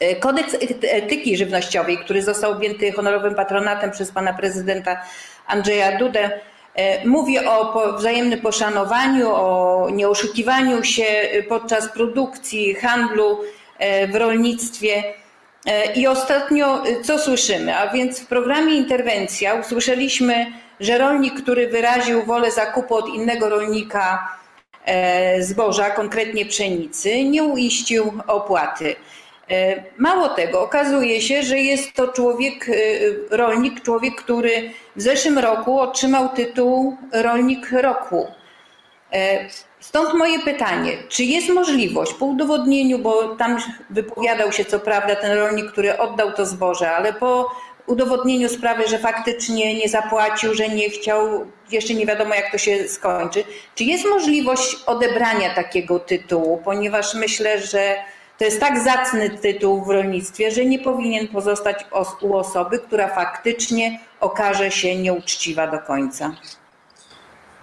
e, 0.00 0.16
kodeks 0.16 0.56
etyki 0.82 1.36
żywnościowej, 1.36 1.98
który 1.98 2.22
został 2.22 2.52
objęty 2.52 2.92
honorowym 2.92 3.34
patronatem 3.34 3.90
przez 3.90 4.10
pana 4.10 4.32
prezydenta 4.32 5.02
Andrzeja 5.46 5.98
Dudę, 5.98 6.40
mówi 7.04 7.38
o 7.38 7.92
wzajemnym 7.98 8.40
poszanowaniu, 8.40 9.30
o 9.34 9.88
nieoszukiwaniu 9.92 10.84
się 10.84 11.04
podczas 11.48 11.88
produkcji, 11.88 12.74
handlu 12.74 13.40
w 14.12 14.14
rolnictwie. 14.14 15.02
I 15.94 16.06
ostatnio 16.06 16.82
co 17.04 17.18
słyszymy? 17.18 17.76
A 17.76 17.92
więc 17.92 18.20
w 18.20 18.26
programie 18.26 18.74
Interwencja 18.74 19.54
usłyszeliśmy, 19.54 20.46
że 20.80 20.98
rolnik, 20.98 21.42
który 21.42 21.68
wyraził 21.68 22.22
wolę 22.22 22.50
zakupu 22.50 22.94
od 22.94 23.08
innego 23.08 23.48
rolnika 23.48 24.28
zboża, 25.40 25.90
konkretnie 25.90 26.46
pszenicy, 26.46 27.24
nie 27.24 27.44
uiścił 27.44 28.12
opłaty. 28.26 28.96
E, 29.50 29.82
Mało 29.98 30.28
tego, 30.28 30.62
okazuje 30.62 31.20
się, 31.20 31.42
że 31.42 31.58
jest 31.58 31.92
to 31.92 32.08
człowiek, 32.08 32.68
e, 32.68 32.72
rolnik, 33.36 33.82
człowiek, 33.82 34.14
który 34.14 34.70
w 34.96 35.02
zeszłym 35.02 35.38
roku 35.38 35.80
otrzymał 35.80 36.28
tytuł 36.28 36.96
Rolnik 37.12 37.70
Roku. 37.72 38.26
E, 39.12 39.48
Stąd 39.80 40.14
moje 40.14 40.38
pytanie, 40.38 40.92
czy 41.08 41.24
jest 41.24 41.48
możliwość 41.48 42.14
po 42.14 42.26
udowodnieniu, 42.26 42.98
bo 42.98 43.36
tam 43.36 43.58
wypowiadał 43.90 44.52
się 44.52 44.64
co 44.64 44.80
prawda 44.80 45.16
ten 45.16 45.38
rolnik, 45.38 45.72
który 45.72 45.98
oddał 45.98 46.32
to 46.32 46.46
zboże, 46.46 46.90
ale 46.90 47.12
po 47.12 47.50
udowodnieniu 47.86 48.48
sprawy, 48.48 48.88
że 48.88 48.98
faktycznie 48.98 49.74
nie 49.78 49.88
zapłacił, 49.88 50.54
że 50.54 50.68
nie 50.68 50.90
chciał, 50.90 51.46
jeszcze 51.70 51.94
nie 51.94 52.06
wiadomo 52.06 52.34
jak 52.34 52.52
to 52.52 52.58
się 52.58 52.88
skończy, 52.88 53.44
czy 53.74 53.84
jest 53.84 54.04
możliwość 54.04 54.76
odebrania 54.86 55.54
takiego 55.54 55.98
tytułu, 55.98 56.60
ponieważ 56.64 57.14
myślę, 57.14 57.60
że 57.60 57.96
to 58.38 58.44
jest 58.44 58.60
tak 58.60 58.80
zacny 58.80 59.30
tytuł 59.30 59.84
w 59.84 59.88
rolnictwie, 59.90 60.50
że 60.50 60.64
nie 60.64 60.78
powinien 60.78 61.28
pozostać 61.28 61.86
os- 61.90 62.16
u 62.20 62.36
osoby, 62.36 62.78
która 62.78 63.08
faktycznie 63.08 64.00
okaże 64.20 64.70
się 64.70 64.96
nieuczciwa 64.96 65.66
do 65.66 65.78
końca. 65.78 66.32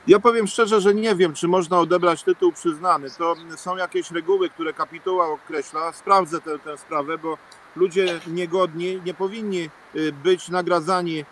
Ja 0.08 0.20
powiem 0.20 0.48
szczerze, 0.48 0.82
że 0.82 0.94
nie 0.94 1.16
wiem, 1.16 1.34
czy 1.34 1.48
można 1.48 1.80
odebrać 1.80 2.24
tytuł 2.24 2.52
przyznany. 2.52 3.08
To 3.18 3.36
są 3.58 3.78
jakieś 3.78 4.12
reguły, 4.12 4.50
które 4.50 4.74
kapituła 4.74 5.28
określa. 5.28 5.94
Sprawdzę 5.94 6.42
tę, 6.42 6.60
tę 6.60 6.78
sprawę, 6.78 7.18
bo 7.18 7.38
ludzie 7.80 8.20
niegodni 8.28 9.02
nie 9.06 9.14
powinni 9.14 9.70
y, 9.96 10.12
być 10.24 10.50
nagradzani 10.50 11.26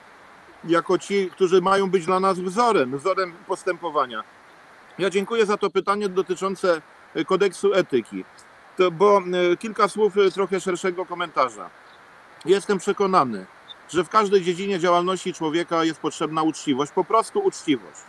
jako 0.64 0.98
ci, 0.98 1.30
którzy 1.32 1.62
mają 1.62 1.90
być 1.90 2.06
dla 2.06 2.20
nas 2.20 2.40
wzorem, 2.40 2.98
wzorem 2.98 3.34
postępowania. 3.48 4.24
Ja 5.00 5.10
dziękuję 5.10 5.46
za 5.46 5.58
to 5.58 5.70
pytanie 5.70 6.10
dotyczące 6.10 6.82
y, 7.16 7.26
kodeksu 7.26 7.74
etyki, 7.74 8.24
to, 8.78 8.92
bo 8.92 9.22
y, 9.54 9.58
kilka 9.58 9.88
słów 9.88 10.14
trochę 10.34 10.60
szerszego 10.60 11.06
komentarza. 11.06 11.70
Jestem 12.46 12.78
przekonany, 12.78 13.46
że 13.90 14.04
w 14.04 14.10
każdej 14.10 14.42
dziedzinie 14.42 14.80
działalności 14.80 15.34
człowieka 15.34 15.84
jest 15.84 16.00
potrzebna 16.00 16.42
uczciwość, 16.44 16.92
po 16.92 17.04
prostu 17.04 17.40
uczciwość. 17.40 18.02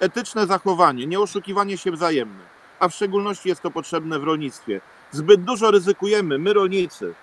etyczne 0.00 0.46
zachowanie, 0.46 1.06
nieoszukiwanie 1.06 1.78
się 1.78 1.92
wzajemne, 1.92 2.44
a 2.80 2.88
w 2.88 2.94
szczególności 2.94 3.48
jest 3.48 3.62
to 3.62 3.70
potrzebne 3.70 4.18
w 4.18 4.24
rolnictwie. 4.24 4.80
Zbyt 5.10 5.44
dużo 5.44 5.70
ryzykujemy, 5.70 6.38
my 6.38 6.52
rolnicy, 6.52 7.14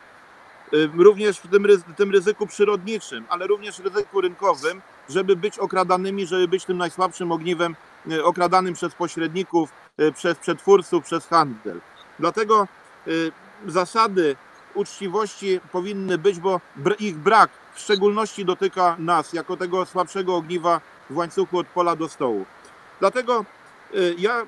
również 0.71 1.39
w 1.39 1.47
tym, 1.47 1.67
tym 1.97 2.11
ryzyku 2.11 2.47
przyrodniczym, 2.47 3.25
ale 3.29 3.47
również 3.47 3.79
ryzyku 3.79 4.21
rynkowym, 4.21 4.81
żeby 5.09 5.35
być 5.35 5.59
okradanymi, 5.59 6.25
żeby 6.25 6.47
być 6.47 6.65
tym 6.65 6.77
najsłabszym 6.77 7.31
ogniwem, 7.31 7.75
y, 8.11 8.23
okradanym 8.23 8.73
przez 8.73 8.95
pośredników, 8.95 9.69
y, 10.01 10.11
przez 10.11 10.37
przetwórców, 10.37 11.03
przez 11.03 11.27
handel. 11.27 11.81
Dlatego 12.19 12.67
y, 13.07 13.31
zasady 13.67 14.35
uczciwości 14.73 15.59
powinny 15.71 16.17
być, 16.17 16.39
bo 16.39 16.61
ich 16.99 17.17
brak 17.17 17.49
w 17.73 17.79
szczególności 17.79 18.45
dotyka 18.45 18.95
nas, 18.99 19.33
jako 19.33 19.57
tego 19.57 19.85
słabszego 19.85 20.35
ogniwa 20.35 20.81
w 21.09 21.17
łańcuchu 21.17 21.57
od 21.57 21.67
pola 21.67 21.95
do 21.95 22.09
stołu. 22.09 22.45
Dlatego 22.99 23.45
ja 24.17 24.45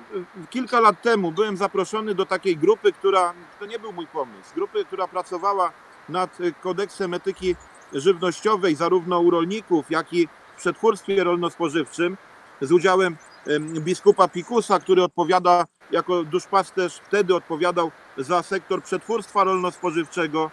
kilka 0.50 0.80
lat 0.80 1.02
temu 1.02 1.32
byłem 1.32 1.56
zaproszony 1.56 2.14
do 2.14 2.26
takiej 2.26 2.56
grupy, 2.56 2.92
która, 2.92 3.34
to 3.60 3.66
nie 3.66 3.78
był 3.78 3.92
mój 3.92 4.06
pomysł, 4.06 4.54
grupy, 4.54 4.84
która 4.84 5.08
pracowała 5.08 5.72
nad 6.10 6.38
kodeksem 6.62 7.14
etyki 7.14 7.56
żywnościowej 7.92 8.74
zarówno 8.76 9.20
u 9.20 9.30
rolników, 9.30 9.90
jak 9.90 10.12
i 10.12 10.28
w 10.56 10.60
przetwórstwie 10.60 11.24
rolno-spożywczym 11.24 12.16
z 12.60 12.72
udziałem 12.72 13.16
em, 13.46 13.74
biskupa 13.74 14.28
Pikusa, 14.28 14.78
który 14.80 15.02
odpowiada 15.02 15.64
jako 15.90 16.24
duszpasterz, 16.24 17.00
wtedy 17.06 17.34
odpowiadał 17.34 17.90
za 18.16 18.42
sektor 18.42 18.82
przetwórstwa 18.82 19.44
rolno-spożywczego. 19.44 20.50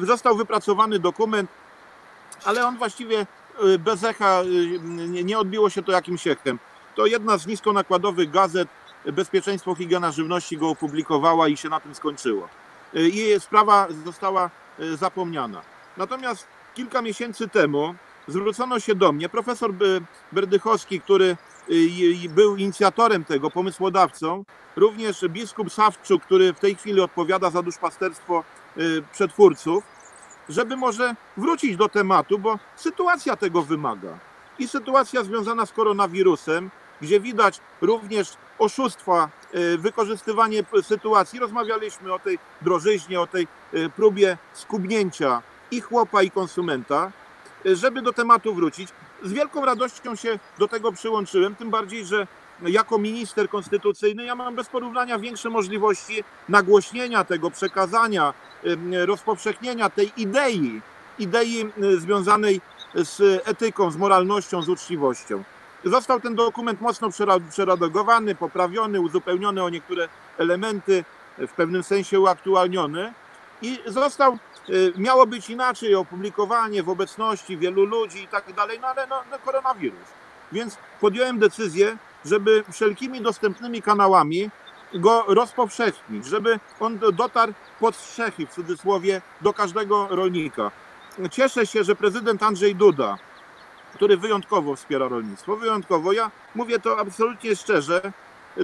Został 0.00 0.36
wypracowany 0.36 0.98
dokument, 0.98 1.50
ale 2.44 2.66
on 2.66 2.76
właściwie 2.78 3.26
y, 3.64 3.78
bez 3.78 4.04
echa 4.04 4.42
y, 4.42 4.78
nie- 5.24 5.38
odbiło 5.38 5.70
się 5.70 5.82
to 5.82 5.92
jakimś 5.92 6.26
echem. 6.26 6.58
To 6.94 7.06
jedna 7.06 7.38
z 7.38 7.46
niskonakładowych 7.46 8.30
gazet 8.30 8.68
Bezpieczeństwo 9.12 9.74
Higiena 9.74 10.12
Żywności 10.12 10.56
go 10.58 10.68
opublikowała 10.68 11.48
i 11.48 11.56
się 11.56 11.68
na 11.68 11.80
tym 11.80 11.94
skończyło. 11.94 12.48
Y, 12.94 13.08
I 13.08 13.40
sprawa 13.40 13.88
została 14.04 14.50
zapomniana. 14.78 15.62
Natomiast 15.96 16.46
kilka 16.74 17.02
miesięcy 17.02 17.48
temu 17.48 17.94
zwrócono 18.28 18.80
się 18.80 18.94
do 18.94 19.12
mnie, 19.12 19.28
profesor 19.28 19.70
Berdychowski, 20.32 21.00
który 21.00 21.36
y, 21.70 21.74
y, 22.24 22.28
był 22.28 22.56
inicjatorem 22.56 23.24
tego, 23.24 23.50
pomysłodawcą, 23.50 24.44
również 24.76 25.24
biskup 25.28 25.72
Sawczuk, 25.72 26.22
który 26.22 26.52
w 26.52 26.60
tej 26.60 26.74
chwili 26.74 27.00
odpowiada 27.00 27.50
za 27.50 27.62
duszpasterstwo 27.62 28.44
y, 28.78 29.02
przetwórców, 29.12 29.84
żeby 30.48 30.76
może 30.76 31.14
wrócić 31.36 31.76
do 31.76 31.88
tematu, 31.88 32.38
bo 32.38 32.58
sytuacja 32.76 33.36
tego 33.36 33.62
wymaga. 33.62 34.18
I 34.58 34.68
sytuacja 34.68 35.24
związana 35.24 35.66
z 35.66 35.72
koronawirusem, 35.72 36.70
gdzie 37.00 37.20
widać 37.20 37.60
również 37.80 38.36
oszustwa, 38.58 39.28
y, 39.54 39.78
wykorzystywanie 39.78 40.64
sytuacji. 40.82 41.38
Rozmawialiśmy 41.38 42.12
o 42.12 42.18
tej 42.18 42.38
drożyźnie, 42.62 43.20
o 43.20 43.26
tej 43.26 43.48
y, 43.74 43.90
próbie 43.96 44.38
skubnięcia 44.54 45.42
i 45.70 45.80
chłopa, 45.80 46.22
i 46.22 46.30
konsumenta, 46.30 47.12
y, 47.66 47.76
żeby 47.76 48.02
do 48.02 48.12
tematu 48.12 48.54
wrócić. 48.54 48.88
Z 49.22 49.32
wielką 49.32 49.64
radością 49.64 50.16
się 50.16 50.38
do 50.58 50.68
tego 50.68 50.92
przyłączyłem, 50.92 51.54
tym 51.54 51.70
bardziej, 51.70 52.06
że 52.06 52.26
jako 52.62 52.98
minister 52.98 53.48
konstytucyjny 53.48 54.24
ja 54.24 54.34
mam 54.34 54.54
bez 54.54 54.68
porównania 54.68 55.18
większe 55.18 55.50
możliwości 55.50 56.24
nagłośnienia 56.48 57.24
tego, 57.24 57.50
przekazania, 57.50 58.34
rozpowszechnienia 59.06 59.90
tej 59.90 60.12
idei, 60.16 60.80
idei 61.18 61.72
związanej 61.98 62.60
z 62.94 63.42
etyką, 63.48 63.90
z 63.90 63.96
moralnością, 63.96 64.62
z 64.62 64.68
uczciwością. 64.68 65.44
Został 65.86 66.20
ten 66.20 66.34
dokument 66.34 66.80
mocno 66.80 67.08
przeredagowany, 67.50 68.34
poprawiony, 68.34 69.00
uzupełniony 69.00 69.62
o 69.62 69.70
niektóre 69.70 70.08
elementy, 70.38 71.04
w 71.38 71.52
pewnym 71.52 71.82
sensie 71.82 72.20
uaktualniony 72.20 73.12
i 73.62 73.78
został, 73.86 74.38
y, 74.68 74.92
miało 74.96 75.26
być 75.26 75.50
inaczej, 75.50 75.94
opublikowanie 75.94 76.82
w 76.82 76.88
obecności 76.88 77.56
wielu 77.56 77.84
ludzi 77.84 78.22
i 78.22 78.28
tak 78.28 78.52
dalej, 78.52 78.78
no 78.80 78.88
ale 78.88 79.06
no, 79.06 79.16
no 79.30 79.38
koronawirus. 79.38 80.08
Więc 80.52 80.76
podjąłem 81.00 81.38
decyzję, 81.38 81.96
żeby 82.24 82.64
wszelkimi 82.72 83.20
dostępnymi 83.20 83.82
kanałami 83.82 84.50
go 84.94 85.24
rozpowszechnić, 85.28 86.26
żeby 86.26 86.60
on 86.80 86.98
do- 86.98 87.12
dotarł 87.12 87.52
pod 87.80 87.96
strzechy, 87.96 88.46
w 88.46 88.50
cudzysłowie, 88.50 89.22
do 89.40 89.52
każdego 89.52 90.08
rolnika. 90.10 90.70
Cieszę 91.30 91.66
się, 91.66 91.84
że 91.84 91.96
prezydent 91.96 92.42
Andrzej 92.42 92.74
Duda, 92.74 93.18
który 93.96 94.16
wyjątkowo 94.16 94.76
wspiera 94.76 95.08
rolnictwo, 95.08 95.56
wyjątkowo, 95.56 96.12
ja 96.12 96.30
mówię 96.54 96.78
to 96.78 96.98
absolutnie 96.98 97.56
szczerze, 97.56 98.12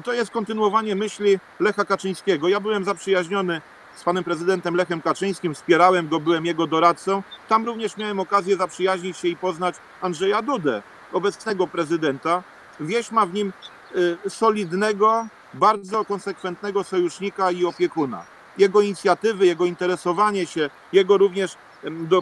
to 0.05 0.12
jest 0.12 0.30
kontynuowanie 0.30 0.97
myśli 0.97 1.39
Lecha 1.61 1.85
Kaczyńskiego. 1.85 2.49
Ja 2.49 2.61
byłem 2.61 2.85
zaprzyjaźniony 2.85 3.61
z 3.97 4.05
panem 4.05 4.24
prezydentem 4.24 4.74
Lechem 4.74 5.03
Kaczyńskim, 5.03 5.55
wspierałem 5.55 6.09
go, 6.09 6.20
byłem 6.20 6.47
jego 6.47 6.66
doradcą. 6.66 7.22
Tam 7.49 7.66
również 7.66 7.97
miałem 7.97 8.20
okazję 8.20 8.57
zaprzyjaźnić 8.57 9.16
się 9.16 9.28
i 9.28 9.37
poznać 9.37 9.74
Andrzeja 10.01 10.43
Dudę, 10.43 10.83
obecnego 11.12 11.66
prezydenta. 11.66 12.43
Wieś 12.80 13.11
ma 13.11 13.26
w 13.26 13.35
nim 13.35 13.53
y, 13.97 14.30
solidnego, 14.30 15.26
bardzo 15.55 16.05
konsekwentnego 16.05 16.85
sojusznika 16.85 17.51
i 17.51 17.64
opiekuna. 17.64 18.24
Jego 18.59 18.80
inicjatywy, 18.80 19.47
jego 19.47 19.64
interesowanie 19.64 20.47
się, 20.47 20.70
jego 20.93 21.18
również 21.18 21.57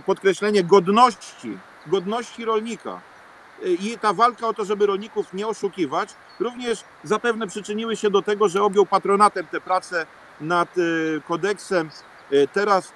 podkreślenie 0.06 0.64
godności, 0.64 1.58
godności 1.86 2.44
rolnika 2.44 3.00
i 3.62 3.98
ta 3.98 4.12
walka 4.12 4.46
o 4.46 4.54
to, 4.54 4.64
żeby 4.64 4.86
rolników 4.86 5.34
nie 5.34 5.46
oszukiwać, 5.46 6.14
również 6.40 6.84
zapewne 7.04 7.46
przyczyniły 7.46 7.96
się 7.96 8.10
do 8.10 8.22
tego, 8.22 8.48
że 8.48 8.62
objął 8.62 8.86
patronatem 8.86 9.46
tę 9.46 9.60
pracę 9.60 10.06
nad 10.40 10.78
y, 10.78 11.22
kodeksem. 11.28 11.90
Y, 12.32 12.48
Teraz 12.52 12.92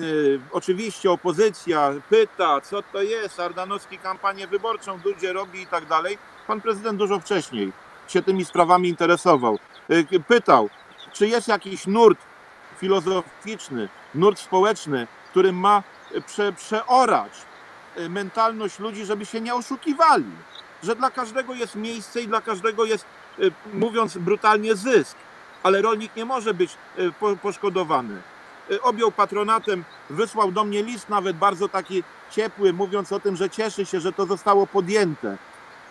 y, 0.00 0.40
oczywiście 0.52 1.10
opozycja 1.10 1.92
pyta, 2.10 2.60
co 2.60 2.82
to 2.82 3.02
jest, 3.02 3.40
Ardanowski 3.40 3.98
kampanię 3.98 4.46
wyborczą, 4.46 4.98
Dudzie 4.98 5.32
robi 5.32 5.62
i 5.62 5.66
tak 5.66 5.86
dalej. 5.86 6.18
Pan 6.46 6.60
prezydent 6.60 6.98
dużo 6.98 7.20
wcześniej 7.20 7.72
się 8.08 8.22
tymi 8.22 8.44
sprawami 8.44 8.88
interesował. 8.88 9.58
Pytał, 10.28 10.70
czy 11.12 11.28
jest 11.28 11.48
jakiś 11.48 11.86
nurt 11.86 12.18
filozoficzny, 12.78 13.88
nurt 14.14 14.38
społeczny, 14.38 15.06
który 15.30 15.52
ma 15.52 15.82
prze, 16.26 16.52
przeorać 16.52 17.32
mentalność 18.08 18.78
ludzi, 18.78 19.04
żeby 19.04 19.26
się 19.26 19.40
nie 19.40 19.54
oszukiwali. 19.54 20.24
Że 20.82 20.96
dla 20.96 21.10
każdego 21.10 21.54
jest 21.54 21.74
miejsce 21.76 22.20
i 22.20 22.28
dla 22.28 22.40
każdego 22.40 22.84
jest, 22.84 23.04
y, 23.38 23.52
mówiąc 23.74 24.18
brutalnie, 24.18 24.74
zysk. 24.74 25.16
Ale 25.62 25.82
rolnik 25.82 26.16
nie 26.16 26.24
może 26.24 26.54
być 26.54 26.76
y, 26.98 27.12
po- 27.20 27.36
poszkodowany. 27.36 28.22
Y, 28.70 28.82
Objął 28.82 29.12
patronatem, 29.12 29.84
wysłał 30.10 30.52
do 30.52 30.64
mnie 30.64 30.82
list, 30.82 31.08
nawet 31.08 31.36
bardzo 31.36 31.68
taki 31.68 32.02
ciepły, 32.30 32.72
mówiąc 32.72 33.12
o 33.12 33.20
tym, 33.20 33.36
że 33.36 33.50
cieszy 33.50 33.86
się, 33.86 34.00
że 34.00 34.12
to 34.12 34.26
zostało 34.26 34.66
podjęte. 34.66 35.36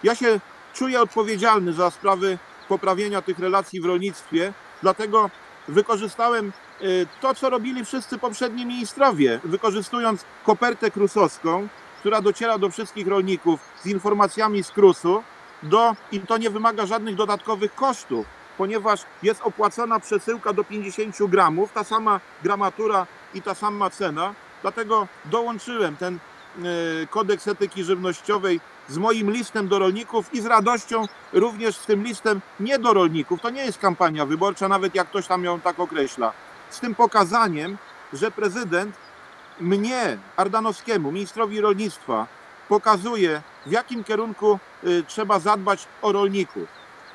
Ja 0.03 0.15
się 0.15 0.39
czuję 0.73 1.01
odpowiedzialny 1.01 1.73
za 1.73 1.91
sprawy 1.91 2.37
poprawienia 2.67 3.21
tych 3.21 3.39
relacji 3.39 3.81
w 3.81 3.85
rolnictwie, 3.85 4.53
dlatego 4.81 5.29
wykorzystałem 5.67 6.51
y, 6.81 7.07
to, 7.21 7.35
co 7.35 7.49
robili 7.49 7.85
wszyscy 7.85 8.17
poprzedni 8.17 8.65
ministrowie, 8.65 9.39
wykorzystując 9.43 10.25
kopertę 10.45 10.91
krusowską, 10.91 11.67
która 12.01 12.21
dociera 12.21 12.57
do 12.57 12.69
wszystkich 12.69 13.07
rolników 13.07 13.59
z 13.83 13.85
informacjami 13.85 14.63
z 14.63 14.71
krusu, 14.71 15.23
do, 15.63 15.95
i 16.11 16.19
to 16.19 16.37
nie 16.37 16.49
wymaga 16.49 16.85
żadnych 16.85 17.15
dodatkowych 17.15 17.75
kosztów, 17.75 18.25
ponieważ 18.57 19.01
jest 19.23 19.41
opłacona 19.41 19.99
przesyłka 19.99 20.53
do 20.53 20.63
50 20.63 21.15
gramów, 21.29 21.73
ta 21.73 21.83
sama 21.83 22.19
gramatura 22.43 23.07
i 23.33 23.41
ta 23.41 23.55
sama 23.55 23.89
cena, 23.89 24.33
dlatego 24.61 25.07
dołączyłem 25.25 25.97
ten 25.97 26.15
y, 26.15 27.07
kodeks 27.07 27.47
etyki 27.47 27.83
żywnościowej 27.83 28.59
z 28.87 28.97
moim 28.97 29.31
listem 29.31 29.67
do 29.67 29.79
rolników 29.79 30.33
i 30.33 30.41
z 30.41 30.45
radością 30.45 31.05
również 31.33 31.75
z 31.77 31.85
tym 31.85 32.03
listem 32.03 32.41
nie 32.59 32.79
do 32.79 32.93
rolników. 32.93 33.41
To 33.41 33.49
nie 33.49 33.65
jest 33.65 33.77
kampania 33.77 34.25
wyborcza, 34.25 34.67
nawet 34.67 34.95
jak 34.95 35.07
ktoś 35.07 35.27
tam 35.27 35.43
ją 35.43 35.59
tak 35.59 35.79
określa. 35.79 36.33
Z 36.69 36.79
tym 36.79 36.95
pokazaniem, 36.95 37.77
że 38.13 38.31
prezydent 38.31 38.95
mnie, 39.61 40.17
Ardanowskiemu, 40.37 41.11
ministrowi 41.11 41.61
rolnictwa, 41.61 42.27
pokazuje, 42.69 43.41
w 43.65 43.71
jakim 43.71 44.03
kierunku 44.03 44.59
y, 44.83 45.03
trzeba 45.07 45.39
zadbać 45.39 45.87
o 46.01 46.11
rolników. 46.11 46.69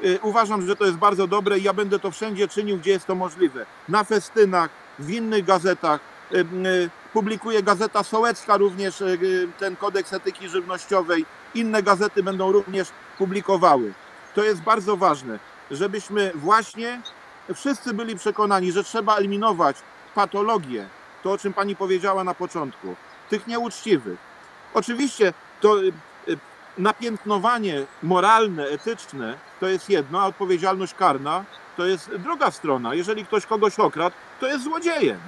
Y, 0.04 0.18
Uważam, 0.22 0.66
że 0.66 0.76
to 0.76 0.84
jest 0.84 0.96
bardzo 0.96 1.26
dobre 1.26 1.58
i 1.58 1.62
ja 1.62 1.72
będę 1.72 1.98
to 1.98 2.10
wszędzie 2.10 2.48
czynił, 2.48 2.78
gdzie 2.78 2.90
jest 2.90 3.06
to 3.06 3.14
możliwe. 3.14 3.66
Na 3.88 4.04
festynach, 4.04 4.70
w 4.98 5.10
innych 5.10 5.44
gazetach. 5.44 6.00
Y, 6.32 6.90
Publikuje 7.12 7.62
Gazeta 7.62 8.02
Sołecka 8.02 8.56
również 8.56 9.02
ten 9.58 9.76
kodeks 9.76 10.12
etyki 10.12 10.48
żywnościowej. 10.48 11.26
Inne 11.54 11.82
gazety 11.82 12.22
będą 12.22 12.52
również 12.52 12.88
publikowały. 13.18 13.92
To 14.34 14.44
jest 14.44 14.60
bardzo 14.62 14.96
ważne, 14.96 15.38
żebyśmy 15.70 16.32
właśnie 16.34 17.00
wszyscy 17.54 17.94
byli 17.94 18.16
przekonani, 18.16 18.72
że 18.72 18.84
trzeba 18.84 19.16
eliminować 19.16 19.76
patologię, 20.14 20.88
to 21.26 21.32
o 21.32 21.38
czym 21.38 21.52
pani 21.52 21.76
powiedziała 21.76 22.24
na 22.24 22.34
początku, 22.34 22.94
tych 23.30 23.46
nieuczciwych. 23.46 24.18
Oczywiście 24.74 25.32
to 25.60 25.82
y, 25.82 25.92
y, 26.28 26.38
napiętnowanie 26.78 27.86
moralne, 28.02 28.66
etyczne 28.66 29.38
to 29.60 29.66
jest 29.66 29.90
jedno, 29.90 30.20
a 30.20 30.26
odpowiedzialność 30.26 30.94
karna 30.94 31.44
to 31.76 31.86
jest 31.86 32.16
druga 32.16 32.50
strona. 32.50 32.94
Jeżeli 32.94 33.24
ktoś 33.24 33.46
kogoś 33.46 33.78
okradł, 33.78 34.16
to 34.40 34.46
jest 34.46 34.64
złodziejem. 34.64 35.18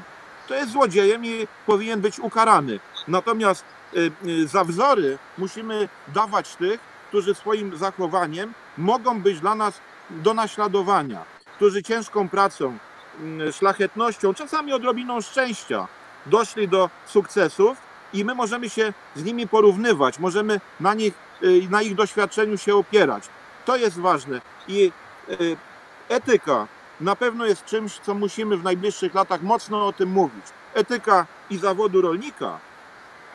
To 0.48 0.54
jest 0.54 0.72
złodziejem 0.72 1.24
i 1.24 1.46
powinien 1.66 2.00
być 2.00 2.18
ukarany. 2.18 2.80
Natomiast 3.08 3.64
y, 3.96 4.48
za 4.48 4.64
wzory 4.64 5.18
musimy 5.38 5.88
dawać 6.08 6.56
tych, 6.56 6.80
którzy 7.08 7.34
swoim 7.34 7.76
zachowaniem 7.76 8.54
mogą 8.76 9.20
być 9.22 9.40
dla 9.40 9.54
nas 9.54 9.80
do 10.10 10.34
naśladowania, 10.34 11.24
którzy 11.56 11.82
ciężką 11.82 12.28
pracą, 12.28 12.78
szlachetnością, 13.52 14.34
czasami 14.34 14.72
odrobiną 14.72 15.20
szczęścia 15.20 15.88
doszli 16.26 16.68
do 16.68 16.90
sukcesów 17.06 17.78
i 18.12 18.24
my 18.24 18.34
możemy 18.34 18.70
się 18.70 18.92
z 19.16 19.24
nimi 19.24 19.48
porównywać, 19.48 20.18
możemy 20.18 20.60
na 20.80 20.94
nich, 20.94 21.14
y, 21.42 21.62
na 21.70 21.82
ich 21.82 21.94
doświadczeniu 21.94 22.58
się 22.58 22.74
opierać. 22.74 23.28
To 23.64 23.76
jest 23.76 24.00
ważne 24.00 24.40
i 24.68 24.92
etyka 26.08 26.66
na 27.00 27.16
pewno 27.16 27.46
jest 27.46 27.64
czymś, 27.64 27.98
co 27.98 28.14
musimy 28.14 28.56
w 28.56 28.64
najbliższych 28.64 29.14
latach 29.14 29.42
mocno 29.42 29.86
o 29.86 29.92
tym 29.92 30.08
mówić. 30.10 30.44
Etyka 30.74 31.26
i 31.50 31.58
zawodu 31.58 32.00
rolnika 32.00 32.58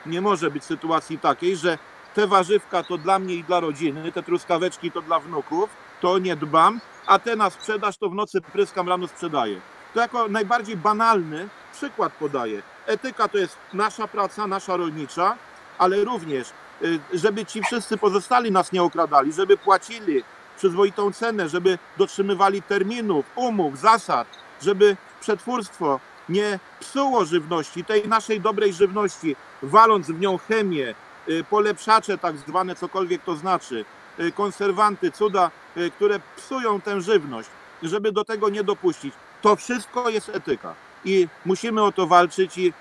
nie 0.05 0.21
może 0.21 0.51
być 0.51 0.63
sytuacji 0.63 1.19
takiej, 1.19 1.57
że 1.57 1.77
te 2.13 2.27
warzywka 2.27 2.83
to 2.83 2.97
dla 2.97 3.19
mnie 3.19 3.35
i 3.35 3.43
dla 3.43 3.59
rodziny, 3.59 4.11
te 4.11 4.23
truskaweczki 4.23 4.91
to 4.91 5.01
dla 5.01 5.19
wnuków, 5.19 5.69
to 6.03 6.19
nie 6.19 6.35
dbam, 6.35 6.81
a 7.05 7.19
te 7.19 7.35
na 7.35 7.49
sprzedaż 7.49 7.97
to 7.97 8.09
w 8.09 8.15
nocy 8.15 8.41
pryskam, 8.41 8.89
rano 8.89 9.07
sprzedaję. 9.07 9.61
To 9.93 9.99
jako 9.99 10.27
najbardziej 10.27 10.77
banalny 10.77 11.49
przykład 11.73 12.13
podaję. 12.13 12.61
Etyka 12.85 13.27
to 13.27 13.37
jest 13.37 13.57
nasza 13.73 14.07
praca, 14.07 14.47
nasza 14.47 14.77
rolnicza, 14.77 15.37
ale 15.77 16.03
również, 16.03 16.47
y, 16.81 16.99
żeby 17.13 17.45
ci 17.45 17.63
wszyscy 17.63 17.97
pozostali 17.97 18.51
nas 18.51 18.71
nie 18.71 18.83
okradali, 18.83 19.33
żeby 19.33 19.57
płacili 19.57 20.23
przyzwoitą 20.57 21.11
cenę, 21.11 21.49
żeby 21.49 21.77
dotrzymywali 21.97 22.61
terminów, 22.61 23.25
umów, 23.35 23.79
zasad, 23.79 24.27
żeby 24.61 24.97
przetwórstwo 25.21 25.99
nie 26.29 26.59
psuło 26.79 27.25
żywności, 27.25 27.85
tej 27.85 28.07
naszej 28.07 28.41
dobrej 28.41 28.73
żywności, 28.73 29.35
waląc 29.61 30.07
w 30.07 30.19
nią 30.19 30.37
chemię, 30.37 30.95
y, 31.29 31.43
polepszacze 31.49 32.17
tak 32.17 32.37
zwane, 32.37 32.75
cokolwiek 32.75 33.23
to 33.23 33.35
znaczy, 33.35 33.85
y, 34.19 34.31
konserwanty, 34.31 35.11
cuda, 35.11 35.51
które 35.95 36.19
psują 36.37 36.81
tę 36.81 37.01
żywność, 37.01 37.49
żeby 37.83 38.11
do 38.11 38.23
tego 38.23 38.49
nie 38.49 38.63
dopuścić. 38.63 39.13
To 39.41 39.55
wszystko 39.55 40.09
jest 40.09 40.29
etyka 40.29 40.73
i 41.05 41.27
musimy 41.45 41.83
o 41.83 41.91
to 41.91 42.07
walczyć 42.07 42.57
i 42.57 42.73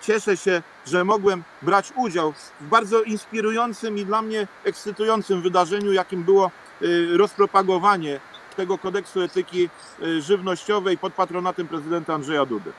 cieszę 0.00 0.36
się, 0.36 0.62
że 0.86 1.04
mogłem 1.04 1.42
brać 1.62 1.92
udział 1.96 2.32
w 2.32 2.68
bardzo 2.68 3.02
inspirującym 3.02 3.98
i 3.98 4.04
dla 4.04 4.22
mnie 4.22 4.46
ekscytującym 4.64 5.42
wydarzeniu, 5.42 5.92
jakim 5.92 6.22
było 6.24 6.50
Y, 6.82 7.16
rozpropagowanie 7.16 8.20
tego 8.56 8.78
kodeksu 8.78 9.22
etyki 9.22 9.68
y, 10.02 10.22
żywnościowej 10.22 10.98
pod 10.98 11.14
patronatem 11.14 11.68
prezydenta 11.68 12.14
Andrzeja 12.14 12.46
Dudy. 12.46 12.72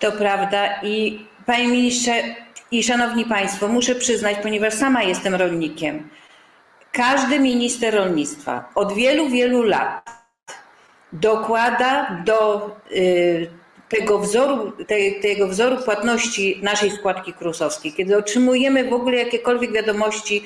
To 0.00 0.12
prawda 0.12 0.82
i 0.82 1.26
panie 1.46 1.68
ministrze 1.68 2.22
i 2.70 2.82
szanowni 2.82 3.24
państwo, 3.24 3.68
muszę 3.68 3.94
przyznać, 3.94 4.36
ponieważ 4.42 4.74
sama 4.74 5.02
jestem 5.02 5.34
rolnikiem, 5.34 6.08
każdy 6.92 7.38
minister 7.38 7.94
rolnictwa 7.94 8.64
od 8.74 8.92
wielu, 8.92 9.28
wielu 9.28 9.62
lat 9.62 10.10
dokłada 11.12 12.22
do 12.24 12.70
y, 12.92 13.50
tego 13.88 14.18
wzoru, 14.18 14.72
tego 15.22 15.48
wzoru 15.48 15.76
płatności 15.76 16.60
naszej 16.62 16.90
składki 16.90 17.32
krusowskiej. 17.32 17.92
Kiedy 17.92 18.16
otrzymujemy 18.16 18.90
w 18.90 18.92
ogóle 18.92 19.16
jakiekolwiek 19.16 19.72
wiadomości 19.72 20.42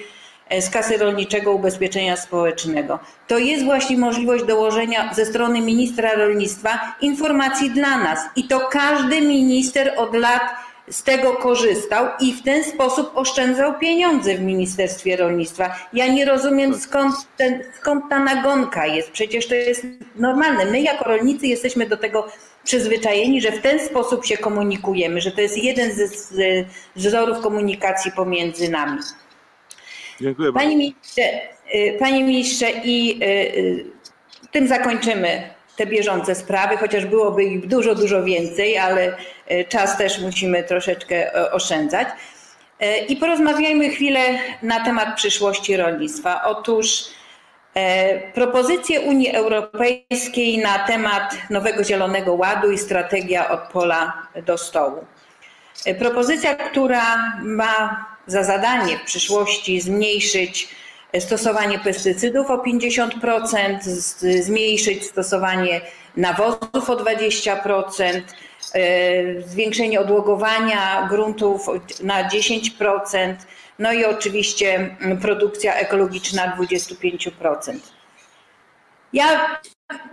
E, 0.49 0.63
z 0.63 0.71
kasy 0.71 0.97
rolniczego 0.97 1.53
ubezpieczenia 1.53 2.17
społecznego. 2.17 2.99
To 3.29 3.39
jest 3.39 3.65
właśnie 3.65 3.99
możliwość 3.99 4.45
dołożenia 4.45 5.15
ze 5.15 5.27
strony 5.27 5.61
ministra 5.61 6.15
rolnictwa 6.15 6.95
informacji 7.01 7.71
dla 7.71 7.99
nas 7.99 8.21
i 8.37 8.49
to 8.49 8.61
każdy 8.61 9.21
minister 9.21 9.93
od 9.97 10.15
lat 10.15 10.43
z 10.91 11.03
tego 11.03 11.33
korzystał 11.33 12.07
i 12.21 12.33
w 12.33 12.43
ten 12.43 12.65
sposób 12.65 13.11
oszczędzał 13.15 13.79
pieniądze 13.79 14.35
w 14.35 14.41
Ministerstwie 14.41 15.17
Rolnictwa. 15.17 15.75
Ja 15.93 16.07
nie 16.07 16.25
rozumiem 16.25 16.75
skąd, 16.75 17.15
ten, 17.37 17.63
skąd 17.81 18.05
ta 18.11 18.19
nagonka 18.19 18.87
jest. 18.87 19.11
Przecież 19.11 19.49
to 19.49 19.55
jest 19.55 19.87
normalne. 20.17 20.65
My 20.65 20.81
jako 20.81 21.05
rolnicy 21.05 21.47
jesteśmy 21.47 21.87
do 21.87 21.97
tego 21.97 22.29
przyzwyczajeni, 22.65 23.41
że 23.41 23.53
w 23.53 23.61
ten 23.61 23.81
sposób 23.81 24.27
się 24.27 24.37
komunikujemy, 24.37 25.21
że 25.21 25.31
to 25.31 25.41
jest 25.41 25.59
jeden 25.59 25.93
ze 25.93 26.05
wzorów 26.97 27.41
komunikacji 27.41 28.13
pomiędzy 28.13 28.69
nami. 28.69 28.99
Dziękuję 30.21 30.53
bardzo. 30.53 30.67
Panie 30.67 30.77
ministrze, 30.77 31.23
y, 31.75 31.97
panie 31.99 32.25
ministrze 32.25 32.67
i 32.85 33.21
y, 33.23 33.85
tym 34.51 34.69
zakończymy 34.69 35.54
te 35.77 35.87
bieżące 35.87 36.35
sprawy, 36.35 36.77
chociaż 36.77 37.07
byłoby 37.07 37.45
ich 37.45 37.67
dużo, 37.67 37.95
dużo 37.95 38.23
więcej, 38.23 38.79
ale 38.79 39.17
czas 39.69 39.97
też 39.97 40.19
musimy 40.19 40.65
troszeczkę 40.65 41.33
oszczędzać. 41.53 42.09
I 43.09 43.17
porozmawiajmy 43.17 43.91
chwilę 43.91 44.21
na 44.63 44.85
temat 44.85 45.17
przyszłości 45.17 45.77
rolnictwa. 45.77 46.45
Otóż 46.45 47.05
propozycje 48.35 49.01
Unii 49.01 49.35
Europejskiej 49.35 50.59
na 50.59 50.79
temat 50.79 51.37
nowego 51.51 51.85
Zielonego 51.85 52.35
Ładu 52.35 52.71
i 52.71 52.79
strategia 52.79 53.49
od 53.49 53.61
pola 53.61 54.29
do 54.47 54.59
stołu. 54.59 55.05
Propozycja, 55.99 56.55
która 56.55 57.33
ma 57.43 58.07
za 58.27 58.45
zadanie 58.45 58.99
w 58.99 59.03
przyszłości 59.03 59.81
zmniejszyć 59.81 60.69
stosowanie 61.21 61.79
pestycydów 61.79 62.51
o 62.51 62.57
50%, 62.57 63.79
zmniejszyć 64.43 65.07
stosowanie 65.07 65.81
nawozów 66.17 66.91
o 66.91 66.97
20%, 66.97 68.23
e, 68.75 69.43
zwiększenie 69.43 70.01
odłogowania 70.01 71.09
gruntów 71.11 71.67
na 72.03 72.29
10%, 72.29 73.35
no 73.79 73.93
i 73.93 74.05
oczywiście 74.05 74.97
produkcja 75.23 75.75
ekologiczna 75.75 76.57
25%. 76.57 77.81
Ja 79.13 79.59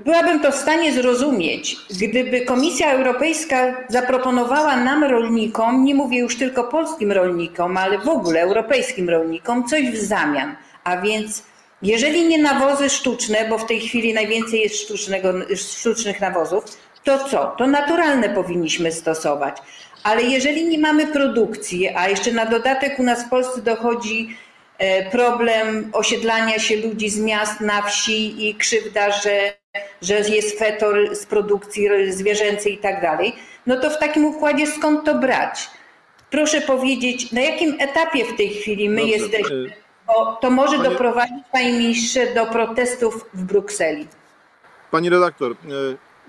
Byłabym 0.05 0.39
to 0.39 0.51
w 0.51 0.55
stanie 0.55 0.93
zrozumieć, 0.93 1.77
gdyby 1.89 2.45
Komisja 2.45 2.91
Europejska 2.91 3.73
zaproponowała 3.89 4.75
nam, 4.75 5.03
rolnikom, 5.03 5.83
nie 5.83 5.95
mówię 5.95 6.19
już 6.19 6.37
tylko 6.37 6.63
polskim 6.63 7.11
rolnikom, 7.11 7.77
ale 7.77 7.99
w 7.99 8.07
ogóle 8.07 8.41
europejskim 8.41 9.09
rolnikom, 9.09 9.67
coś 9.67 9.91
w 9.91 9.97
zamian. 9.97 10.55
A 10.83 10.97
więc, 10.97 11.43
jeżeli 11.81 12.27
nie 12.27 12.37
nawozy 12.37 12.89
sztuczne, 12.89 13.49
bo 13.49 13.57
w 13.57 13.65
tej 13.65 13.79
chwili 13.79 14.13
najwięcej 14.13 14.61
jest 14.61 14.75
sztucznego, 14.75 15.33
sztucznych 15.55 16.21
nawozów, 16.21 16.63
to 17.03 17.29
co? 17.29 17.55
To 17.57 17.67
naturalne 17.67 18.29
powinniśmy 18.29 18.91
stosować. 18.91 19.57
Ale 20.03 20.23
jeżeli 20.23 20.65
nie 20.65 20.79
mamy 20.79 21.07
produkcji, 21.07 21.89
a 21.89 22.09
jeszcze 22.09 22.31
na 22.31 22.45
dodatek 22.45 22.99
u 22.99 23.03
nas 23.03 23.25
w 23.25 23.29
Polsce 23.29 23.61
dochodzi 23.61 24.37
e, 24.77 25.09
problem 25.09 25.89
osiedlania 25.93 26.59
się 26.59 26.75
ludzi 26.75 27.09
z 27.09 27.19
miast 27.19 27.61
na 27.61 27.81
wsi 27.81 28.49
i 28.49 28.55
krzywda, 28.55 29.11
że 29.11 29.61
że 30.01 30.13
jest 30.19 30.59
fetor 30.59 31.15
z 31.15 31.25
produkcji 31.25 31.89
zwierzęcej 32.09 32.73
i 32.73 32.77
tak 32.77 33.01
dalej, 33.01 33.33
no 33.67 33.79
to 33.79 33.89
w 33.89 33.97
takim 33.97 34.25
układzie 34.25 34.67
skąd 34.67 35.05
to 35.05 35.15
brać? 35.15 35.69
Proszę 36.29 36.61
powiedzieć, 36.61 37.31
na 37.31 37.41
jakim 37.41 37.77
etapie 37.79 38.25
w 38.25 38.37
tej 38.37 38.49
chwili 38.49 38.89
my 38.89 39.01
Dobrze, 39.01 39.17
jesteśmy? 39.17 39.73
Bo 40.15 40.35
to 40.41 40.51
może 40.51 40.77
Panie... 40.77 40.89
doprowadzić, 40.89 41.43
panie 41.51 41.71
ministrze, 41.71 42.33
do 42.33 42.45
protestów 42.45 43.25
w 43.33 43.43
Brukseli. 43.43 44.07
Pani 44.91 45.09
redaktor, 45.09 45.51
y, 45.51 45.55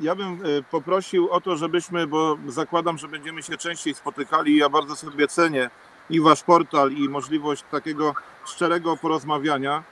ja 0.00 0.14
bym 0.14 0.46
y, 0.46 0.64
poprosił 0.70 1.30
o 1.30 1.40
to, 1.40 1.56
żebyśmy, 1.56 2.06
bo 2.06 2.36
zakładam, 2.48 2.98
że 2.98 3.08
będziemy 3.08 3.42
się 3.42 3.56
częściej 3.56 3.94
spotykali. 3.94 4.56
Ja 4.56 4.68
bardzo 4.68 4.96
sobie 4.96 5.28
cenię 5.28 5.70
i 6.10 6.20
wasz 6.20 6.42
portal, 6.42 6.92
i 6.92 7.08
możliwość 7.08 7.64
takiego 7.70 8.14
szczerego 8.46 8.96
porozmawiania. 8.96 9.82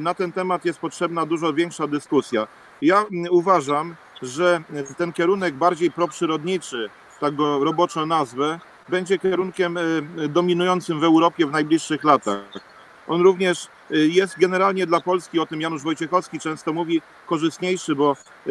Na 0.00 0.14
ten 0.14 0.32
temat 0.32 0.64
jest 0.64 0.78
potrzebna 0.78 1.26
dużo 1.26 1.52
większa 1.52 1.86
dyskusja. 1.86 2.46
Ja 2.82 3.04
uważam, 3.30 3.94
że 4.22 4.62
ten 4.98 5.12
kierunek 5.12 5.54
bardziej 5.54 5.90
proprzyrodniczy, 5.90 6.90
tak 7.20 7.34
go 7.34 7.64
roboczo 7.64 8.06
nazwę, 8.06 8.60
będzie 8.88 9.18
kierunkiem 9.18 9.78
e, 9.78 9.80
dominującym 10.28 11.00
w 11.00 11.04
Europie 11.04 11.46
w 11.46 11.50
najbliższych 11.50 12.04
latach. 12.04 12.73
On 13.08 13.22
również 13.22 13.68
e, 13.90 13.96
jest 13.96 14.38
generalnie 14.38 14.86
dla 14.86 15.00
Polski, 15.00 15.40
o 15.40 15.46
tym 15.46 15.60
Janusz 15.60 15.82
Wojciechowski 15.82 16.40
często 16.40 16.72
mówi, 16.72 17.02
korzystniejszy, 17.26 17.94
bo 17.94 18.16
e, 18.46 18.50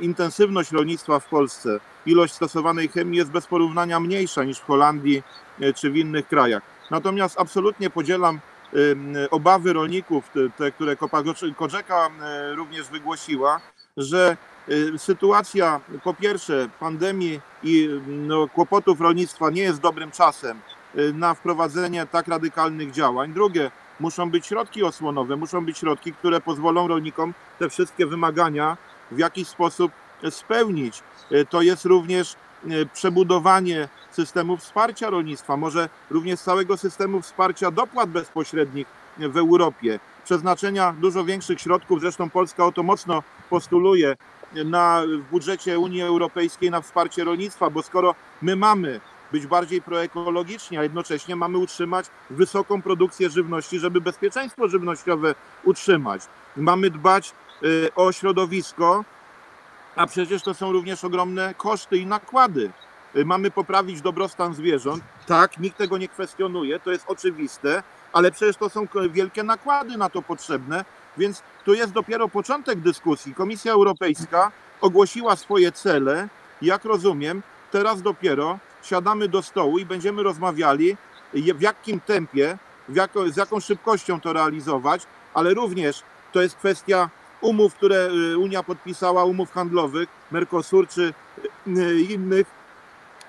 intensywność 0.00 0.72
rolnictwa 0.72 1.20
w 1.20 1.28
Polsce, 1.28 1.80
ilość 2.06 2.34
stosowanej 2.34 2.88
chemii 2.88 3.18
jest 3.18 3.30
bez 3.30 3.46
porównania 3.46 4.00
mniejsza 4.00 4.44
niż 4.44 4.58
w 4.58 4.64
Holandii 4.64 5.22
czy 5.74 5.90
w 5.90 5.96
innych 5.96 6.28
krajach. 6.28 6.62
Natomiast 6.90 7.40
absolutnie 7.40 7.90
podzielam 7.90 8.40
obawy 9.30 9.72
rolników, 9.72 10.30
te, 10.56 10.72
które 10.72 10.96
Kopa 10.96 11.22
Korzeka 11.56 12.10
również 12.56 12.88
wygłosiła, 12.88 13.60
że 13.96 14.36
y, 14.68 14.98
sytuacja 14.98 15.80
po 16.04 16.14
pierwsze 16.14 16.68
pandemii 16.80 17.40
i 17.62 17.88
no, 18.06 18.48
kłopotów 18.48 19.00
rolnictwa 19.00 19.50
nie 19.50 19.62
jest 19.62 19.80
dobrym 19.80 20.10
czasem 20.10 20.60
y, 20.96 21.12
na 21.12 21.34
wprowadzenie 21.34 22.06
tak 22.06 22.28
radykalnych 22.28 22.90
działań. 22.90 23.32
Drugie, 23.32 23.70
muszą 24.00 24.30
być 24.30 24.46
środki 24.46 24.82
osłonowe, 24.82 25.36
muszą 25.36 25.64
być 25.64 25.78
środki, 25.78 26.12
które 26.12 26.40
pozwolą 26.40 26.88
rolnikom 26.88 27.34
te 27.58 27.68
wszystkie 27.68 28.06
wymagania 28.06 28.76
w 29.10 29.18
jakiś 29.18 29.48
sposób 29.48 29.92
spełnić. 30.30 31.02
Y, 31.32 31.46
To 31.50 31.62
jest 31.62 31.84
również 31.84 32.36
y, 32.70 32.88
przebudowanie 32.94 33.88
systemu 34.10 34.56
wsparcia 34.56 35.10
rolnictwa, 35.10 35.56
może 35.56 35.88
również 36.10 36.40
całego 36.40 36.76
systemu 36.76 37.20
wsparcia 37.20 37.70
dopłat 37.70 38.10
bezpośrednich 38.10 38.86
w 39.18 39.36
Europie, 39.36 40.00
przeznaczenia 40.24 40.94
dużo 41.00 41.24
większych 41.24 41.60
środków, 41.60 42.00
zresztą 42.00 42.30
Polska 42.30 42.66
o 42.66 42.72
to 42.72 42.82
mocno 42.82 43.22
postuluje 43.50 44.16
na, 44.64 45.02
w 45.06 45.30
budżecie 45.30 45.78
Unii 45.78 46.02
Europejskiej 46.02 46.70
na 46.70 46.80
wsparcie 46.80 47.24
rolnictwa, 47.24 47.70
bo 47.70 47.82
skoro 47.82 48.14
my 48.42 48.56
mamy 48.56 49.00
być 49.32 49.46
bardziej 49.46 49.82
proekologiczni, 49.82 50.78
a 50.78 50.82
jednocześnie 50.82 51.36
mamy 51.36 51.58
utrzymać 51.58 52.06
wysoką 52.30 52.82
produkcję 52.82 53.30
żywności, 53.30 53.78
żeby 53.78 54.00
bezpieczeństwo 54.00 54.68
żywnościowe 54.68 55.34
utrzymać. 55.64 56.22
Mamy 56.56 56.90
dbać 56.90 57.32
y, 57.62 57.90
o 57.94 58.12
środowisko, 58.12 59.04
a 59.96 60.06
przecież 60.06 60.42
to 60.42 60.54
są 60.54 60.72
również 60.72 61.04
ogromne 61.04 61.54
koszty 61.54 61.96
i 61.96 62.06
nakłady. 62.06 62.70
Y, 63.16 63.24
Mamy 63.24 63.50
poprawić 63.50 64.00
dobrostan 64.00 64.54
zwierząt. 64.54 65.04
Tak, 65.26 65.58
nikt 65.58 65.78
tego 65.78 65.98
nie 65.98 66.08
kwestionuje, 66.08 66.80
to 66.80 66.90
jest 66.90 67.04
oczywiste, 67.08 67.82
ale 68.12 68.30
przecież 68.30 68.56
to 68.56 68.68
są 68.68 68.86
wielkie 69.10 69.42
nakłady 69.42 69.96
na 69.96 70.10
to 70.10 70.22
potrzebne, 70.22 70.84
więc 71.18 71.42
tu 71.64 71.74
jest 71.74 71.92
dopiero 71.92 72.28
początek 72.28 72.80
dyskusji. 72.80 73.34
Komisja 73.34 73.72
Europejska 73.72 74.52
ogłosiła 74.80 75.36
swoje 75.36 75.72
cele, 75.72 76.28
jak 76.62 76.84
rozumiem, 76.84 77.42
teraz 77.70 78.02
dopiero 78.02 78.58
siadamy 78.86 79.28
do 79.28 79.42
stołu 79.42 79.78
i 79.78 79.86
będziemy 79.86 80.22
rozmawiali, 80.22 80.96
w 81.34 81.60
jakim 81.60 82.00
tempie, 82.00 82.58
w 82.88 82.96
jako, 82.96 83.28
z 83.28 83.36
jaką 83.36 83.60
szybkością 83.60 84.20
to 84.20 84.32
realizować, 84.32 85.06
ale 85.34 85.54
również 85.54 86.02
to 86.32 86.42
jest 86.42 86.56
kwestia 86.56 87.10
umów, 87.40 87.74
które 87.74 88.08
y, 88.32 88.38
Unia 88.38 88.62
podpisała, 88.62 89.24
umów 89.24 89.52
handlowych, 89.52 90.08
Mercosur 90.30 90.88
czy 90.88 91.14
y, 91.66 92.00
innych 92.00 92.46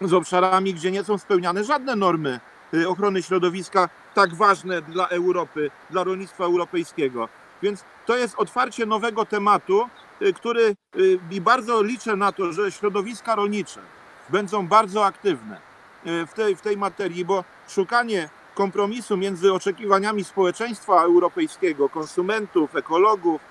z 0.02 0.14
obszarami, 0.14 0.74
gdzie 0.74 0.92
nie 0.92 1.04
są 1.04 1.18
spełniane 1.18 1.64
żadne 1.64 1.96
normy 1.96 2.40
y, 2.74 2.90
ochrony 2.90 3.24
środowiska 3.24 3.90
tak 4.14 4.36
ważne 4.36 4.82
dla 4.82 5.08
Europy, 5.08 5.72
dla 5.90 6.04
rolnictwa 6.04 6.44
europejskiego. 6.46 7.30
Więc 7.62 7.84
to 8.06 8.18
jest 8.18 8.36
otwarcie 8.38 8.86
nowego 8.86 9.26
tematu, 9.26 9.90
y, 10.22 10.34
który 10.34 10.76
y, 10.98 11.20
i 11.32 11.42
bardzo 11.42 11.84
liczę 11.84 12.16
na 12.16 12.32
to, 12.32 12.54
że 12.54 12.72
środowiska 12.72 13.36
rolnicze 13.36 13.82
będą 14.30 14.68
bardzo 14.68 15.06
aktywne 15.06 15.58
y, 16.08 16.26
w 16.26 16.34
tej, 16.34 16.56
w 16.56 16.62
tej 16.62 16.78
materii, 16.78 17.26
bo 17.26 17.44
szukanie 17.70 18.30
kompromisu 18.56 19.18
między 19.18 19.54
oczekiwaniami 19.54 20.24
społeczeństwa 20.24 21.02
europejskiego, 21.04 21.90
konsumentów, 21.90 22.76
ekologów, 22.76 23.42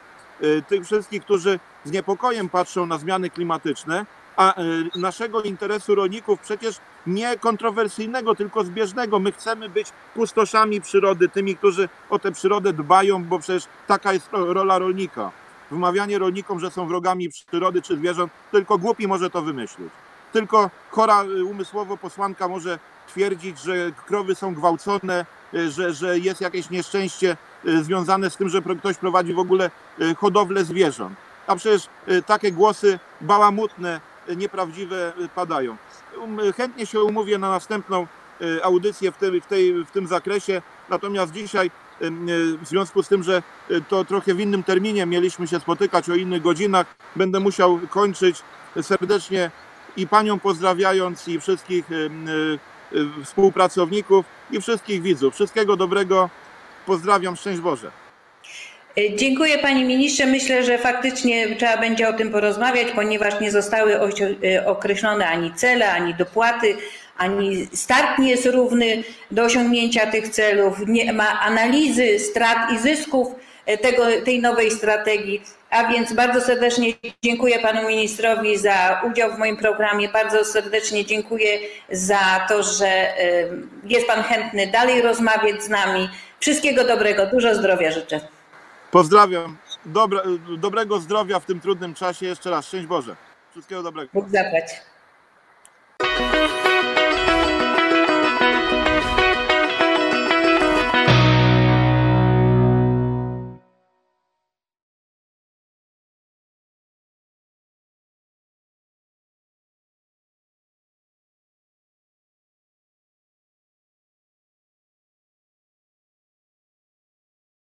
y, 0.42 0.62
tych 0.68 0.84
wszystkich, 0.84 1.22
którzy 1.22 1.60
z 1.84 1.90
niepokojem 1.90 2.48
patrzą 2.48 2.86
na 2.86 2.98
zmiany 2.98 3.30
klimatyczne, 3.30 4.06
a 4.36 4.60
y, 4.62 4.98
naszego 4.98 5.42
interesu 5.42 5.94
rolników 5.94 6.40
przecież 6.40 6.76
nie 7.06 7.38
kontrowersyjnego, 7.38 8.34
tylko 8.34 8.64
zbieżnego. 8.64 9.18
My 9.18 9.32
chcemy 9.32 9.68
być 9.68 9.88
pustoszami 10.14 10.80
przyrody, 10.80 11.28
tymi, 11.28 11.56
którzy 11.56 11.88
o 12.10 12.18
tę 12.18 12.32
przyrodę 12.32 12.72
dbają, 12.72 13.24
bo 13.24 13.38
przecież 13.38 13.64
taka 13.86 14.12
jest 14.12 14.32
ro- 14.32 14.52
rola 14.52 14.78
rolnika. 14.78 15.32
Wmawianie 15.70 16.18
rolnikom, 16.18 16.60
że 16.60 16.70
są 16.70 16.86
wrogami 16.88 17.28
przyrody 17.28 17.82
czy 17.82 17.96
zwierząt, 17.96 18.32
tylko 18.52 18.78
głupi 18.78 19.06
może 19.08 19.30
to 19.30 19.42
wymyślić. 19.42 19.88
Tylko 20.36 20.70
chora 20.90 21.24
y, 21.24 21.44
umysłowo 21.44 21.96
posłanka 21.96 22.48
może 22.48 22.78
twierdzić, 23.08 23.60
że 23.60 23.74
krowy 24.06 24.34
są 24.34 24.54
gwałcone, 24.54 25.26
y, 25.54 25.70
że, 25.70 25.92
że 25.92 26.18
jest 26.18 26.40
jakieś 26.40 26.70
nieszczęście 26.70 27.36
y, 27.66 27.84
związane 27.84 28.30
z 28.30 28.36
tym, 28.36 28.48
że 28.48 28.62
ktoś 28.62 28.96
prowadzi 28.96 29.34
w 29.34 29.38
ogóle 29.38 29.70
hodowlę 30.16 30.64
zwierząt. 30.64 31.16
A 31.46 31.56
przecież 31.56 31.88
takie 32.26 32.52
głosy 32.52 32.98
bałamutne, 33.20 34.00
nieprawdziwe 34.36 35.12
padają. 35.34 35.76
Um, 36.20 36.52
Chętnie 36.52 36.86
się 36.86 37.00
umówię 37.00 37.38
na 37.38 37.50
następną 37.50 38.06
audycję 38.62 39.12
w 39.12 39.16
w, 39.42 39.46
tej, 39.46 39.84
w 39.84 39.90
tym 39.90 40.06
zakresie. 40.06 40.62
Natomiast 40.88 41.32
dzisiaj, 41.32 41.70
w 42.62 42.68
związku 42.68 43.02
z 43.02 43.08
tym, 43.08 43.22
że 43.22 43.42
to 43.88 44.04
trochę 44.04 44.34
w 44.34 44.40
innym 44.40 44.62
terminie 44.62 45.06
mieliśmy 45.06 45.46
się 45.46 45.60
spotykać 45.60 46.10
o 46.10 46.14
innych 46.14 46.42
godzinach, 46.42 46.86
będę 47.16 47.40
musiał 47.40 47.80
kończyć 47.90 48.42
serdecznie 48.82 49.50
i 49.96 50.06
panią 50.06 50.38
pozdrawiając, 50.38 51.28
i 51.28 51.40
wszystkich 51.40 51.90
y, 51.90 52.10
y, 52.92 53.24
współpracowników, 53.24 54.24
i 54.50 54.60
wszystkich 54.60 55.02
widzów. 55.02 55.34
Wszystkiego 55.34 55.76
dobrego. 55.76 56.30
Pozdrawiam, 56.86 57.36
szczęść 57.36 57.60
Boże. 57.60 57.90
E, 58.98 59.16
Dziękuję 59.16 59.58
Panie 59.58 59.84
Ministrze. 59.84 60.26
Myślę, 60.26 60.64
że 60.64 60.78
faktycznie 60.78 61.56
trzeba 61.56 61.76
będzie 61.76 62.08
o 62.08 62.12
tym 62.12 62.32
porozmawiać, 62.32 62.88
ponieważ 62.94 63.40
nie 63.40 63.50
zostały 63.50 64.00
e, 64.00 64.66
określone 64.66 65.26
ani 65.26 65.54
cele, 65.54 65.92
ani 65.92 66.14
dopłaty, 66.14 66.76
ani 67.16 67.68
start 67.74 68.18
nie 68.18 68.30
jest 68.30 68.46
równy 68.46 69.04
do 69.30 69.44
osiągnięcia 69.44 70.10
tych 70.10 70.28
celów. 70.28 70.78
Nie 70.86 71.12
ma 71.12 71.40
analizy 71.40 72.18
strat 72.18 72.72
i 72.72 72.78
zysków 72.78 73.28
e, 73.66 73.78
tego, 73.78 74.04
tej 74.24 74.40
nowej 74.40 74.70
strategii. 74.70 75.42
A 75.70 75.88
więc 75.88 76.12
bardzo 76.12 76.40
serdecznie 76.40 76.92
dziękuję 77.24 77.58
Panu 77.58 77.88
Ministrowi 77.88 78.58
za 78.58 79.02
udział 79.10 79.32
w 79.32 79.38
moim 79.38 79.56
programie. 79.56 80.08
Bardzo 80.08 80.44
serdecznie 80.44 81.04
dziękuję 81.04 81.58
za 81.90 82.46
to, 82.48 82.62
że 82.62 82.86
e, 82.86 83.48
jest 83.84 84.06
Pan 84.06 84.22
chętny 84.22 84.66
dalej 84.66 85.02
rozmawiać 85.02 85.62
z 85.62 85.68
nami. 85.68 86.08
Wszystkiego 86.40 86.84
dobrego, 86.84 87.26
dużo 87.26 87.54
zdrowia 87.54 87.90
życzę. 87.90 88.20
Pozdrawiam. 88.90 89.56
Dobre, 89.86 90.20
dobrego 90.58 91.00
zdrowia 91.00 91.40
w 91.40 91.44
tym 91.44 91.60
trudnym 91.60 91.94
czasie. 91.94 92.26
Jeszcze 92.26 92.50
raz, 92.50 92.66
szczęść 92.66 92.86
Boże. 92.86 93.16
Wszystkiego 93.50 93.82
dobrego. 93.82 94.10
Bóg 94.14 94.28
zapłać. 94.28 94.64